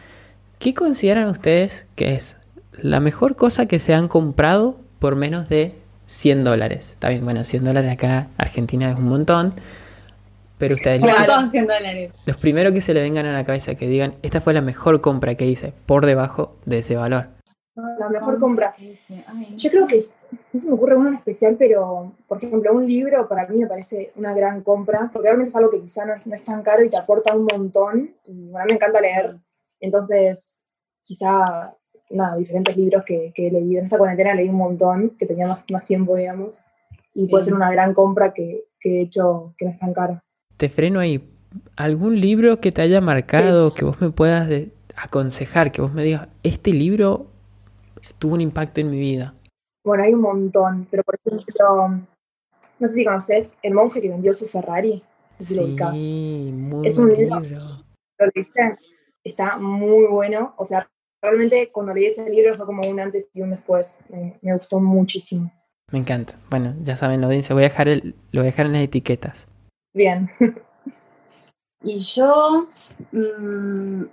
¿Qué 0.59 0.75
consideran 0.75 1.29
ustedes 1.29 1.87
que 1.95 2.15
es 2.15 2.37
la 2.73 3.01
mejor 3.01 3.37
cosa 3.37 3.67
que 3.67 3.79
se 3.79 3.95
han 3.95 4.09
comprado 4.09 4.79
por 4.99 5.17
menos 5.17 5.49
de 5.49 5.75
100 6.11 6.43
dólares. 6.43 6.91
Está 6.91 7.09
bien, 7.09 7.25
bueno, 7.25 7.45
100 7.45 7.65
dólares 7.65 7.93
acá, 7.93 8.29
Argentina 8.37 8.91
es 8.91 8.99
un 8.99 9.09
montón. 9.09 9.55
Pero 10.59 10.75
ustedes, 10.75 11.01
Claro, 11.01 11.19
los, 11.19 11.27
son 11.27 11.51
100 11.51 11.67
dólares. 11.67 12.13
los 12.27 12.37
primeros 12.37 12.75
que 12.75 12.81
se 12.81 12.93
le 12.93 13.01
vengan 13.01 13.27
a 13.27 13.33
la 13.33 13.45
cabeza 13.45 13.77
que 13.77 13.89
digan, 13.89 14.15
esta 14.23 14.41
fue 14.41 14.53
la 14.53 14.61
mejor 14.61 15.01
compra 15.01 15.37
que 15.37 15.47
hice, 15.47 15.73
por 15.87 16.05
debajo 16.05 16.57
de 16.67 16.79
ese 16.79 16.97
valor. 16.97 17.29
La 17.99 18.09
mejor 18.09 18.39
compra. 18.39 18.75
Yo 19.57 19.71
creo 19.71 19.87
que 19.87 20.01
no 20.53 20.61
se 20.61 20.67
me 20.67 20.75
ocurre 20.75 20.97
uno 20.97 21.09
en 21.09 21.15
especial, 21.17 21.57
pero 21.59 22.13
por 22.27 22.39
ejemplo, 22.39 22.73
un 22.73 22.87
libro 22.87 23.29
para 23.29 23.47
mí 23.47 23.57
me 23.61 23.67
parece 23.67 24.13
una 24.17 24.35
gran 24.35 24.63
compra, 24.63 25.11
porque 25.13 25.29
realmente 25.29 25.51
es 25.51 25.57
algo 25.57 25.71
que 25.71 25.81
quizá 25.81 26.05
no 26.05 26.15
es, 26.15 26.27
no 26.27 26.35
es 26.35 26.43
tan 26.43 26.63
caro 26.63 26.85
y 26.85 26.89
te 26.91 26.97
aporta 26.97 27.35
un 27.35 27.45
montón. 27.45 28.11
Y 28.25 28.49
bueno, 28.49 28.59
a 28.61 28.65
mí 28.65 28.69
me 28.71 28.75
encanta 28.77 29.01
leer, 29.01 29.37
entonces 29.81 30.61
quizá, 31.03 31.75
nada, 32.11 32.37
diferentes 32.37 32.77
libros 32.77 33.05
que, 33.05 33.33
que 33.35 33.49
he 33.49 33.51
leído. 33.51 33.79
En 33.79 33.85
esta 33.85 33.99
cuarentena 33.99 34.35
leí 34.35 34.49
un 34.49 34.57
montón, 34.57 35.11
que 35.19 35.27
tenía 35.27 35.47
más, 35.47 35.61
más 35.71 35.85
tiempo, 35.85 36.17
digamos, 36.17 36.59
y 37.15 37.25
Sí. 37.25 37.31
puede 37.31 37.43
ser 37.45 37.55
una 37.55 37.71
gran 37.71 37.93
compra 37.95 38.33
que, 38.33 38.65
que 38.79 38.99
he 38.99 39.03
hecho 39.03 39.55
que 39.59 39.65
no 39.65 39.71
es 39.73 39.79
tan 39.79 39.93
cara. 39.93 40.23
Te 40.57 40.69
freno 40.69 41.01
ahí. 41.01 41.27
¿Algún 41.77 42.21
libro 42.21 42.61
que 42.61 42.71
te 42.71 42.83
haya 42.83 43.01
marcado, 43.01 43.75
que 43.75 43.85
vos 43.85 44.01
me 44.01 44.11
puedas 44.11 44.49
de- 44.49 44.71
aconsejar, 44.95 45.73
que 45.73 45.81
vos 45.83 45.93
me 45.93 46.05
digas, 46.05 46.29
este 46.43 46.73
libro 46.73 47.30
tuvo 48.21 48.35
un 48.35 48.41
impacto 48.43 48.81
en 48.81 48.91
mi 48.91 48.99
vida? 48.99 49.35
Bueno, 49.83 50.05
hay 50.05 50.15
un 50.15 50.21
montón, 50.21 50.87
pero 50.91 51.03
por 51.03 51.17
ejemplo, 51.17 51.89
no 52.79 52.87
sé 52.87 52.95
si 52.95 53.05
conoces 53.05 53.57
El 53.63 53.75
monje 53.75 54.01
que 54.01 54.11
vendió 54.11 54.33
su 54.33 54.47
Ferrari, 54.47 55.03
lo. 55.39 55.95
Sí, 55.95 56.51
muy 56.55 56.87
Es 56.87 56.99
un 56.99 57.13
libro. 57.13 57.41
libro. 57.41 57.85
¿Lo 58.19 58.27
leíste? 58.35 58.77
Está 59.25 59.57
muy 59.59 60.07
bueno. 60.07 60.55
O 60.59 60.65
sea, 60.65 60.89
realmente 61.23 61.71
cuando 61.73 61.95
leí 61.95 62.07
ese 62.07 62.29
libro 62.31 62.57
fue 62.57 62.67
como 62.67 62.83
un 62.89 63.01
antes 63.01 63.31
y 63.33 63.41
un 63.41 63.51
después. 63.51 63.99
Me, 64.11 64.39
me 64.43 64.53
gustó 64.53 64.79
muchísimo. 64.79 65.51
Me 65.91 65.99
encanta. 65.99 66.39
Bueno, 66.51 66.77
ya 66.83 66.97
saben 66.97 67.21
la 67.23 67.27
audiencia, 67.27 67.55
voy 67.55 67.65
a 67.65 67.69
dejar 67.69 67.89
el, 67.89 68.15
lo 68.33 68.43
voy 68.43 68.49
a 68.49 68.53
dejar 68.53 68.67
en 68.67 68.73
las 68.75 68.83
etiquetas. 68.83 69.49
Bien. 69.95 70.29
Y 71.83 72.01
yo. 72.01 72.69
mm, 73.11 74.05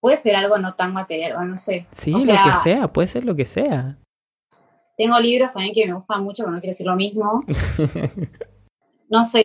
puede 0.00 0.16
ser 0.16 0.36
algo 0.36 0.58
no 0.58 0.74
tan 0.74 0.92
material, 0.92 1.36
o 1.36 1.44
no 1.44 1.56
sé. 1.56 1.86
Sí, 1.90 2.12
O 2.12 2.18
lo 2.18 2.24
sea, 2.24 2.42
que 2.44 2.52
sea, 2.58 2.88
puede 2.88 3.08
ser 3.08 3.24
lo 3.24 3.36
que 3.36 3.44
sea. 3.44 3.98
Tengo 4.96 5.18
libros 5.18 5.52
también 5.52 5.74
que 5.74 5.86
me 5.86 5.94
gustan 5.94 6.22
mucho, 6.24 6.42
pero 6.42 6.52
no 6.52 6.60
quiero 6.60 6.72
decir 6.72 6.86
lo 6.86 6.96
mismo. 6.96 7.42
No 9.12 9.24
sé. 9.24 9.44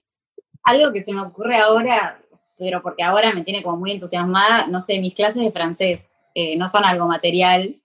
Algo 0.63 0.93
que 0.93 1.01
se 1.01 1.11
me 1.11 1.21
ocurre 1.21 1.57
ahora, 1.57 2.21
pero 2.55 2.83
porque 2.83 3.01
ahora 3.03 3.33
me 3.33 3.41
tiene 3.41 3.63
como 3.63 3.77
muy 3.77 3.91
entusiasmada, 3.91 4.67
no 4.67 4.79
sé, 4.79 4.99
mis 4.99 5.15
clases 5.15 5.43
de 5.43 5.51
francés 5.51 6.13
eh, 6.35 6.55
no 6.55 6.67
son 6.67 6.85
algo 6.85 7.07
material, 7.07 7.75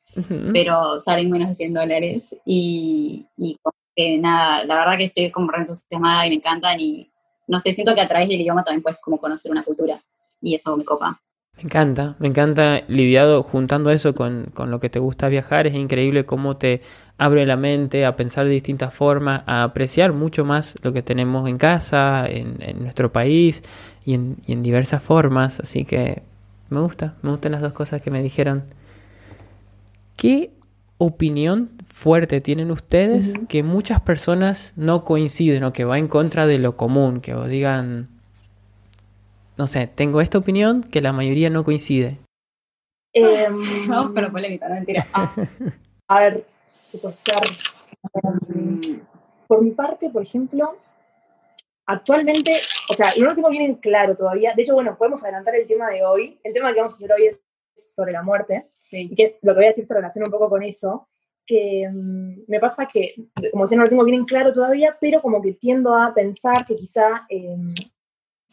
pero 0.52 0.98
salen 0.98 1.30
menos 1.30 1.48
de 1.48 1.54
100 1.54 1.72
dólares. 1.72 2.36
Y, 2.44 3.26
y 3.36 3.56
que 3.96 4.18
nada, 4.18 4.64
la 4.64 4.74
verdad 4.74 4.98
que 4.98 5.04
estoy 5.04 5.30
como 5.30 5.50
re 5.50 5.60
entusiasmada 5.60 6.26
y 6.26 6.30
me 6.30 6.36
encantan 6.36 6.78
y 6.78 7.10
no 7.48 7.58
sé, 7.58 7.72
siento 7.72 7.94
que 7.94 8.02
a 8.02 8.08
través 8.08 8.28
del 8.28 8.40
idioma 8.40 8.62
también 8.62 8.82
puedes 8.82 8.98
como 9.00 9.18
conocer 9.18 9.50
una 9.50 9.64
cultura 9.64 10.00
y 10.42 10.54
eso 10.54 10.76
me 10.76 10.84
copa. 10.84 11.20
Me 11.60 11.64
encanta, 11.64 12.16
me 12.18 12.28
encanta 12.28 12.84
lidiado 12.88 13.42
juntando 13.42 13.90
eso 13.90 14.14
con, 14.14 14.46
con 14.54 14.70
lo 14.70 14.80
que 14.80 14.88
te 14.88 14.98
gusta 14.98 15.28
viajar. 15.28 15.66
Es 15.66 15.74
increíble 15.74 16.24
cómo 16.24 16.56
te 16.56 16.80
abre 17.18 17.44
la 17.44 17.58
mente 17.58 18.06
a 18.06 18.16
pensar 18.16 18.46
de 18.46 18.52
distintas 18.52 18.94
formas, 18.94 19.42
a 19.44 19.64
apreciar 19.64 20.14
mucho 20.14 20.46
más 20.46 20.74
lo 20.82 20.94
que 20.94 21.02
tenemos 21.02 21.46
en 21.46 21.58
casa, 21.58 22.26
en, 22.26 22.56
en 22.60 22.82
nuestro 22.82 23.12
país 23.12 23.62
y 24.06 24.14
en, 24.14 24.36
y 24.46 24.52
en 24.52 24.62
diversas 24.62 25.02
formas. 25.02 25.60
Así 25.60 25.84
que 25.84 26.22
me 26.70 26.80
gusta, 26.80 27.16
me 27.20 27.28
gustan 27.28 27.52
las 27.52 27.60
dos 27.60 27.74
cosas 27.74 28.00
que 28.00 28.10
me 28.10 28.22
dijeron. 28.22 28.64
¿Qué 30.16 30.52
opinión 30.96 31.72
fuerte 31.86 32.40
tienen 32.40 32.70
ustedes 32.70 33.34
que 33.50 33.62
muchas 33.62 34.00
personas 34.00 34.72
no 34.76 35.04
coinciden 35.04 35.64
o 35.64 35.74
que 35.74 35.84
va 35.84 35.98
en 35.98 36.08
contra 36.08 36.46
de 36.46 36.58
lo 36.58 36.78
común? 36.78 37.20
Que 37.20 37.34
os 37.34 37.50
digan, 37.50 38.08
no 39.60 39.66
sé, 39.66 39.86
tengo 39.86 40.22
esta 40.22 40.38
opinión 40.38 40.82
que 40.82 41.02
la 41.02 41.12
mayoría 41.12 41.50
no 41.50 41.64
coincide. 41.64 42.16
Em, 43.12 43.58
Vamos 43.88 44.12
con 44.14 44.22
la 44.22 44.30
polémica, 44.30 44.66
no 44.70 44.76
mentira. 44.76 45.06
ah, 45.12 45.30
a 46.08 46.20
ver, 46.20 46.46
¿qué 46.90 46.96
puede 46.96 47.12
ser? 47.12 47.36
Em, 48.24 49.02
por 49.46 49.60
mi 49.62 49.72
parte, 49.72 50.08
por 50.08 50.22
ejemplo, 50.22 50.78
actualmente, 51.84 52.58
o 52.88 52.94
sea, 52.94 53.12
no 53.18 53.26
lo 53.26 53.34
tengo 53.34 53.50
bien 53.50 53.64
en 53.64 53.74
claro 53.74 54.16
todavía. 54.16 54.54
De 54.56 54.62
hecho, 54.62 54.72
bueno, 54.72 54.96
podemos 54.96 55.22
adelantar 55.24 55.54
el 55.56 55.66
tema 55.66 55.90
de 55.90 56.06
hoy. 56.06 56.40
El 56.42 56.54
tema 56.54 56.72
que 56.72 56.80
vamos 56.80 56.94
a 56.94 56.96
hacer 56.96 57.12
hoy 57.12 57.26
es 57.26 57.38
sobre 57.94 58.12
la 58.12 58.22
muerte. 58.22 58.70
sí. 58.78 59.08
y 59.10 59.14
que 59.14 59.38
lo 59.42 59.52
que 59.52 59.56
voy 59.56 59.64
a 59.64 59.68
decir 59.68 59.84
se 59.84 59.92
relaciona 59.92 60.24
un 60.24 60.32
poco 60.32 60.48
con 60.48 60.62
eso, 60.62 61.06
que 61.44 61.86
mm, 61.86 62.44
me 62.48 62.60
pasa 62.60 62.88
que, 62.90 63.14
como 63.50 63.64
decía, 63.64 63.76
no 63.76 63.84
lo 63.84 63.90
tengo 63.90 64.04
bien 64.04 64.20
en 64.20 64.24
claro 64.24 64.54
todavía, 64.54 64.96
pero 64.98 65.20
como 65.20 65.42
que 65.42 65.52
tiendo 65.52 65.94
a 65.94 66.14
pensar 66.14 66.64
que 66.64 66.76
quizá 66.76 67.26
em, 67.28 67.62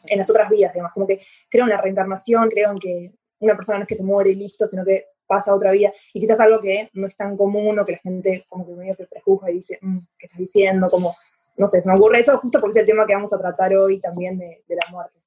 en 0.06 0.18
las 0.18 0.30
otras 0.30 0.48
vidas, 0.50 0.72
digamos, 0.72 0.92
como 0.92 1.06
que 1.06 1.20
creo 1.50 1.64
en 1.64 1.70
la 1.70 1.80
reencarnación, 1.80 2.48
creo 2.48 2.72
en 2.72 2.78
que 2.78 3.12
una 3.40 3.54
persona 3.54 3.78
no 3.78 3.82
es 3.82 3.88
que 3.88 3.94
se 3.94 4.04
muere 4.04 4.30
y 4.30 4.34
listo, 4.34 4.66
sino 4.66 4.84
que 4.84 5.06
pasa 5.26 5.50
a 5.50 5.54
otra 5.54 5.70
vida, 5.72 5.92
y 6.14 6.20
quizás 6.20 6.40
algo 6.40 6.58
que 6.60 6.88
no 6.94 7.06
es 7.06 7.14
tan 7.16 7.36
común 7.36 7.78
o 7.78 7.84
que 7.84 7.92
la 7.92 7.98
gente 7.98 8.46
como 8.48 8.66
que 8.66 8.72
medio 8.72 8.96
que 8.96 9.04
prejuzga 9.06 9.50
y 9.50 9.54
dice, 9.54 9.78
"Mm, 9.82 9.98
¿qué 10.18 10.26
estás 10.26 10.38
diciendo? 10.38 10.88
Como, 10.90 11.14
no 11.56 11.66
sé, 11.66 11.82
se 11.82 11.90
me 11.90 11.96
ocurre 11.96 12.20
eso 12.20 12.38
justo 12.38 12.60
porque 12.60 12.70
es 12.72 12.76
el 12.78 12.86
tema 12.86 13.06
que 13.06 13.14
vamos 13.14 13.32
a 13.32 13.38
tratar 13.38 13.74
hoy 13.76 14.00
también 14.00 14.38
de, 14.38 14.62
de 14.66 14.74
la 14.74 14.90
muerte. 14.90 15.18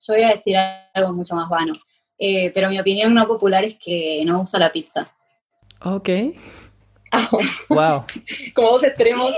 Yo 0.00 0.12
voy 0.14 0.22
a 0.24 0.28
decir 0.28 0.56
algo 0.94 1.12
mucho 1.14 1.34
más 1.34 1.48
vano, 1.48 1.74
Eh, 2.18 2.50
pero 2.54 2.68
mi 2.70 2.78
opinión 2.78 3.12
no 3.12 3.26
popular 3.26 3.62
es 3.64 3.76
que 3.82 4.22
no 4.24 4.40
usa 4.42 4.58
la 4.58 4.72
pizza. 4.72 5.10
Ok. 5.84 6.08
Wow. 7.68 8.04
como 8.54 8.68
dos 8.70 8.84
extremos. 8.84 9.32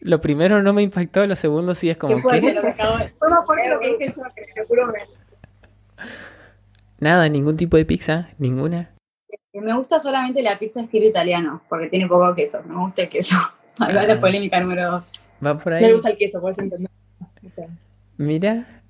Lo 0.00 0.20
primero 0.20 0.62
no 0.62 0.72
me 0.72 0.82
impactó, 0.82 1.26
lo 1.26 1.36
segundo 1.36 1.74
sí 1.74 1.90
es 1.90 1.96
como 1.96 2.16
Qué 2.16 2.22
fuerte 2.22 2.46
que 2.48 2.52
lo 2.54 2.62
que 2.62 2.68
acabo 2.68 2.98
de- 2.98 3.08
Fue 3.18 3.28
más 3.30 3.46
fuerte 3.46 3.68
lo 3.68 3.80
que 3.80 3.96
dije 3.98 4.12
yo, 4.16 4.22
que 4.34 4.42
te 4.54 4.66
juro 4.66 4.92
que 4.92 5.00
nada, 7.00 7.28
ningún 7.28 7.56
tipo 7.56 7.76
de 7.76 7.84
pizza, 7.84 8.30
ninguna. 8.38 8.90
Me 9.52 9.72
gusta 9.74 10.00
solamente 10.00 10.42
la 10.42 10.58
pizza 10.58 10.80
estilo 10.80 11.06
italiano, 11.06 11.62
porque 11.68 11.88
tiene 11.88 12.06
poco 12.08 12.34
queso. 12.34 12.62
No 12.66 12.74
me 12.78 12.80
gusta 12.84 13.02
el 13.02 13.08
queso. 13.08 13.36
Va 13.80 13.86
Ah. 13.86 13.92
la 14.06 14.18
polémica 14.20 14.60
número 14.60 14.90
dos. 14.90 15.12
Va 15.44 15.58
por 15.58 15.72
No 15.72 15.78
ahí. 15.78 15.84
le 15.86 15.92
gusta 15.92 16.10
el 16.10 16.16
queso, 16.18 16.40
puedes 16.40 16.58
entender. 16.58 16.90
O 17.46 17.50
sea, 17.50 17.66
Mira, 18.16 18.82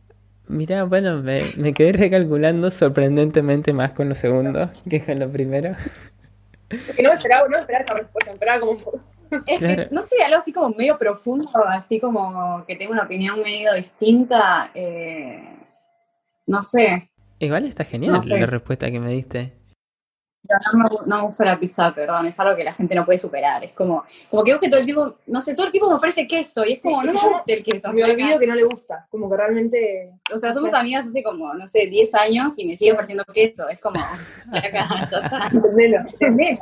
mira, 0.49 0.85
bueno, 0.85 1.23
me, 1.23 1.41
me 1.57 1.73
quedé 1.73 1.93
recalculando 1.93 2.71
sorprendentemente 2.71 3.73
más 3.73 3.93
con 3.93 4.09
lo 4.11 4.15
segundo 4.15 4.71
que 4.89 5.03
con 5.05 5.19
lo 5.19 5.29
primero. 5.31 5.75
Que 6.68 7.03
no 7.03 7.11
me 7.11 7.16
esperaba, 7.16 7.48
no 7.48 7.57
me 7.57 7.61
esperaba 7.61 7.85
esa 7.85 7.94
respuesta, 7.94 8.31
me 8.31 8.35
esperaba 8.35 8.61
como 8.61 8.72
un 8.72 8.79
poco. 8.79 9.00
Es 9.46 9.59
Claro. 9.59 9.88
que, 9.88 9.94
no 9.94 10.03
sé, 10.03 10.22
algo 10.24 10.38
así 10.38 10.53
como 10.53 10.68
medio 10.70 10.96
profundo, 10.98 11.50
así 11.68 11.98
como 11.98 12.64
que 12.66 12.77
tengo 12.77 12.92
una 12.92 13.03
opinión 13.03 13.40
medio 13.42 13.72
distinta. 13.74 14.70
eh, 14.74 15.57
no 16.46 16.61
sé. 16.62 17.11
Igual 17.38 17.64
está 17.64 17.85
genial 17.85 18.12
No 18.12 18.20
sé. 18.20 18.38
la 18.38 18.46
respuesta 18.46 18.90
que 18.90 19.00
me 19.00 19.11
diste. 19.11 19.53
No 20.46 20.78
me, 20.78 20.85
gu- 20.90 21.07
no 21.07 21.16
me 21.16 21.22
gusta 21.26 21.44
la 21.46 21.59
pizza, 21.59 21.94
perdón, 21.94 22.26
es 22.26 22.38
algo 22.38 22.54
que 22.54 22.64
la 22.64 22.74
gente 22.74 22.94
no 22.94 23.07
puede 23.07 23.18
superar. 23.18 23.64
Es 23.64 23.72
como, 23.72 24.04
como 24.30 24.44
que 24.44 24.52
vos 24.52 24.61
que 24.61 24.68
todo 24.68 24.78
el 24.78 24.85
tiempo, 24.85 25.14
no 25.26 25.40
sé, 25.40 25.54
todo 25.54 25.64
el 25.66 25.72
tiempo 25.72 25.88
me 25.88 25.94
ofrece 25.94 26.26
queso 26.26 26.66
y 26.66 26.74
es 26.74 26.83
como, 26.83 27.00
Sí, 27.00 27.07
no 27.07 27.12
me 27.14 27.18
gusta 27.18 27.42
el 27.46 27.64
queso. 27.64 27.92
Me 27.94 28.04
olvido 28.04 28.38
que 28.38 28.46
no 28.46 28.54
le 28.54 28.64
gusta, 28.64 29.07
como 29.11 29.30
que 29.30 29.37
realmente. 29.38 30.11
O 30.33 30.37
sea, 30.37 30.52
somos 30.52 30.74
amigas 30.74 31.07
hace 31.07 31.22
como, 31.22 31.54
no 31.54 31.66
sé, 31.66 31.87
10 31.87 32.14
años 32.16 32.52
y 32.59 32.66
me 32.66 32.74
sigue 32.74 32.90
Sí. 32.90 32.92
ofreciendo 32.92 33.24
queso. 33.33 33.68
Es 33.70 33.80
como. 33.80 33.98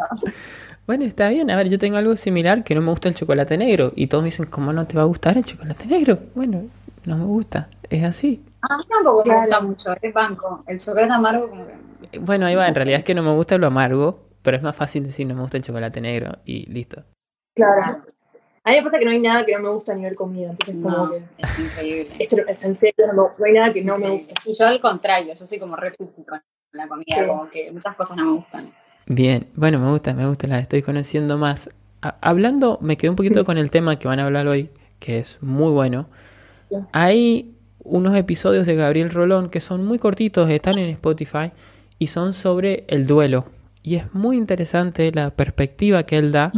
Bueno, 0.87 1.05
está 1.05 1.29
bien. 1.29 1.51
A 1.51 1.57
ver, 1.57 1.69
yo 1.69 1.79
tengo 1.79 1.97
algo 1.97 2.17
similar 2.17 2.65
que 2.65 2.75
no 2.75 2.83
me 2.83 2.91
gusta 2.91 3.09
el 3.09 3.15
chocolate 3.15 3.57
negro. 3.57 3.93
Y 3.95 4.09
todos 4.09 4.23
me 4.23 4.27
dicen, 4.29 4.47
¿cómo 4.47 4.73
no 4.73 4.87
te 4.87 4.97
va 4.97 5.03
a 5.03 5.07
gustar 5.07 5.37
el 5.39 5.45
chocolate 5.45 5.87
negro? 5.87 6.19
Bueno, 6.35 6.63
no 7.07 7.17
me 7.17 7.25
gusta. 7.25 7.69
Es 7.89 8.03
así. 8.05 8.43
A 8.63 8.77
mí 8.77 8.85
tampoco 8.91 9.23
Claro. 9.23 9.41
me 9.41 9.47
gusta 9.47 9.61
mucho, 9.61 9.95
es 10.01 10.13
banco. 10.13 10.65
El 10.67 10.79
chocolate 10.79 11.13
amargo 11.13 11.49
como 11.51 11.67
que... 11.67 11.75
Bueno, 12.21 12.47
ahí 12.47 12.55
va. 12.55 12.69
En 12.69 12.75
realidad 12.75 12.99
es 12.99 13.05
que 13.05 13.15
no 13.15 13.23
me 13.23 13.33
gusta 13.33 13.59
lo 13.59 13.67
amargo. 13.67 14.29
Pero 14.43 14.57
es 14.57 14.63
más 14.63 14.75
fácil 14.75 15.05
decir 15.05 15.25
no 15.27 15.35
me 15.37 15.43
gusta 15.43 15.57
el 15.57 15.63
chocolate 15.63 16.01
negro. 16.01 16.33
Y 16.45 16.67
listo. 16.67 17.05
Claro. 17.55 18.03
A 18.65 18.71
mí 18.71 18.77
me 18.77 18.83
pasa 18.83 18.99
que 18.99 19.05
no 19.05 19.11
hay 19.11 19.21
nada 19.21 19.45
que 19.45 19.53
no 19.55 19.61
me 19.61 19.69
gusta 19.71 19.93
a 19.93 19.95
nivel 19.97 20.15
comida, 20.15 20.51
entonces 20.51 20.77
como 20.83 20.97
No, 20.97 21.11
que. 21.11 21.23
es 21.39 21.59
increíble. 21.59 22.15
Esto 22.19 22.37
es 22.47 22.63
en 22.65 22.75
serio, 22.77 23.07
no, 23.15 23.31
no 23.37 23.45
hay 23.45 23.53
nada 23.53 23.73
que 23.73 23.81
Es 23.81 23.85
no 23.85 23.99
me 23.99 24.09
guste. 24.11 24.35
Y 24.45 24.53
yo 24.57 24.67
al 24.67 24.81
contrario, 24.81 25.35
yo 25.35 25.47
soy 25.47 25.59
como 25.59 25.75
re 25.77 25.93
con 25.97 26.09
la 26.73 26.87
comida, 26.89 27.05
Sí. 27.09 27.27
como 27.27 27.49
que 27.51 27.71
muchas 27.73 27.97
cosas 27.97 28.17
no 28.17 28.25
me 28.25 28.33
gustan. 28.33 28.71
Bien, 29.07 29.49
bueno, 29.55 29.81
me 29.81 29.89
gusta, 29.91 30.15
me 30.15 30.27
gusta, 30.29 30.47
la 30.47 30.61
estoy 30.61 30.81
conociendo 30.83 31.39
más. 31.39 31.71
Ha- 32.03 32.17
hablando, 32.21 32.79
me 32.81 32.97
quedé 32.97 33.11
un 33.11 33.17
poquito 33.17 33.45
con 33.45 33.59
el 33.59 33.71
tema 33.73 33.99
que 33.99 34.07
van 34.07 34.21
a 34.21 34.27
hablar 34.27 34.47
hoy, 34.47 34.71
que 35.01 35.19
es 35.19 35.39
muy 35.43 35.73
bueno. 35.73 36.09
Hay 36.93 37.57
unos 37.81 38.17
episodios 38.17 38.65
de 38.67 38.77
Gabriel 38.77 39.11
Rolón 39.11 39.51
que 39.51 39.61
son 39.61 39.85
muy 39.85 39.99
cortitos, 39.99 40.49
están 40.51 40.79
en 40.79 40.89
Spotify 40.91 41.51
y 42.03 42.09
son 42.09 42.33
sobre 42.33 42.83
el 42.89 43.07
duelo. 43.07 43.45
Y 43.85 43.95
es 43.95 44.13
muy 44.13 44.37
interesante 44.37 45.13
la 45.15 45.31
perspectiva 45.31 46.03
que 46.03 46.19
él 46.19 46.33
da 46.33 46.51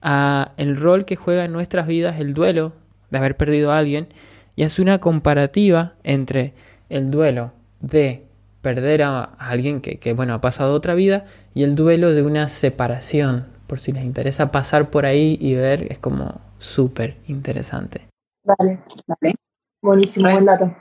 a 0.00 0.52
el 0.56 0.74
rol 0.74 1.04
que 1.04 1.16
juega 1.16 1.44
en 1.44 1.52
nuestras 1.52 1.86
vidas 1.86 2.18
el 2.18 2.32
duelo 2.32 2.72
de 3.10 3.18
haber 3.18 3.36
perdido 3.36 3.72
a 3.72 3.78
alguien 3.78 4.08
y 4.56 4.62
hace 4.62 4.80
una 4.80 4.98
comparativa 4.98 5.96
entre 6.02 6.54
el 6.88 7.10
duelo 7.10 7.52
de 7.80 8.24
perder 8.62 9.02
a, 9.02 9.22
alguien 9.22 9.82
que, 9.82 9.98
que, 9.98 10.14
bueno, 10.14 10.32
ha 10.32 10.40
pasado 10.40 10.72
otra 10.72 10.94
vida 10.94 11.26
y 11.52 11.62
el 11.64 11.76
duelo 11.76 12.14
de 12.14 12.22
una 12.22 12.48
separación. 12.48 13.44
Por 13.66 13.80
si 13.80 13.92
les 13.92 14.02
interesa 14.02 14.50
pasar 14.50 14.88
por 14.88 15.04
ahí 15.04 15.36
y 15.42 15.56
ver, 15.56 15.92
es 15.92 15.98
como 15.98 16.40
súper 16.56 17.18
interesante. 17.28 18.08
Vale, 18.44 18.78
¿vale? 19.06 19.34
buenísimo, 19.82 20.30
buen 20.30 20.46
dato. 20.46 20.74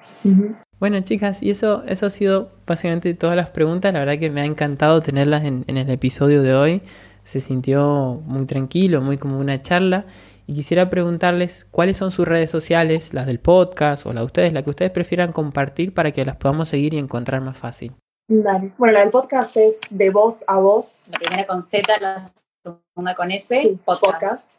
Bueno, 0.79 0.99
chicas, 0.99 1.41
y 1.41 1.51
eso, 1.51 1.83
eso 1.87 2.07
ha 2.07 2.09
sido 2.09 2.51
básicamente 2.67 3.13
todas 3.13 3.35
las 3.35 3.49
preguntas. 3.49 3.93
La 3.93 3.99
verdad 3.99 4.19
que 4.19 4.29
me 4.29 4.41
ha 4.41 4.45
encantado 4.45 5.01
tenerlas 5.01 5.45
en, 5.45 5.63
en 5.67 5.77
el 5.77 5.89
episodio 5.89 6.41
de 6.41 6.53
hoy. 6.53 6.81
Se 7.23 7.39
sintió 7.39 8.21
muy 8.25 8.45
tranquilo, 8.45 9.01
muy 9.01 9.17
como 9.17 9.39
una 9.39 9.57
charla. 9.59 10.05
Y 10.47 10.53
quisiera 10.53 10.89
preguntarles 10.89 11.65
cuáles 11.71 11.97
son 11.97 12.11
sus 12.11 12.27
redes 12.27 12.51
sociales, 12.51 13.13
las 13.13 13.25
del 13.25 13.39
podcast 13.39 14.05
o 14.05 14.13
la 14.13 14.19
de 14.19 14.25
ustedes, 14.27 14.53
la 14.53 14.63
que 14.63 14.69
ustedes 14.69 14.91
prefieran 14.91 15.31
compartir 15.31 15.93
para 15.93 16.11
que 16.11 16.23
las 16.23 16.35
podamos 16.35 16.69
seguir 16.69 16.93
y 16.93 16.99
encontrar 16.99 17.41
más 17.41 17.57
fácil. 17.57 17.93
Dale. 18.27 18.73
Bueno, 18.77 18.93
la 18.93 18.99
del 18.99 19.09
podcast 19.09 19.55
es 19.57 19.81
de 19.89 20.09
voz 20.09 20.43
a 20.47 20.59
voz. 20.59 21.01
La 21.07 21.17
primera 21.17 21.47
con 21.47 21.61
Z, 21.61 21.81
la 21.99 22.23
segunda 22.63 23.15
con 23.15 23.31
S, 23.31 23.59
Sí, 23.59 23.79
podcast. 23.83 24.49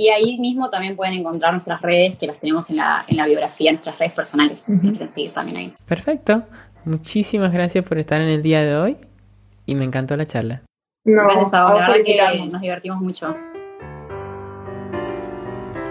Y 0.00 0.10
ahí 0.10 0.38
mismo 0.38 0.70
también 0.70 0.94
pueden 0.94 1.14
encontrar 1.14 1.52
nuestras 1.52 1.82
redes, 1.82 2.16
que 2.16 2.28
las 2.28 2.38
tenemos 2.38 2.70
en 2.70 2.76
la, 2.76 3.04
en 3.08 3.16
la 3.16 3.26
biografía, 3.26 3.72
nuestras 3.72 3.98
redes 3.98 4.12
personales, 4.12 4.60
si 4.60 4.72
Ujú. 4.72 4.90
quieren 4.90 5.08
seguir 5.08 5.32
también 5.32 5.56
ahí. 5.56 5.74
Perfecto. 5.86 6.44
Muchísimas 6.84 7.52
gracias 7.52 7.84
por 7.84 7.98
estar 7.98 8.20
en 8.20 8.28
el 8.28 8.40
día 8.40 8.62
de 8.62 8.76
hoy 8.76 8.96
y 9.66 9.74
me 9.74 9.84
encantó 9.84 10.14
la 10.16 10.24
charla. 10.24 10.62
No, 11.04 11.24
Gracias 11.24 11.52
a 11.52 11.64
vos, 11.64 11.80
la 11.80 11.88
verdad 11.88 12.04
que 12.04 12.38
nos 12.48 12.60
divertimos 12.60 13.00
mucho. 13.00 13.36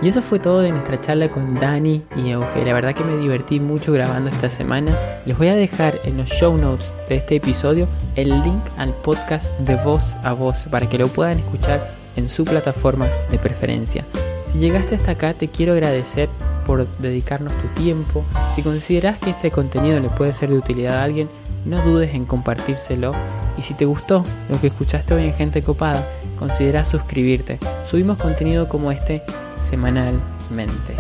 Y 0.02 0.08
eso 0.08 0.22
fue 0.22 0.40
todo 0.40 0.62
de 0.62 0.72
nuestra 0.72 0.98
charla 1.00 1.30
con 1.30 1.56
Dani 1.56 2.02
y 2.16 2.30
Euge. 2.30 2.64
La 2.64 2.72
verdad 2.72 2.96
que 2.96 3.04
me 3.04 3.18
divertí 3.18 3.60
mucho 3.60 3.92
grabando 3.92 4.30
esta 4.30 4.48
semana. 4.48 4.96
Les 5.26 5.38
voy 5.38 5.50
a 5.50 5.56
dejar 5.56 6.00
en 6.06 6.16
los 6.16 6.30
show 6.30 6.56
notes 6.56 6.94
de 7.10 7.16
este 7.16 7.36
episodio 7.36 7.90
el 8.16 8.30
link 8.30 8.64
al 8.78 8.94
podcast 9.04 9.58
de 9.60 9.76
voz 9.76 10.04
a 10.24 10.32
voz 10.32 10.60
para 10.72 10.88
que 10.88 10.98
lo 10.98 11.08
puedan 11.10 11.40
escuchar 11.40 11.97
en 12.18 12.28
su 12.28 12.44
plataforma 12.44 13.08
de 13.32 13.40
preferencia. 13.40 14.06
Si 14.48 14.60
llegaste 14.60 14.96
hasta 14.96 15.12
acá 15.12 15.34
te 15.34 15.48
quiero 15.48 15.74
agradecer 15.74 16.30
por 16.66 16.86
dedicarnos 16.98 17.54
tu 17.54 17.68
tiempo. 17.82 18.26
Si 18.54 18.62
consideras 18.62 19.18
que 19.18 19.30
este 19.30 19.52
contenido 19.52 20.00
le 20.00 20.10
puede 20.10 20.34
ser 20.34 20.50
de 20.50 20.58
utilidad 20.58 20.98
a 20.98 21.04
alguien, 21.04 21.30
no 21.66 21.82
dudes 21.82 22.14
en 22.14 22.26
compartírselo. 22.26 23.14
Y 23.58 23.62
si 23.62 23.74
te 23.74 23.86
gustó 23.86 24.24
lo 24.50 24.60
que 24.60 24.68
escuchaste 24.68 25.14
hoy 25.14 25.26
en 25.26 25.34
Gente 25.34 25.64
Copada, 25.64 26.06
considera 26.38 26.86
suscribirte. 26.86 27.58
Subimos 27.86 28.18
contenido 28.18 28.68
como 28.68 28.92
este 28.92 29.24
semanalmente. 29.56 30.96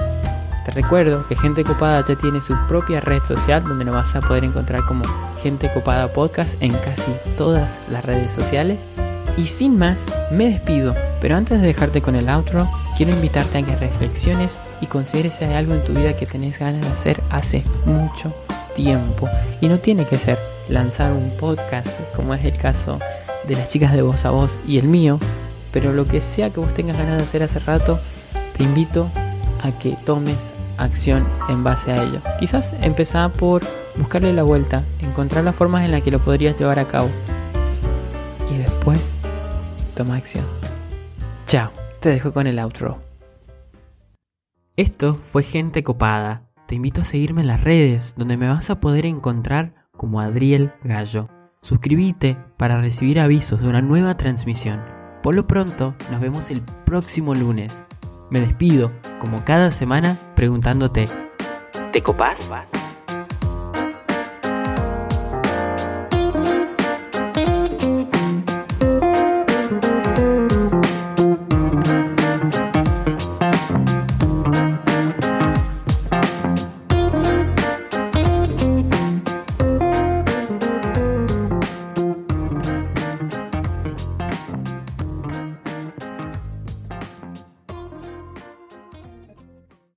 Te 0.65 0.71
recuerdo 0.71 1.25
que 1.27 1.35
Gente 1.35 1.63
Copada 1.63 2.03
ya 2.05 2.15
tiene 2.15 2.41
su 2.41 2.53
propia 2.67 2.99
red 2.99 3.21
social 3.23 3.63
donde 3.63 3.85
nos 3.85 3.95
vas 3.95 4.15
a 4.15 4.21
poder 4.21 4.43
encontrar 4.43 4.83
como 4.85 5.03
Gente 5.41 5.71
Copada 5.73 6.11
Podcast 6.11 6.61
en 6.61 6.71
casi 6.71 7.13
todas 7.37 7.79
las 7.89 8.03
redes 8.03 8.33
sociales. 8.33 8.77
Y 9.37 9.45
sin 9.45 9.77
más, 9.77 10.05
me 10.31 10.49
despido, 10.49 10.93
pero 11.21 11.35
antes 11.35 11.61
de 11.61 11.67
dejarte 11.67 12.01
con 12.01 12.15
el 12.15 12.27
outro, 12.27 12.67
quiero 12.97 13.11
invitarte 13.11 13.59
a 13.59 13.63
que 13.63 13.75
reflexiones 13.75 14.57
y 14.81 14.87
consideres 14.87 15.35
si 15.35 15.45
hay 15.45 15.53
algo 15.53 15.75
en 15.75 15.83
tu 15.83 15.93
vida 15.93 16.15
que 16.15 16.25
tenés 16.25 16.57
ganas 16.57 16.81
de 16.81 16.87
hacer 16.87 17.21
hace 17.29 17.63
mucho 17.85 18.33
tiempo. 18.75 19.29
Y 19.61 19.67
no 19.67 19.77
tiene 19.77 20.05
que 20.05 20.17
ser 20.17 20.39
lanzar 20.69 21.11
un 21.11 21.29
podcast, 21.37 22.01
como 22.15 22.33
es 22.33 22.43
el 22.45 22.57
caso 22.57 22.97
de 23.47 23.55
las 23.55 23.69
chicas 23.69 23.93
de 23.93 24.01
voz 24.01 24.25
a 24.25 24.31
voz 24.31 24.57
y 24.67 24.79
el 24.79 24.87
mío, 24.87 25.19
pero 25.71 25.93
lo 25.93 26.05
que 26.05 26.21
sea 26.21 26.49
que 26.49 26.59
vos 26.59 26.73
tengas 26.73 26.97
ganas 26.97 27.17
de 27.17 27.23
hacer 27.23 27.43
hace 27.43 27.59
rato, 27.59 27.99
te 28.57 28.63
invito 28.63 29.09
a 29.61 29.71
que 29.71 29.95
tomes 30.05 30.53
acción 30.77 31.27
en 31.49 31.63
base 31.63 31.91
a 31.91 32.01
ello. 32.01 32.21
Quizás 32.39 32.73
empezar 32.81 33.31
por 33.31 33.61
buscarle 33.95 34.33
la 34.33 34.43
vuelta, 34.43 34.83
encontrar 34.99 35.43
las 35.43 35.55
formas 35.55 35.85
en 35.85 35.91
las 35.91 36.01
que 36.01 36.11
lo 36.11 36.19
podrías 36.19 36.57
llevar 36.57 36.79
a 36.79 36.85
cabo. 36.85 37.09
Y 38.51 38.57
después, 38.57 39.16
toma 39.97 40.15
acción. 40.15 40.45
Chao, 41.47 41.71
te 41.99 42.09
dejo 42.09 42.31
con 42.31 42.45
el 42.45 42.59
outro. 42.59 43.01
Esto 44.75 45.15
fue 45.15 45.41
Gente 45.41 45.81
Copada. 45.81 46.43
Te 46.67 46.75
invito 46.75 47.01
a 47.01 47.05
seguirme 47.05 47.41
en 47.41 47.47
las 47.47 47.63
redes, 47.63 48.13
donde 48.15 48.37
me 48.37 48.47
vas 48.47 48.69
a 48.69 48.79
poder 48.79 49.07
encontrar 49.07 49.73
como 49.93 50.21
Adriel 50.21 50.71
Gallo. 50.83 51.29
Suscríbete 51.63 52.37
para 52.57 52.79
recibir 52.79 53.19
avisos 53.19 53.61
de 53.61 53.69
una 53.69 53.81
nueva 53.81 54.15
transmisión. 54.15 54.79
Por 55.23 55.33
lo 55.33 55.47
pronto, 55.47 55.95
nos 56.11 56.21
vemos 56.21 56.51
el 56.51 56.61
próximo 56.61 57.33
lunes. 57.33 57.83
Me 58.29 58.39
despido, 58.39 58.91
como 59.19 59.43
cada 59.43 59.71
semana, 59.71 60.15
preguntándote, 60.35 61.07
¿te 61.91 62.03
copás? 62.03 62.51